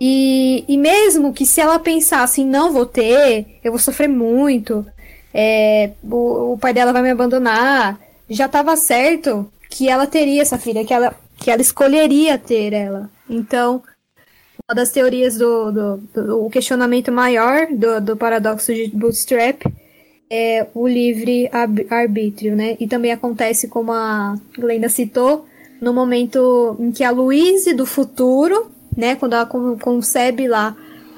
E, 0.00 0.64
e 0.66 0.76
mesmo 0.76 1.32
que 1.32 1.46
se 1.46 1.60
ela 1.60 1.78
pensar 1.78 2.24
assim, 2.24 2.44
não 2.44 2.72
vou 2.72 2.84
ter, 2.84 3.60
eu 3.62 3.70
vou 3.70 3.78
sofrer 3.78 4.08
muito, 4.08 4.84
é, 5.32 5.92
o, 6.02 6.54
o 6.54 6.58
pai 6.58 6.74
dela 6.74 6.92
vai 6.92 7.02
me 7.02 7.10
abandonar, 7.10 8.00
já 8.28 8.46
estava 8.46 8.76
certo 8.76 9.48
que 9.70 9.88
ela 9.88 10.06
teria 10.06 10.42
essa 10.42 10.58
filha, 10.58 10.84
que 10.84 10.92
ela, 10.92 11.14
que 11.36 11.52
ela 11.52 11.62
escolheria 11.62 12.36
ter 12.36 12.72
ela. 12.72 13.08
Então, 13.30 13.82
uma 14.68 14.74
das 14.74 14.90
teorias 14.90 15.38
do, 15.38 15.72
do, 15.72 15.96
do 16.12 16.50
questionamento 16.50 17.10
maior 17.10 17.68
do, 17.70 18.02
do 18.02 18.16
paradoxo 18.18 18.74
de 18.74 18.88
Bootstrap 18.88 19.62
é 20.30 20.66
o 20.74 20.86
livre 20.86 21.48
arbítrio, 21.88 22.54
né? 22.54 22.76
E 22.78 22.86
também 22.86 23.10
acontece, 23.10 23.66
como 23.66 23.92
a 23.92 24.34
Glenda 24.58 24.90
citou, 24.90 25.46
no 25.80 25.94
momento 25.94 26.76
em 26.78 26.92
que 26.92 27.02
a 27.02 27.10
Louise 27.10 27.72
do 27.72 27.86
futuro, 27.86 28.70
né, 28.94 29.14
quando 29.14 29.32
ela 29.32 29.46
concebe 29.46 30.46
lá 30.46 30.76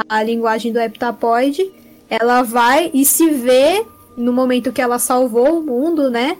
a 0.08 0.22
linguagem 0.22 0.72
do 0.72 0.78
heptapoide, 0.78 1.72
ela 2.08 2.42
vai 2.42 2.88
e 2.94 3.04
se 3.04 3.30
vê 3.30 3.84
no 4.16 4.32
momento 4.32 4.72
que 4.72 4.80
ela 4.80 5.00
salvou 5.00 5.58
o 5.58 5.62
mundo, 5.62 6.08
né? 6.08 6.36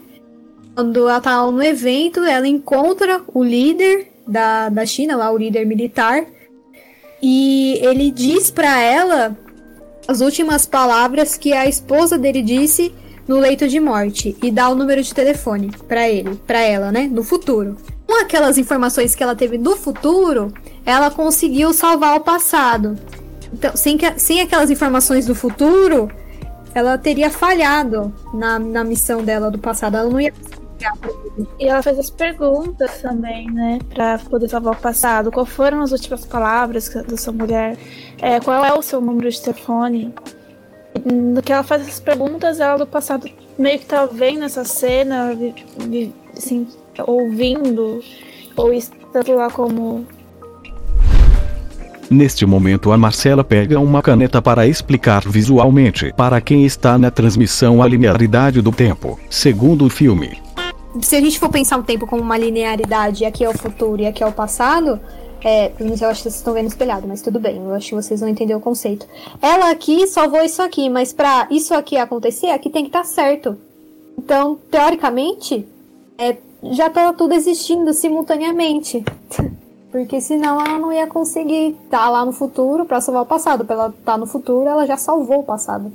Quando 0.73 1.09
ela 1.09 1.19
tá 1.19 1.45
no 1.51 1.61
evento, 1.61 2.21
ela 2.21 2.47
encontra 2.47 3.21
o 3.33 3.43
líder 3.43 4.07
da, 4.25 4.69
da 4.69 4.85
China, 4.85 5.17
lá 5.17 5.29
o 5.29 5.37
líder 5.37 5.65
militar, 5.65 6.25
e 7.21 7.79
ele 7.81 8.11
diz 8.11 8.49
para 8.49 8.79
ela 8.81 9.37
as 10.07 10.21
últimas 10.21 10.65
palavras 10.65 11.37
que 11.37 11.53
a 11.53 11.67
esposa 11.67 12.17
dele 12.17 12.41
disse 12.41 12.93
no 13.27 13.37
leito 13.39 13.67
de 13.67 13.79
morte 13.79 14.35
e 14.41 14.51
dá 14.51 14.69
o 14.69 14.75
número 14.75 15.01
de 15.01 15.13
telefone 15.13 15.71
para 15.87 16.09
ele, 16.09 16.35
para 16.47 16.59
ela, 16.59 16.91
né, 16.91 17.07
no 17.11 17.23
futuro. 17.23 17.77
Com 18.07 18.21
aquelas 18.21 18.57
informações 18.57 19.15
que 19.15 19.23
ela 19.23 19.35
teve 19.35 19.57
do 19.57 19.75
futuro, 19.75 20.53
ela 20.85 21.09
conseguiu 21.09 21.71
salvar 21.71 22.17
o 22.17 22.21
passado. 22.21 22.97
Então, 23.53 23.71
sem, 23.75 23.97
que, 23.97 24.19
sem 24.19 24.41
aquelas 24.41 24.69
informações 24.69 25.25
do 25.25 25.35
futuro, 25.35 26.09
ela 26.73 26.97
teria 26.97 27.29
falhado 27.29 28.13
na, 28.33 28.59
na 28.59 28.83
missão 28.83 29.23
dela 29.23 29.51
do 29.51 29.59
passado. 29.59 29.95
Ela 29.95 30.09
não 30.09 30.19
ia 30.19 30.33
e 31.59 31.67
ela 31.67 31.81
fez 31.81 31.97
as 31.99 32.09
perguntas 32.09 33.01
também, 33.01 33.49
né? 33.51 33.79
Pra 33.93 34.17
poder 34.17 34.49
salvar 34.49 34.73
o 34.73 34.77
passado. 34.77 35.31
Qual 35.31 35.45
foram 35.45 35.81
as 35.81 35.91
últimas 35.91 36.25
palavras 36.25 36.89
da 36.89 37.17
sua 37.17 37.33
mulher? 37.33 37.77
É, 38.21 38.39
qual 38.39 38.63
é 38.65 38.73
o 38.73 38.81
seu 38.81 39.01
número 39.01 39.29
de 39.29 39.41
telefone? 39.41 40.13
No 41.05 41.41
que 41.41 41.53
ela 41.53 41.63
faz 41.63 41.83
essas 41.83 41.99
perguntas, 41.99 42.59
ela 42.59 42.77
do 42.77 42.87
passado 42.87 43.29
meio 43.57 43.79
que 43.79 43.85
tá 43.85 44.05
vendo 44.05 44.43
essa 44.43 44.63
cena, 44.63 45.37
assim, 46.35 46.67
ouvindo, 47.07 48.01
ou 48.55 48.73
estando 48.73 49.35
lá 49.35 49.49
como 49.49 50.05
Neste 52.09 52.45
momento 52.45 52.91
a 52.91 52.97
Marcela 52.97 53.41
pega 53.41 53.79
uma 53.79 54.01
caneta 54.01 54.41
para 54.41 54.67
explicar 54.67 55.23
visualmente 55.25 56.11
para 56.17 56.41
quem 56.41 56.65
está 56.65 56.97
na 56.97 57.09
transmissão 57.09 57.81
a 57.81 57.87
linearidade 57.87 58.61
do 58.61 58.69
tempo, 58.69 59.17
segundo 59.29 59.85
o 59.85 59.89
filme 59.89 60.37
se 60.99 61.15
a 61.15 61.21
gente 61.21 61.39
for 61.39 61.49
pensar 61.49 61.77
o 61.79 61.83
tempo 61.83 62.05
como 62.05 62.21
uma 62.21 62.37
linearidade, 62.37 63.23
aqui 63.23 63.43
é 63.43 63.49
o 63.49 63.57
futuro 63.57 64.01
e 64.01 64.05
aqui 64.05 64.23
é 64.23 64.27
o 64.27 64.31
passado, 64.31 64.99
é, 65.43 65.69
pelo 65.69 65.85
menos 65.85 66.01
eu 66.01 66.09
acho 66.09 66.19
que 66.19 66.23
vocês 66.23 66.35
estão 66.35 66.53
vendo 66.53 66.67
espelhado, 66.67 67.07
mas 67.07 67.21
tudo 67.21 67.39
bem, 67.39 67.57
eu 67.57 67.73
acho 67.73 67.89
que 67.89 67.95
vocês 67.95 68.19
vão 68.19 68.29
entender 68.29 68.55
o 68.55 68.59
conceito. 68.59 69.07
Ela 69.41 69.71
aqui 69.71 70.05
salvou 70.07 70.43
isso 70.43 70.61
aqui, 70.61 70.89
mas 70.89 71.13
pra 71.13 71.47
isso 71.49 71.73
aqui 71.73 71.97
acontecer, 71.97 72.47
aqui 72.47 72.69
tem 72.69 72.83
que 72.83 72.89
estar 72.89 73.01
tá 73.01 73.05
certo. 73.05 73.57
Então, 74.17 74.57
teoricamente, 74.69 75.65
é, 76.17 76.37
já 76.63 76.89
tá 76.89 77.11
tudo 77.13 77.33
existindo 77.33 77.93
simultaneamente. 77.93 79.03
Porque 79.91 80.21
senão 80.21 80.61
ela 80.61 80.79
não 80.79 80.93
ia 80.93 81.05
conseguir 81.05 81.75
estar 81.83 81.99
tá 81.99 82.09
lá 82.09 82.25
no 82.25 82.31
futuro 82.31 82.85
para 82.85 83.01
salvar 83.01 83.23
o 83.23 83.25
passado. 83.25 83.65
Pra 83.65 83.75
ela 83.75 83.89
estar 83.89 84.13
tá 84.13 84.17
no 84.17 84.25
futuro, 84.25 84.69
ela 84.69 84.85
já 84.85 84.95
salvou 84.95 85.39
o 85.39 85.43
passado. 85.43 85.91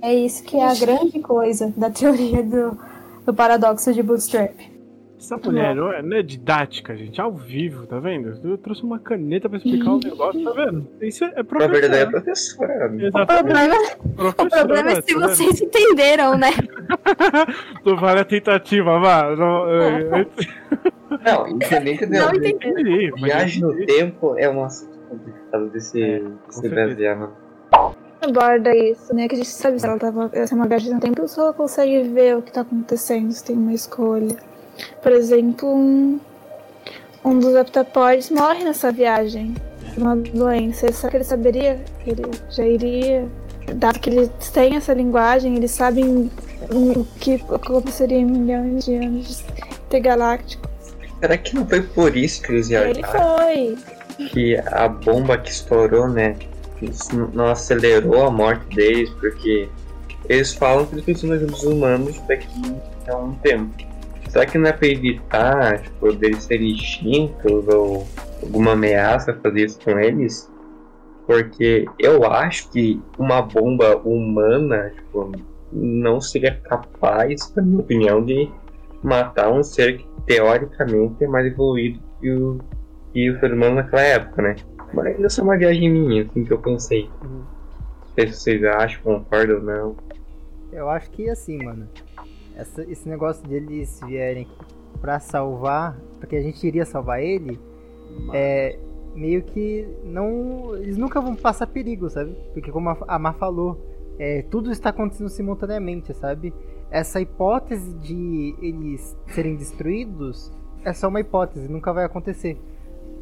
É 0.00 0.14
isso 0.14 0.42
que 0.42 0.56
é 0.56 0.64
a 0.64 0.74
grande 0.74 1.18
coisa 1.20 1.70
da 1.76 1.90
teoria 1.90 2.42
do, 2.42 2.78
do 3.26 3.34
paradoxo 3.34 3.92
de 3.92 4.02
Bootstrap. 4.02 4.54
Essa 5.18 5.36
mulher 5.38 5.74
não 5.74 5.92
é, 5.92 6.02
não 6.02 6.16
é 6.16 6.22
didática, 6.22 6.94
gente, 6.94 7.20
ao 7.20 7.32
vivo, 7.32 7.86
tá 7.86 7.98
vendo? 7.98 8.38
Eu 8.44 8.58
trouxe 8.58 8.82
uma 8.82 8.98
caneta 8.98 9.48
pra 9.48 9.58
explicar 9.58 9.92
o 9.92 9.98
negócio, 9.98 10.44
tá 10.44 10.52
vendo? 10.52 10.86
Isso 11.00 11.24
é 11.24 11.42
professor. 11.42 11.72
Na 11.72 11.80
verdade 11.80 12.02
é 12.02 12.06
professora. 12.06 12.86
O 12.86 13.26
problema, 13.26 13.76
o 14.18 14.50
problema 14.50 14.90
é 14.92 15.00
se 15.00 15.14
tá 15.14 15.20
vocês 15.20 15.58
vendo? 15.58 15.68
entenderam, 15.68 16.38
né? 16.38 16.50
Não 17.84 17.96
vale 17.96 18.20
a 18.20 18.24
tentativa, 18.24 19.00
vá. 19.00 19.34
Não, 19.34 19.68
é, 19.68 20.26
não 21.24 21.48
entender, 21.48 21.94
entendeu? 21.94 22.26
Não 22.26 22.34
entendi. 22.34 23.12
Viagem 23.16 23.62
no 23.62 23.86
tempo 23.86 24.38
é 24.38 24.48
um 24.50 24.62
assunto 24.62 24.98
complicado 25.08 25.70
de 25.70 25.80
se, 25.80 26.02
é, 26.02 26.22
se 26.50 26.68
basear, 26.68 27.18
mano 27.18 27.45
aborda 28.26 28.74
isso, 28.74 29.14
né? 29.14 29.28
Que 29.28 29.34
a 29.34 29.38
gente 29.38 29.48
sabe 29.48 29.78
se 29.78 29.86
ela 29.86 29.98
tava 29.98 30.30
essa 30.32 30.54
é 30.54 30.56
uma 30.56 30.66
viagem 30.66 30.92
no 30.92 31.00
tempo, 31.00 31.26
se 31.26 31.38
ela 31.38 31.52
consegue 31.52 32.02
ver 32.08 32.36
o 32.36 32.42
que 32.42 32.52
tá 32.52 32.60
acontecendo, 32.62 33.32
se 33.32 33.44
tem 33.44 33.56
uma 33.56 33.72
escolha. 33.72 34.36
Por 35.02 35.12
exemplo, 35.12 35.68
um, 35.68 36.20
um 37.24 37.38
dos 37.38 37.54
heptapoides 37.54 38.30
morre 38.30 38.64
nessa 38.64 38.92
viagem 38.92 39.54
de 39.92 39.98
uma 40.00 40.16
doença. 40.16 40.92
Será 40.92 41.10
que 41.10 41.16
ele 41.16 41.24
saberia 41.24 41.80
ele 42.06 42.22
já 42.50 42.66
iria? 42.66 43.28
Dado 43.74 43.98
que 43.98 44.10
eles 44.10 44.30
têm 44.52 44.76
essa 44.76 44.94
linguagem, 44.94 45.56
eles 45.56 45.72
sabem 45.72 46.30
o 46.70 47.04
que 47.18 47.42
aconteceria 47.50 48.18
em 48.18 48.24
milhões 48.24 48.84
de 48.84 48.94
anos 48.94 49.44
intergalácticos. 49.86 50.70
Será 51.20 51.36
que 51.36 51.54
não 51.54 51.66
foi 51.66 51.82
por 51.82 52.16
isso 52.16 52.42
que 52.42 52.52
eles 52.52 52.68
viajaram? 52.68 52.90
Ele 52.92 53.02
foi. 53.04 54.28
Que 54.28 54.56
a 54.56 54.88
bomba 54.88 55.36
que 55.36 55.50
estourou, 55.50 56.08
né? 56.08 56.36
Isso 56.84 57.30
não 57.32 57.48
acelerou 57.48 58.26
a 58.26 58.30
morte 58.30 58.74
deles, 58.74 59.10
porque 59.20 59.68
eles 60.28 60.52
falam 60.54 60.86
que 60.86 60.94
eles 60.94 61.04
precisam 61.04 61.38
de 61.38 61.66
humanos 61.66 62.20
daqui 62.28 62.48
a 63.08 63.16
um 63.16 63.34
tempo. 63.36 63.74
Será 64.28 64.44
que 64.44 64.58
não 64.58 64.68
é 64.68 64.72
pra 64.72 64.88
evitar, 64.88 65.80
tipo, 65.80 66.12
deles 66.12 66.44
serem 66.44 66.72
extintos 66.72 67.66
ou 67.68 68.06
alguma 68.42 68.72
ameaça 68.72 69.32
fazer 69.42 69.64
isso 69.64 69.78
com 69.82 69.98
eles? 69.98 70.50
Porque 71.26 71.86
eu 71.98 72.24
acho 72.30 72.70
que 72.70 73.00
uma 73.18 73.42
bomba 73.42 73.96
humana, 73.96 74.92
tipo, 74.94 75.32
não 75.72 76.20
seria 76.20 76.54
capaz, 76.64 77.52
na 77.56 77.62
minha 77.62 77.80
opinião, 77.80 78.24
de 78.24 78.50
matar 79.02 79.50
um 79.50 79.62
ser 79.62 79.98
que 79.98 80.06
teoricamente 80.26 81.24
é 81.24 81.26
mais 81.26 81.46
evoluído 81.46 82.00
que 82.20 82.30
o, 82.30 82.58
que 83.12 83.30
o 83.30 83.40
ser 83.40 83.52
humano 83.52 83.76
naquela 83.76 84.02
época, 84.02 84.42
né? 84.42 84.56
Mas 84.96 85.06
ainda 85.06 85.28
é 85.38 85.42
uma 85.42 85.58
viagem 85.58 85.90
minha, 85.90 86.22
assim, 86.22 86.42
que 86.42 86.52
eu 86.52 86.58
pensei. 86.58 87.10
Uhum. 87.22 87.40
Não 87.40 88.14
sei 88.14 88.26
se 88.28 88.40
vocês 88.40 88.64
acham, 88.64 89.02
concordam 89.02 89.56
ou 89.56 89.62
não. 89.62 89.96
Eu 90.72 90.88
acho 90.88 91.10
que 91.10 91.28
assim, 91.28 91.62
mano. 91.62 91.86
Essa, 92.56 92.82
esse 92.90 93.06
negócio 93.06 93.46
de 93.46 93.54
eles 93.54 94.00
vierem 94.06 94.48
pra 94.98 95.20
salvar, 95.20 95.98
porque 96.18 96.34
a 96.36 96.40
gente 96.40 96.66
iria 96.66 96.86
salvar 96.86 97.22
ele, 97.22 97.60
é 98.32 98.78
meio 99.14 99.42
que 99.42 99.86
não. 100.02 100.74
Eles 100.76 100.96
nunca 100.96 101.20
vão 101.20 101.36
passar 101.36 101.66
perigo, 101.66 102.08
sabe? 102.08 102.34
Porque 102.54 102.72
como 102.72 102.96
a 103.06 103.18
Mar 103.18 103.34
falou, 103.34 103.78
é, 104.18 104.40
tudo 104.50 104.70
está 104.70 104.88
acontecendo 104.88 105.28
simultaneamente, 105.28 106.14
sabe? 106.14 106.54
Essa 106.90 107.20
hipótese 107.20 107.92
de 107.98 108.54
eles 108.62 109.14
serem 109.26 109.56
destruídos 109.56 110.50
é 110.82 110.94
só 110.94 111.08
uma 111.08 111.20
hipótese, 111.20 111.68
nunca 111.68 111.92
vai 111.92 112.06
acontecer. 112.06 112.56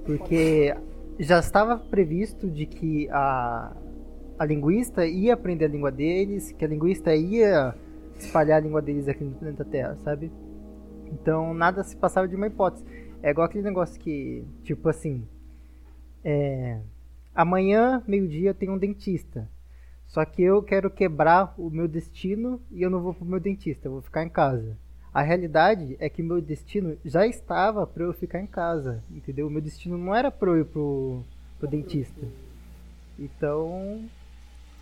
Porque 0.04 0.72
já 1.18 1.38
estava 1.38 1.76
previsto 1.76 2.50
de 2.50 2.66
que 2.66 3.08
a, 3.10 3.76
a 4.38 4.44
linguista 4.44 5.06
ia 5.06 5.34
aprender 5.34 5.66
a 5.66 5.68
língua 5.68 5.90
deles, 5.90 6.52
que 6.52 6.64
a 6.64 6.68
linguista 6.68 7.14
ia 7.14 7.74
espalhar 8.18 8.58
a 8.58 8.60
língua 8.60 8.82
deles 8.82 9.08
aqui 9.08 9.24
no 9.24 9.32
planeta 9.32 9.64
Terra, 9.64 9.96
sabe? 9.96 10.30
Então 11.12 11.54
nada 11.54 11.82
se 11.82 11.96
passava 11.96 12.26
de 12.26 12.36
uma 12.36 12.46
hipótese. 12.46 12.84
É 13.22 13.30
igual 13.30 13.46
aquele 13.46 13.64
negócio 13.64 13.98
que, 14.00 14.44
tipo 14.62 14.88
assim, 14.88 15.26
é, 16.22 16.80
amanhã, 17.34 18.02
meio-dia, 18.06 18.52
tem 18.52 18.68
um 18.68 18.78
dentista. 18.78 19.48
Só 20.06 20.24
que 20.24 20.42
eu 20.42 20.62
quero 20.62 20.90
quebrar 20.90 21.54
o 21.58 21.70
meu 21.70 21.88
destino 21.88 22.60
e 22.70 22.82
eu 22.82 22.90
não 22.90 23.00
vou 23.00 23.14
pro 23.14 23.24
meu 23.24 23.40
dentista, 23.40 23.88
eu 23.88 23.92
vou 23.92 24.02
ficar 24.02 24.22
em 24.22 24.28
casa. 24.28 24.76
A 25.14 25.22
realidade 25.22 25.96
é 26.00 26.08
que 26.08 26.24
meu 26.24 26.40
destino 26.40 26.98
já 27.04 27.24
estava 27.24 27.86
para 27.86 28.02
eu 28.02 28.12
ficar 28.12 28.40
em 28.40 28.48
casa, 28.48 29.00
entendeu? 29.08 29.46
O 29.46 29.50
meu 29.50 29.62
destino 29.62 29.96
não 29.96 30.12
era 30.12 30.28
para 30.28 30.50
eu 30.50 30.58
ir 30.58 30.64
pro, 30.64 31.22
pro 31.56 31.68
dentista. 31.68 32.26
Então, 33.16 34.04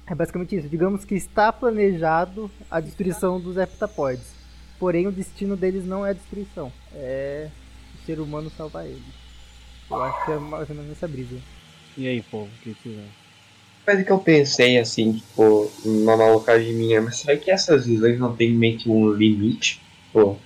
é 0.07 0.14
basicamente 0.14 0.57
isso. 0.57 0.70
Digamos 0.70 1.05
que 1.05 1.14
está 1.14 1.53
planejado 1.53 2.51
a 2.70 2.80
destruição 2.80 3.39
dos 3.39 3.59
heptapoides. 3.59 4.33
Porém, 4.78 5.07
o 5.07 5.12
destino 5.12 5.55
deles 5.55 5.85
não 5.85 6.07
é 6.07 6.11
a 6.11 6.14
destruição. 6.14 6.72
É 6.95 7.51
o 7.95 8.07
ser 8.07 8.18
humano 8.18 8.49
salvar 8.57 8.87
eles. 8.87 9.03
Eu 9.91 10.03
acho 10.03 10.24
que 10.24 10.33
é 10.33 10.39
mais 10.39 10.70
ou 10.70 10.74
menos 10.74 10.93
essa 10.93 11.07
brisa. 11.07 11.37
E 11.95 12.09
aí, 12.09 12.22
povo, 12.22 12.47
o 12.47 12.62
que 12.62 12.74
que 12.74 13.05
Coisa 13.85 14.03
que 14.03 14.11
eu 14.11 14.18
pensei, 14.18 14.78
assim, 14.78 15.12
tipo, 15.12 15.70
numa 15.85 16.16
malucagem 16.16 16.72
minha, 16.72 17.03
mas 17.03 17.18
será 17.18 17.37
que 17.37 17.51
essas 17.51 17.85
visões 17.85 18.18
não 18.18 18.35
tem 18.35 18.51
meio 18.55 18.78
que 18.78 18.89
um 18.89 19.12
limite? 19.12 19.82
Pô, 20.12 20.36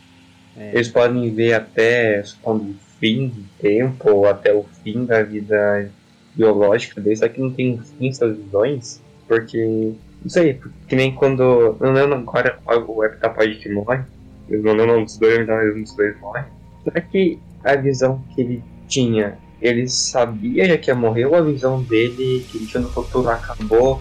é, 0.56 0.72
eles 0.74 0.88
podem 0.88 1.34
ver 1.34 1.54
até 1.54 2.22
quando 2.42 2.70
o 2.70 2.74
fim 2.98 3.28
do 3.28 3.44
tempo, 3.60 4.10
ou 4.10 4.26
até 4.26 4.52
o 4.54 4.64
fim 4.82 5.04
da 5.04 5.22
vida 5.22 5.90
biológica 6.34 7.00
deles, 7.00 7.18
será 7.18 7.32
que 7.32 7.40
não 7.40 7.50
tem 7.50 7.74
um 7.74 7.78
fim 7.78 8.08
essas 8.08 8.36
visões? 8.36 9.02
Porque, 9.26 9.92
não 10.22 10.30
sei, 10.30 10.60
que 10.86 10.94
nem 10.94 11.14
quando. 11.14 11.76
Não 11.80 11.92
lembro 11.92 12.16
agora 12.16 12.58
o 12.86 13.04
heptapoide 13.04 13.56
que 13.56 13.68
morre. 13.68 14.04
Eu 14.48 14.62
não 14.62 14.74
lembro 14.74 15.04
dos 15.04 15.18
dois, 15.18 15.46
mas 15.46 15.74
um 15.74 15.82
dos 15.82 15.96
dois 15.96 16.20
morre. 16.20 16.44
Será 16.84 17.00
que 17.00 17.38
a 17.64 17.74
visão 17.74 18.22
que 18.32 18.40
ele 18.40 18.62
tinha, 18.86 19.36
ele 19.60 19.88
sabia 19.88 20.66
já 20.66 20.78
que 20.78 20.90
ia 20.90 20.94
morrer, 20.94 21.26
ou 21.26 21.34
a 21.34 21.40
visão 21.40 21.82
dele 21.82 22.46
que 22.48 22.58
ele 22.58 22.66
tinha 22.66 22.82
no 22.82 22.88
futuro 22.90 23.28
acabou 23.28 24.00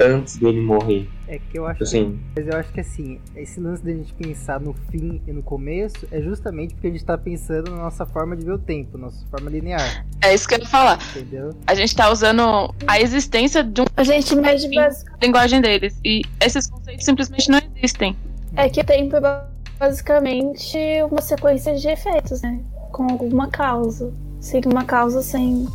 antes 0.00 0.36
dele 0.36 0.60
morrer? 0.60 1.08
É 1.26 1.38
que 1.38 1.58
eu 1.58 1.66
acho 1.66 1.82
Assim, 1.84 2.20
Mas 2.36 2.46
eu 2.46 2.54
acho 2.58 2.70
que 2.72 2.80
assim, 2.80 3.18
esse 3.34 3.58
lance 3.58 3.82
da 3.82 3.90
gente 3.92 4.12
pensar 4.12 4.60
no 4.60 4.74
fim 4.90 5.22
e 5.26 5.32
no 5.32 5.42
começo 5.42 6.06
é 6.12 6.20
justamente 6.20 6.74
porque 6.74 6.88
a 6.88 6.90
gente 6.90 7.04
tá 7.04 7.16
pensando 7.16 7.70
na 7.70 7.78
nossa 7.78 8.04
forma 8.04 8.36
de 8.36 8.44
ver 8.44 8.52
o 8.52 8.58
tempo, 8.58 8.98
nossa 8.98 9.24
forma 9.30 9.48
linear, 9.50 10.04
É 10.22 10.34
isso 10.34 10.46
que 10.46 10.54
eu 10.54 10.58
ia 10.58 10.66
falar. 10.66 10.98
entendeu? 11.16 11.50
A 11.66 11.74
gente 11.74 11.96
tá 11.96 12.10
usando 12.10 12.74
a 12.86 13.00
existência 13.00 13.64
de 13.64 13.80
uma 13.80 13.88
A 13.96 14.04
gente 14.04 14.34
mede 14.36 14.68
basic- 14.74 15.10
linguagem 15.22 15.60
deles. 15.62 15.98
E 16.04 16.22
esses 16.42 16.66
conceitos 16.66 17.04
simplesmente 17.04 17.50
não 17.50 17.58
existem. 17.76 18.14
É 18.56 18.68
que 18.68 18.80
o 18.80 18.84
tempo 18.84 19.16
é 19.16 19.20
ba- 19.20 19.48
basicamente 19.80 20.78
uma 21.10 21.20
sequência 21.22 21.74
de 21.74 21.88
efeitos, 21.88 22.42
né? 22.42 22.60
Com 22.92 23.04
alguma 23.10 23.48
causa. 23.48 24.12
Sem 24.40 24.60
uma 24.66 24.84
causa, 24.84 25.22
sem. 25.22 25.66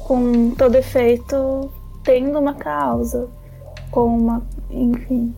Com 0.00 0.50
todo 0.50 0.74
efeito 0.76 1.70
tendo 2.02 2.38
uma 2.38 2.54
causa. 2.54 3.28
Com 3.90 4.18
uma. 4.18 4.42
Enfim. 4.70 5.34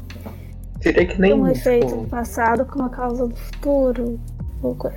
seria 0.80 1.06
que 1.06 1.20
nem. 1.20 1.32
um 1.34 1.46
efeito 1.46 1.86
tipo, 1.86 2.02
do 2.02 2.08
passado 2.08 2.64
com 2.64 2.78
uma 2.80 2.88
causa 2.88 3.26
do 3.26 3.36
futuro. 3.36 4.18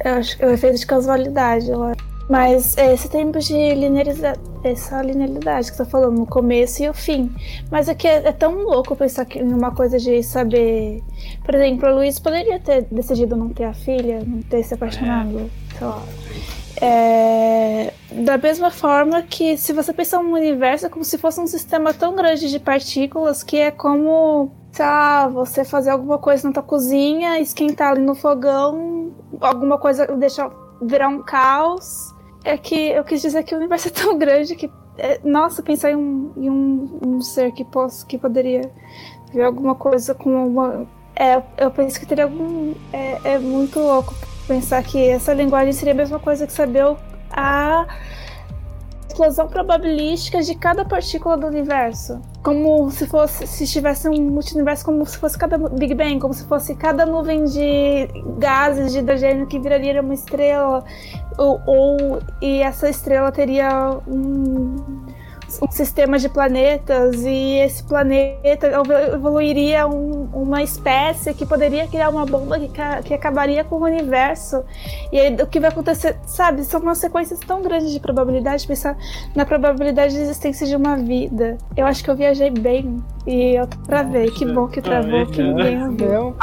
Eu 0.03 0.13
acho 0.15 0.37
que 0.37 0.43
é 0.43 0.47
o 0.47 0.51
efeito 0.51 0.79
de 0.79 0.85
casualidade, 0.85 1.69
eu 1.69 1.83
acho. 1.83 2.11
Mas 2.29 2.77
é 2.77 2.93
esse 2.93 3.09
tempo 3.09 3.39
de 3.39 3.53
linearidade, 3.53 4.39
essa 4.63 5.01
linearidade 5.01 5.69
que 5.69 5.75
você 5.75 5.83
tá 5.83 5.89
falando, 5.89 6.21
o 6.21 6.25
começo 6.25 6.81
e 6.81 6.89
o 6.89 6.93
fim. 6.93 7.29
Mas 7.69 7.89
é 7.89 7.93
que 7.93 8.07
é, 8.07 8.27
é 8.27 8.31
tão 8.31 8.63
louco 8.63 8.95
pensar 8.95 9.25
que 9.25 9.37
em 9.37 9.53
uma 9.53 9.71
coisa 9.71 9.99
de 9.99 10.23
saber. 10.23 11.03
Por 11.43 11.55
exemplo, 11.55 11.87
a 11.87 11.91
Luiz 11.91 12.19
poderia 12.19 12.57
ter 12.57 12.83
decidido 12.89 13.35
não 13.35 13.49
ter 13.49 13.65
a 13.65 13.73
filha, 13.73 14.23
não 14.25 14.41
ter 14.43 14.63
se 14.63 14.73
apaixonado, 14.73 15.51
sei 15.77 15.87
lá. 15.87 16.01
É, 16.81 17.93
da 18.11 18.39
mesma 18.39 18.71
forma 18.71 19.21
que 19.21 19.55
se 19.55 19.71
você 19.71 19.93
pensar 19.93 20.19
um 20.19 20.33
universo 20.33 20.87
é 20.87 20.89
como 20.89 21.05
se 21.05 21.15
fosse 21.15 21.39
um 21.39 21.45
sistema 21.45 21.93
tão 21.93 22.15
grande 22.15 22.49
de 22.49 22.59
partículas 22.59 23.43
que 23.43 23.57
é 23.57 23.69
como, 23.69 24.51
lá, 24.79 25.27
você 25.27 25.63
fazer 25.63 25.91
alguma 25.91 26.17
coisa 26.17 26.47
na 26.47 26.53
tua 26.53 26.63
cozinha, 26.63 27.39
esquentar 27.39 27.91
ali 27.91 28.01
no 28.01 28.15
fogão, 28.15 29.13
alguma 29.39 29.77
coisa 29.77 30.07
deixar 30.07 30.51
virar 30.81 31.07
um 31.07 31.21
caos. 31.21 32.15
É 32.43 32.57
que 32.57 32.89
eu 32.89 33.03
quis 33.03 33.21
dizer 33.21 33.43
que 33.43 33.53
o 33.53 33.57
universo 33.59 33.89
é 33.89 33.91
tão 33.91 34.17
grande 34.17 34.55
que, 34.55 34.67
é, 34.97 35.19
nossa, 35.23 35.61
pensar 35.61 35.91
em 35.91 35.95
um, 35.95 36.33
em 36.35 36.49
um, 36.49 36.99
um 37.05 37.21
ser 37.21 37.51
que, 37.51 37.63
possa, 37.63 38.03
que 38.07 38.17
poderia 38.17 38.71
ver 39.31 39.43
alguma 39.43 39.75
coisa 39.75 40.15
com 40.15 40.47
uma. 40.47 40.87
É, 41.15 41.39
eu 41.57 41.69
penso 41.69 41.99
que 41.99 42.07
teria 42.07 42.23
algum. 42.23 42.73
É, 42.91 43.35
é 43.35 43.39
muito 43.39 43.79
louco 43.79 44.30
pensar 44.47 44.83
que 44.83 45.09
essa 45.09 45.33
linguagem 45.33 45.73
seria 45.73 45.93
a 45.93 45.97
mesma 45.97 46.19
coisa 46.19 46.45
que 46.45 46.53
saber 46.53 46.95
a 47.31 47.87
explosão 49.07 49.47
probabilística 49.47 50.41
de 50.41 50.55
cada 50.55 50.85
partícula 50.85 51.37
do 51.37 51.47
universo. 51.47 52.21
Como 52.41 52.89
se 52.89 53.05
fosse, 53.05 53.45
se 53.45 53.67
tivesse 53.67 54.07
um 54.09 54.15
multiverso, 54.31 54.85
como 54.85 55.05
se 55.05 55.17
fosse 55.17 55.37
cada 55.37 55.57
Big 55.57 55.93
Bang, 55.93 56.19
como 56.19 56.33
se 56.33 56.45
fosse 56.45 56.75
cada 56.75 57.05
nuvem 57.05 57.43
de 57.43 58.07
gases 58.39 58.91
de 58.91 58.99
hidrogênio 58.99 59.47
que 59.47 59.59
viraria 59.59 60.01
uma 60.01 60.13
estrela, 60.13 60.83
ou, 61.37 61.61
ou- 61.65 62.19
e 62.41 62.61
essa 62.61 62.89
estrela 62.89 63.31
teria 63.31 63.97
um, 64.07 65.05
um 65.61 65.71
sistema 65.71 66.19
de 66.19 66.29
planetas 66.29 67.23
e 67.23 67.53
esse 67.59 67.83
planeta 67.83 68.67
evolu- 68.67 69.13
evoluiria 69.15 69.87
um- 69.87 70.29
uma 70.33 70.61
espécie 70.61 71.33
que 71.33 71.45
poderia 71.45 71.87
criar 71.87 72.09
uma 72.09 72.25
bomba 72.25 72.59
que, 72.59 72.69
que 73.05 73.13
acabaria 73.13 73.63
com 73.63 73.77
o 73.77 73.83
universo. 73.83 74.63
E 75.11 75.19
aí, 75.19 75.35
o 75.35 75.47
que 75.47 75.59
vai 75.59 75.69
acontecer, 75.69 76.17
sabe? 76.25 76.63
São 76.63 76.79
umas 76.81 76.97
sequências 76.99 77.39
tão 77.39 77.61
grandes 77.61 77.91
de 77.91 77.99
probabilidade, 77.99 78.67
pensar 78.67 78.95
na 79.35 79.45
probabilidade 79.45 80.13
de 80.13 80.21
existência 80.21 80.67
de 80.67 80.75
uma 80.75 80.95
vida. 80.95 81.57
Eu 81.75 81.85
acho 81.85 82.03
que 82.03 82.09
eu 82.09 82.15
viajei 82.15 82.49
bem 82.49 83.03
e 83.27 83.55
eu 83.59 83.67
travei. 83.67 84.29
Que 84.31 84.45
bom 84.45 84.67
que 84.67 84.81
travou, 84.81 85.25
que 85.27 85.41
ninguém 85.43 85.81
ouviu. 85.85 86.35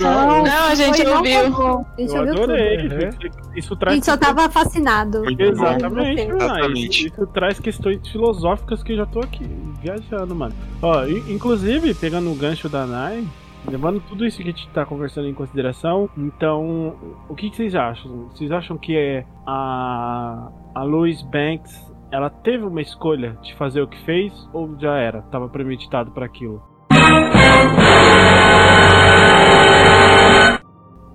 Não, 0.00 0.42
Não, 0.44 0.64
a 0.68 0.74
gente 0.74 0.96
Foi, 0.96 1.04
não 1.04 1.16
ouviu. 1.18 1.38
A 1.38 2.00
gente 2.00 2.14
Eu 2.14 2.20
ouviu 2.20 2.34
tudo. 2.34 2.44
adorei. 2.44 2.76
Uhum. 2.86 3.54
Isso 3.56 3.74
A 3.74 3.76
traz. 3.76 3.94
gente 3.96 4.06
só 4.06 4.16
tava 4.16 4.48
fascinado. 4.50 5.22
Exatamente. 5.40 6.20
Exatamente. 6.22 7.06
Isso, 7.08 7.26
traz 7.28 7.58
questões 7.60 8.06
filosóficas 8.08 8.82
que 8.82 8.92
eu 8.92 8.96
já 8.96 9.06
tô 9.06 9.20
aqui 9.20 9.44
viajando, 9.82 10.34
mano. 10.34 10.54
Ó, 10.82 11.04
inclusive, 11.06 11.94
pegando 11.94 12.30
o 12.30 12.34
gancho 12.34 12.68
da 12.68 12.86
Nai, 12.86 13.24
levando 13.68 14.00
tudo 14.08 14.24
isso 14.24 14.36
que 14.38 14.42
a 14.44 14.46
gente 14.46 14.68
tá 14.68 14.84
conversando 14.84 15.28
em 15.28 15.34
consideração, 15.34 16.08
então, 16.16 16.94
o 17.28 17.34
que, 17.34 17.50
que 17.50 17.56
vocês 17.56 17.74
acham? 17.74 18.28
Vocês 18.30 18.50
acham 18.52 18.76
que 18.78 18.96
é 18.96 19.24
a, 19.46 20.48
a 20.74 20.82
Louise 20.82 21.24
Banks, 21.24 21.74
ela 22.10 22.30
teve 22.30 22.64
uma 22.64 22.80
escolha 22.80 23.36
de 23.42 23.54
fazer 23.56 23.82
o 23.82 23.88
que 23.88 23.98
fez 24.04 24.32
ou 24.52 24.78
já 24.78 24.96
era? 24.96 25.22
Tava 25.22 25.48
premeditado 25.48 26.10
para 26.12 26.26
aquilo? 26.26 26.62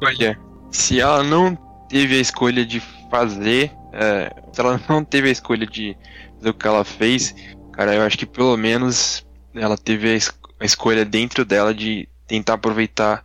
Olha, 0.03 0.39
se 0.71 0.99
ela 0.99 1.23
não 1.23 1.55
teve 1.87 2.17
a 2.17 2.21
escolha 2.21 2.65
de 2.65 2.79
fazer, 3.09 3.71
é, 3.93 4.33
se 4.51 4.59
ela 4.59 4.79
não 4.89 5.03
teve 5.03 5.29
a 5.29 5.31
escolha 5.31 5.65
de 5.65 5.95
fazer 6.37 6.49
o 6.49 6.53
que 6.53 6.67
ela 6.67 6.83
fez, 6.83 7.35
cara, 7.73 7.93
eu 7.95 8.01
acho 8.01 8.17
que 8.17 8.25
pelo 8.25 8.57
menos 8.57 9.25
ela 9.53 9.77
teve 9.77 10.09
a, 10.09 10.15
es- 10.15 10.33
a 10.59 10.65
escolha 10.65 11.05
dentro 11.05 11.45
dela 11.45 11.73
de 11.73 12.07
tentar 12.27 12.53
aproveitar 12.55 13.23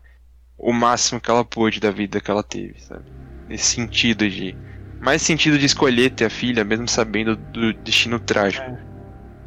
o 0.58 0.72
máximo 0.72 1.20
que 1.20 1.30
ela 1.30 1.44
pôde 1.44 1.80
da 1.80 1.90
vida 1.90 2.20
que 2.20 2.30
ela 2.30 2.42
teve, 2.42 2.80
sabe? 2.80 3.04
Nesse 3.48 3.74
sentido 3.74 4.28
de. 4.28 4.56
Mais 5.00 5.22
sentido 5.22 5.58
de 5.58 5.66
escolher 5.66 6.10
ter 6.10 6.24
a 6.24 6.30
filha, 6.30 6.64
mesmo 6.64 6.88
sabendo 6.88 7.36
do 7.36 7.72
destino 7.72 8.18
trágico. 8.18 8.76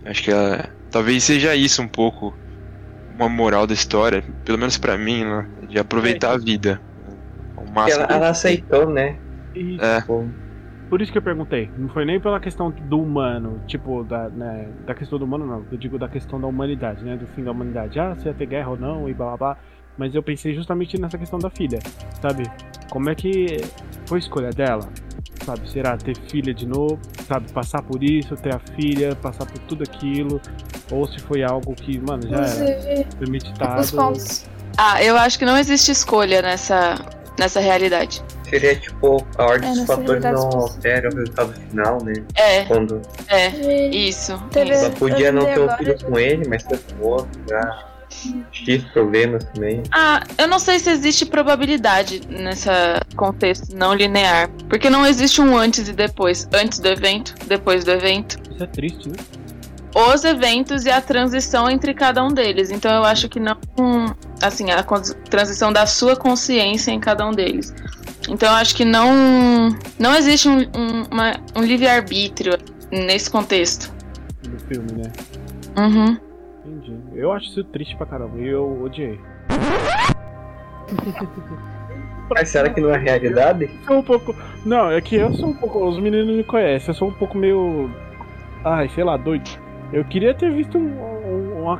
Acho 0.06 0.24
que 0.24 0.32
ela, 0.32 0.70
talvez 0.89 1.24
seja 1.24 1.56
isso 1.56 1.82
um 1.82 1.88
pouco 1.88 2.36
uma 3.16 3.28
moral 3.28 3.68
da 3.68 3.74
história, 3.74 4.24
pelo 4.45 4.58
menos 4.58 4.78
pra 4.78 4.97
mim, 4.97 5.26
né? 5.26 5.45
De 5.68 5.78
aproveitar 5.78 6.32
a 6.32 6.38
vida. 6.38 6.80
Ao 7.58 7.66
máximo. 7.66 8.04
ela, 8.04 8.14
ela 8.14 8.30
aceitou, 8.30 8.89
né? 8.89 9.18
E 9.54 9.78
É. 9.82 10.00
Tipo, 10.00 10.30
Por 10.89 11.02
isso 11.02 11.12
que 11.12 11.18
eu 11.18 11.22
perguntei. 11.22 11.70
Não 11.78 11.89
foi 11.89 12.06
nem 12.06 12.20
pela 12.20 12.39
questão 12.39 12.72
do 12.72 13.02
humano, 13.02 13.62
tipo, 13.68 14.04
da, 14.04 14.30
né, 14.30 14.70
da 14.86 14.95
questão 14.95 15.20
do 15.20 15.26
humano, 15.26 15.45
não. 15.45 15.66
Eu 15.70 15.78
digo 15.78 16.00
da 16.00 16.08
questão 16.08 16.39
da 16.39 16.47
humanidade, 16.47 17.04
né? 17.04 17.18
Do 17.18 17.28
fim 17.28 17.43
da 17.43 17.52
humanidade. 17.52 18.00
Ah, 18.00 18.16
se 18.16 18.28
ia 18.28 18.34
ter 18.34 18.45
guerra 18.45 18.70
ou 18.70 18.78
não, 18.78 19.10
e 19.10 19.14
blá 19.14 19.28
blá 19.28 19.38
blá. 19.38 19.58
Mas 19.97 20.16
eu 20.16 20.24
pensei 20.24 20.54
justamente 20.54 21.00
nessa 21.00 21.18
questão 21.18 21.38
da 21.38 21.50
filha, 21.50 21.80
sabe? 22.22 22.43
Como 22.89 23.10
é 23.10 23.16
que 23.16 23.58
foi 24.06 24.18
a 24.18 24.20
escolha 24.20 24.50
dela? 24.52 24.88
Sabe? 25.50 25.68
Será 25.72 25.97
ter 25.97 26.16
filha 26.30 26.54
de 26.54 26.68
novo? 26.68 27.00
Sabe? 27.28 27.52
Passar 27.52 27.82
por 27.82 28.04
isso, 28.04 28.36
ter 28.36 28.54
a 28.54 28.60
filha, 28.76 29.16
passar 29.16 29.47
por 29.47 29.58
tudo 29.62 29.84
aquilo? 29.84 30.39
Ou 30.91 31.08
se 31.08 31.20
foi 31.20 31.41
algo 31.43 31.74
que, 31.74 31.97
mano, 32.00 32.22
já 32.30 32.38
era 32.38 33.06
premeditado. 33.18 33.91
pontos. 33.91 34.45
Ah, 34.78 35.04
eu 35.04 35.18
acho 35.18 35.39
que 35.39 35.45
não 35.45 35.58
existe 35.58 35.91
escolha 35.91 36.41
nessa, 36.43 36.95
nessa 37.39 37.60
realidade. 37.60 38.22
Seria 38.47 38.76
tipo, 38.76 39.26
a 39.38 39.45
ordem 39.45 39.70
É, 39.72 39.74
dos 39.74 39.86
fatores 39.86 40.24
não 40.24 40.50
altera 40.50 41.10
o 41.10 41.16
resultado 41.16 41.54
final, 41.70 42.04
né? 42.04 42.14
É, 42.36 42.66
Quando 42.66 43.02
é, 43.28 43.47
isso. 43.89 44.38
Teve- 44.52 44.72
isso. 44.74 44.86
ela 44.86 44.95
podia 44.95 45.32
não 45.32 45.45
ter 45.45 45.60
um 45.60 45.70
filho 45.78 46.06
com 46.06 46.20
ele, 46.20 46.47
mas 46.47 46.64
ter 46.64 46.80
com 47.00 47.08
outro, 47.08 47.41
já. 47.50 47.89
X 48.51 48.84
problemas 48.93 49.43
também. 49.45 49.84
Ah, 49.91 50.24
eu 50.38 50.47
não 50.47 50.59
sei 50.59 50.80
se 50.80 50.89
existe 50.89 51.26
probabilidade 51.26 52.22
nesse 52.30 52.70
contexto 53.15 53.76
não 53.76 53.93
linear. 53.93 54.49
Porque 54.70 54.89
não 54.89 55.05
existe 55.05 55.41
um 55.41 55.57
antes 55.57 55.88
e 55.88 55.93
depois. 55.93 56.47
Antes 56.53 56.80
do 56.80 56.88
evento, 56.88 57.34
depois 57.47 57.84
do 57.84 57.91
evento. 57.91 58.38
Isso 58.53 58.63
é 58.63 58.67
triste, 58.67 59.09
né? 59.09 59.15
Os 60.13 60.24
eventos 60.24 60.86
e 60.86 60.89
a 60.91 61.01
transição 61.01 61.70
entre 61.70 61.93
cada 61.95 62.24
um 62.24 62.28
deles. 62.30 62.70
Então 62.70 62.91
eu 62.93 63.03
acho 63.03 63.28
que 63.28 63.39
não. 63.39 63.57
Assim, 64.41 64.70
a 64.72 64.84
transição 65.30 65.74
da 65.74 65.86
sua 65.88 66.15
consciência 66.15 66.91
em 66.91 66.99
cada 66.99 67.26
um 67.28 67.32
deles. 67.32 67.74
Então 68.30 68.49
eu 68.49 68.55
acho 68.55 68.76
que 68.76 68.86
não. 68.86 69.70
Não 69.97 70.15
existe 70.15 70.47
um, 70.47 70.59
um, 70.59 71.03
uma- 71.11 71.39
um 71.55 71.63
livre-arbítrio 71.63 72.57
nesse 72.91 73.30
contexto. 73.32 73.91
No 74.47 74.59
filme, 74.59 74.91
né? 74.91 75.11
Uhum. 75.78 76.17
Eu 77.20 77.32
acho 77.32 77.47
isso 77.47 77.63
triste 77.65 77.95
pra 77.95 78.05
caramba. 78.05 78.38
E 78.38 78.47
eu 78.47 78.82
odiei. 78.84 79.20
Mas 82.30 82.49
será 82.49 82.70
que 82.70 82.80
não 82.80 82.91
é 82.93 82.97
realidade? 82.97 83.65
Eu 83.65 83.86
sou 83.88 83.97
um 83.97 84.03
pouco. 84.03 84.36
Não, 84.65 84.91
é 84.91 85.01
que 85.01 85.15
eu 85.15 85.34
sou 85.34 85.49
um 85.49 85.53
pouco. 85.53 85.84
Os 85.88 85.99
meninos 85.99 86.36
me 86.36 86.43
conhecem, 86.43 86.89
eu 86.89 86.93
sou 86.93 87.09
um 87.09 87.13
pouco 87.13 87.38
meio. 87.38 87.89
Ai, 88.63 88.88
sei 88.89 89.03
lá, 89.03 89.17
doido. 89.17 89.49
Eu 89.91 90.05
queria 90.05 90.34
ter 90.36 90.51
visto 90.51 90.78
um- 90.78 91.01
um- 91.01 91.63
uma, 91.63 91.80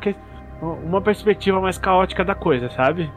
uma 0.83 1.01
perspectiva 1.01 1.61
mais 1.61 1.77
caótica 1.77 2.25
da 2.25 2.33
coisa, 2.33 2.69
sabe? 2.71 3.11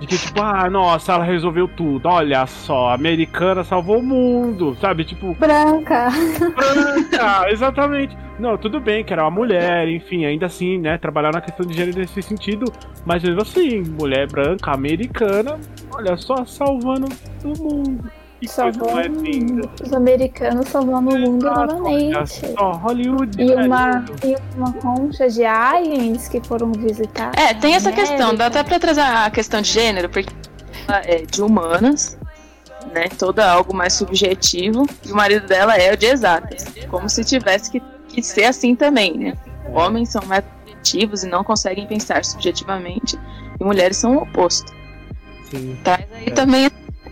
De 0.00 0.06
que, 0.06 0.16
tipo, 0.16 0.40
ah, 0.40 0.70
nossa, 0.70 1.12
ela 1.12 1.24
resolveu 1.24 1.66
tudo. 1.66 2.08
Olha 2.08 2.46
só, 2.46 2.90
a 2.90 2.94
americana 2.94 3.64
salvou 3.64 3.98
o 3.98 4.02
mundo, 4.02 4.76
sabe? 4.80 5.04
Tipo, 5.04 5.34
Branca. 5.34 6.08
branca, 6.56 7.46
exatamente. 7.50 8.16
Não, 8.38 8.56
tudo 8.56 8.78
bem 8.78 9.04
que 9.04 9.12
era 9.12 9.24
uma 9.24 9.30
mulher, 9.30 9.88
enfim, 9.88 10.24
ainda 10.24 10.46
assim, 10.46 10.78
né? 10.78 10.96
Trabalhar 10.96 11.32
na 11.32 11.40
questão 11.40 11.66
de 11.66 11.74
gênero 11.74 11.98
nesse 11.98 12.22
sentido. 12.22 12.72
Mas 13.04 13.22
mesmo 13.22 13.42
assim, 13.42 13.82
mulher 13.98 14.28
branca, 14.28 14.70
americana, 14.70 15.58
olha 15.92 16.16
só, 16.16 16.44
salvando 16.44 17.08
o 17.44 17.48
mundo. 17.60 18.10
Que 18.40 18.46
coisa 18.46 18.72
Salvando 18.72 18.94
mais 18.94 19.06
linda. 19.08 19.68
os 19.84 19.92
americanos 19.92 20.68
salvando 20.68 21.10
o 21.10 21.18
mundo 21.18 21.46
Exato, 21.46 21.74
novamente. 21.74 22.52
só, 22.56 22.72
Hollywood. 22.72 23.42
E 23.42 23.44
né, 23.54 23.66
uma, 23.66 24.04
e 24.24 24.36
uma 24.56 24.72
concha 24.74 25.28
de 25.28 25.44
aliens 25.44 26.28
que 26.28 26.40
foram 26.46 26.70
visitar. 26.72 27.32
É, 27.36 27.52
tem 27.54 27.74
essa 27.74 27.88
a 27.88 27.92
questão, 27.92 28.34
dá 28.36 28.46
até 28.46 28.62
pra 28.62 28.78
trazer 28.78 29.00
a 29.00 29.28
questão 29.30 29.60
de 29.60 29.70
gênero, 29.72 30.08
porque 30.08 30.32
ela 30.86 31.00
é 31.04 31.22
de 31.26 31.42
humanas, 31.42 32.16
né? 32.94 33.08
Toda 33.18 33.50
algo 33.50 33.74
mais 33.74 33.94
subjetivo, 33.94 34.86
e 35.04 35.10
o 35.10 35.16
marido 35.16 35.46
dela 35.48 35.76
é 35.76 35.92
o 35.92 35.96
de 35.96 36.06
exatas. 36.06 36.64
Como 36.88 37.08
se 37.08 37.24
tivesse 37.24 37.72
que, 37.72 37.82
que 38.08 38.22
ser 38.22 38.44
assim 38.44 38.76
também, 38.76 39.18
né? 39.18 39.34
Homens 39.74 40.10
são 40.10 40.22
mais 40.26 40.44
subjetivos 40.64 41.24
e 41.24 41.28
não 41.28 41.42
conseguem 41.42 41.86
pensar 41.88 42.24
subjetivamente, 42.24 43.18
e 43.60 43.64
mulheres 43.64 43.96
são 43.96 44.16
o 44.16 44.22
oposto. 44.22 44.72
Sim. 45.50 45.76
Traz 45.82 46.04
aí 46.14 46.26
É. 46.26 46.30
também 46.30 46.70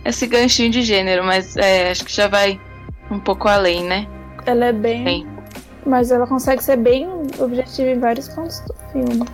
esse 0.09 0.25
ganchinho 0.27 0.69
de 0.71 0.81
gênero, 0.81 1.23
mas 1.23 1.55
é, 1.57 1.91
acho 1.91 2.05
que 2.05 2.13
já 2.13 2.27
vai 2.27 2.59
um 3.11 3.19
pouco 3.19 3.47
além, 3.47 3.83
né? 3.83 4.07
Ela 4.45 4.65
é 4.65 4.73
bem. 4.73 5.05
Sim. 5.05 5.27
Mas 5.85 6.11
ela 6.11 6.27
consegue 6.27 6.63
ser 6.63 6.77
bem 6.77 7.07
objetiva 7.39 7.89
em 7.89 7.99
vários 7.99 8.27
pontos 8.29 8.59
do 8.61 8.73
filme. 8.91 9.25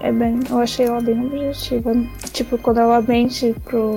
É 0.00 0.12
bem. 0.12 0.40
Eu 0.48 0.58
achei 0.58 0.86
ela 0.86 1.00
bem 1.00 1.26
objetiva. 1.26 1.92
Tipo, 2.32 2.56
quando 2.58 2.78
ela 2.80 3.02
mente 3.02 3.54
pro, 3.64 3.94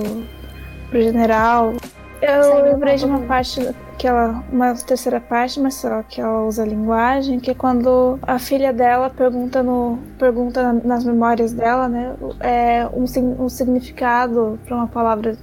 pro 0.90 1.00
general. 1.02 1.74
Eu 2.20 2.62
lembrei 2.64 2.96
de 2.96 3.04
uma 3.04 3.20
parte 3.20 3.60
que 3.96 4.06
ela. 4.08 4.42
Uma 4.52 4.74
terceira 4.74 5.20
parte, 5.20 5.60
mas 5.60 5.74
sei 5.74 5.88
lá, 5.88 6.02
que 6.02 6.20
ela 6.20 6.42
usa 6.42 6.64
a 6.64 6.66
linguagem, 6.66 7.38
que 7.38 7.50
é 7.50 7.54
quando 7.54 8.18
a 8.22 8.38
filha 8.38 8.72
dela 8.72 9.08
pergunta 9.08 9.62
no. 9.62 9.98
pergunta 10.18 10.62
na- 10.72 10.80
nas 10.82 11.04
memórias 11.04 11.52
dela, 11.52 11.88
né? 11.88 12.14
É, 12.40 12.86
um, 12.92 13.04
um 13.44 13.48
significado 13.48 14.58
pra 14.66 14.76
uma 14.76 14.88
palavra 14.88 15.36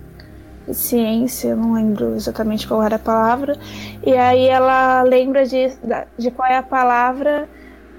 ciência, 0.74 1.50
eu 1.50 1.58
não 1.58 1.74
lembro 1.74 2.16
exatamente 2.16 2.68
qual 2.68 2.84
era 2.84 2.96
a 2.96 3.00
palavra. 3.00 3.58
E 4.06 4.16
aí 4.16 4.48
ela 4.48 5.04
lembra 5.04 5.46
de, 5.46 5.72
de 6.18 6.32
qual 6.32 6.48
é 6.48 6.58
a 6.58 6.64
palavra 6.64 7.48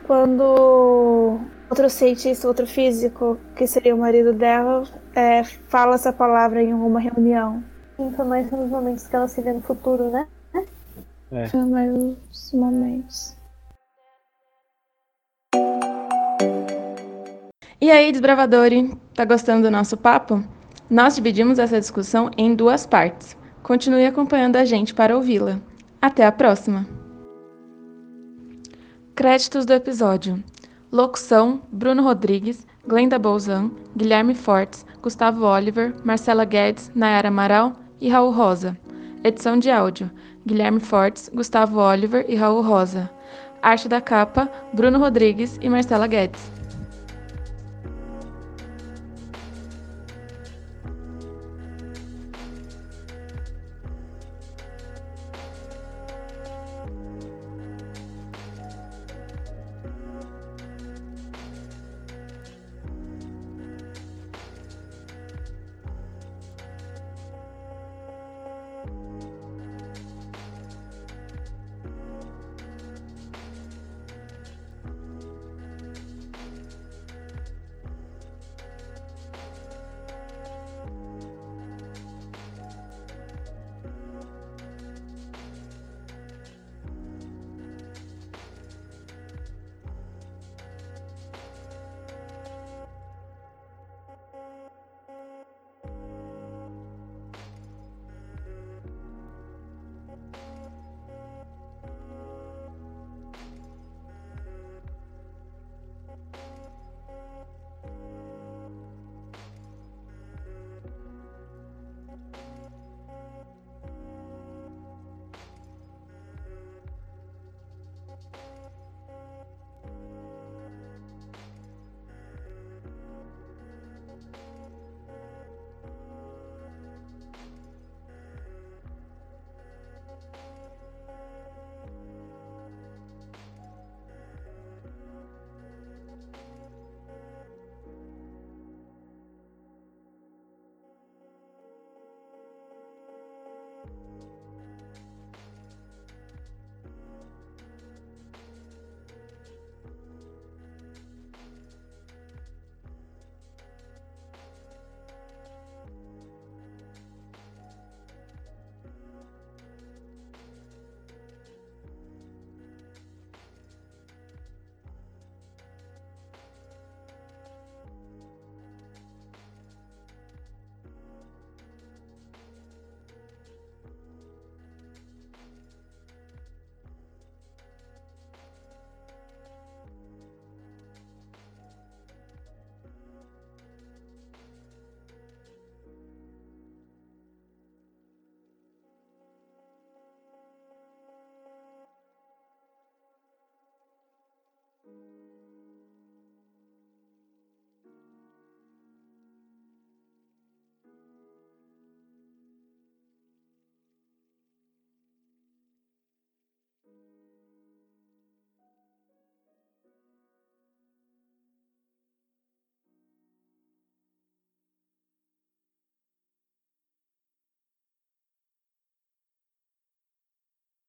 quando 0.07 1.39
outro 1.69 1.91
cientista, 1.91 2.47
outro 2.47 2.67
físico, 2.67 3.39
que 3.57 3.67
seria 3.67 3.95
o 3.95 3.99
marido 3.99 4.33
dela, 4.33 4.85
é, 5.15 5.43
fala 5.45 5.95
essa 5.95 6.13
palavra 6.13 6.63
em 6.63 6.73
alguma 6.73 7.01
reunião. 7.01 7.63
Então, 7.99 8.27
mais 8.27 8.51
nos 8.51 8.69
momentos 8.69 9.07
que 9.07 9.17
ela 9.17 9.27
se 9.27 9.41
vê 9.41 9.53
no 9.53 9.63
futuro, 9.63 10.11
né? 10.11 10.27
Foi 11.51 11.65
mais 11.65 11.93
os 11.93 12.53
momentos. 12.53 13.37
E 17.81 17.91
aí, 17.91 18.13
desbravadores, 18.13 18.91
tá 19.15 19.25
gostando 19.25 19.63
do 19.63 19.71
nosso 19.71 19.97
papo? 19.97 20.43
Nós 20.89 21.17
dividimos 21.17 21.59
essa 21.59 21.81
discussão 21.81 22.31
em 22.37 22.55
duas 22.55 22.87
partes. 22.87 23.37
Continue 23.61 24.07
acompanhando 24.07 24.55
a 24.55 24.65
gente 24.65 24.95
para 24.95 25.17
ouvi-la. 25.17 25.61
Até 26.01 26.25
a 26.25 26.31
próxima! 26.31 26.87
Créditos 29.17 29.67
do 29.67 29.73
episódio: 29.73 30.43
Locução: 30.93 31.61
Bruno 31.73 32.05
Rodrigues, 32.05 32.65
Glenda 32.87 33.19
Bolzan, 33.19 33.73
Guilherme 33.97 34.35
Fortes, 34.35 34.87
Gustavo 35.03 35.45
Oliver, 35.45 35.93
Marcela 36.05 36.45
Guedes, 36.45 36.93
Nayara 36.95 37.29
Amaral 37.29 37.73
e 38.01 38.09
Raul 38.09 38.31
Rosa. 38.31 38.79
Edição 39.25 39.59
de 39.59 39.69
áudio: 39.73 40.09
Guilherme 40.47 40.79
Fortes, 40.79 41.29
Gustavo 41.35 41.81
Oliver 41.81 42.25
e 42.29 42.37
Raul 42.37 42.63
Rosa. 42.63 43.11
Arte 43.61 43.89
da 43.89 44.01
capa: 44.01 44.49
Bruno 44.73 45.01
Rodrigues 45.01 45.59
e 45.61 45.69
Marcela 45.69 46.07
Guedes. 46.07 46.56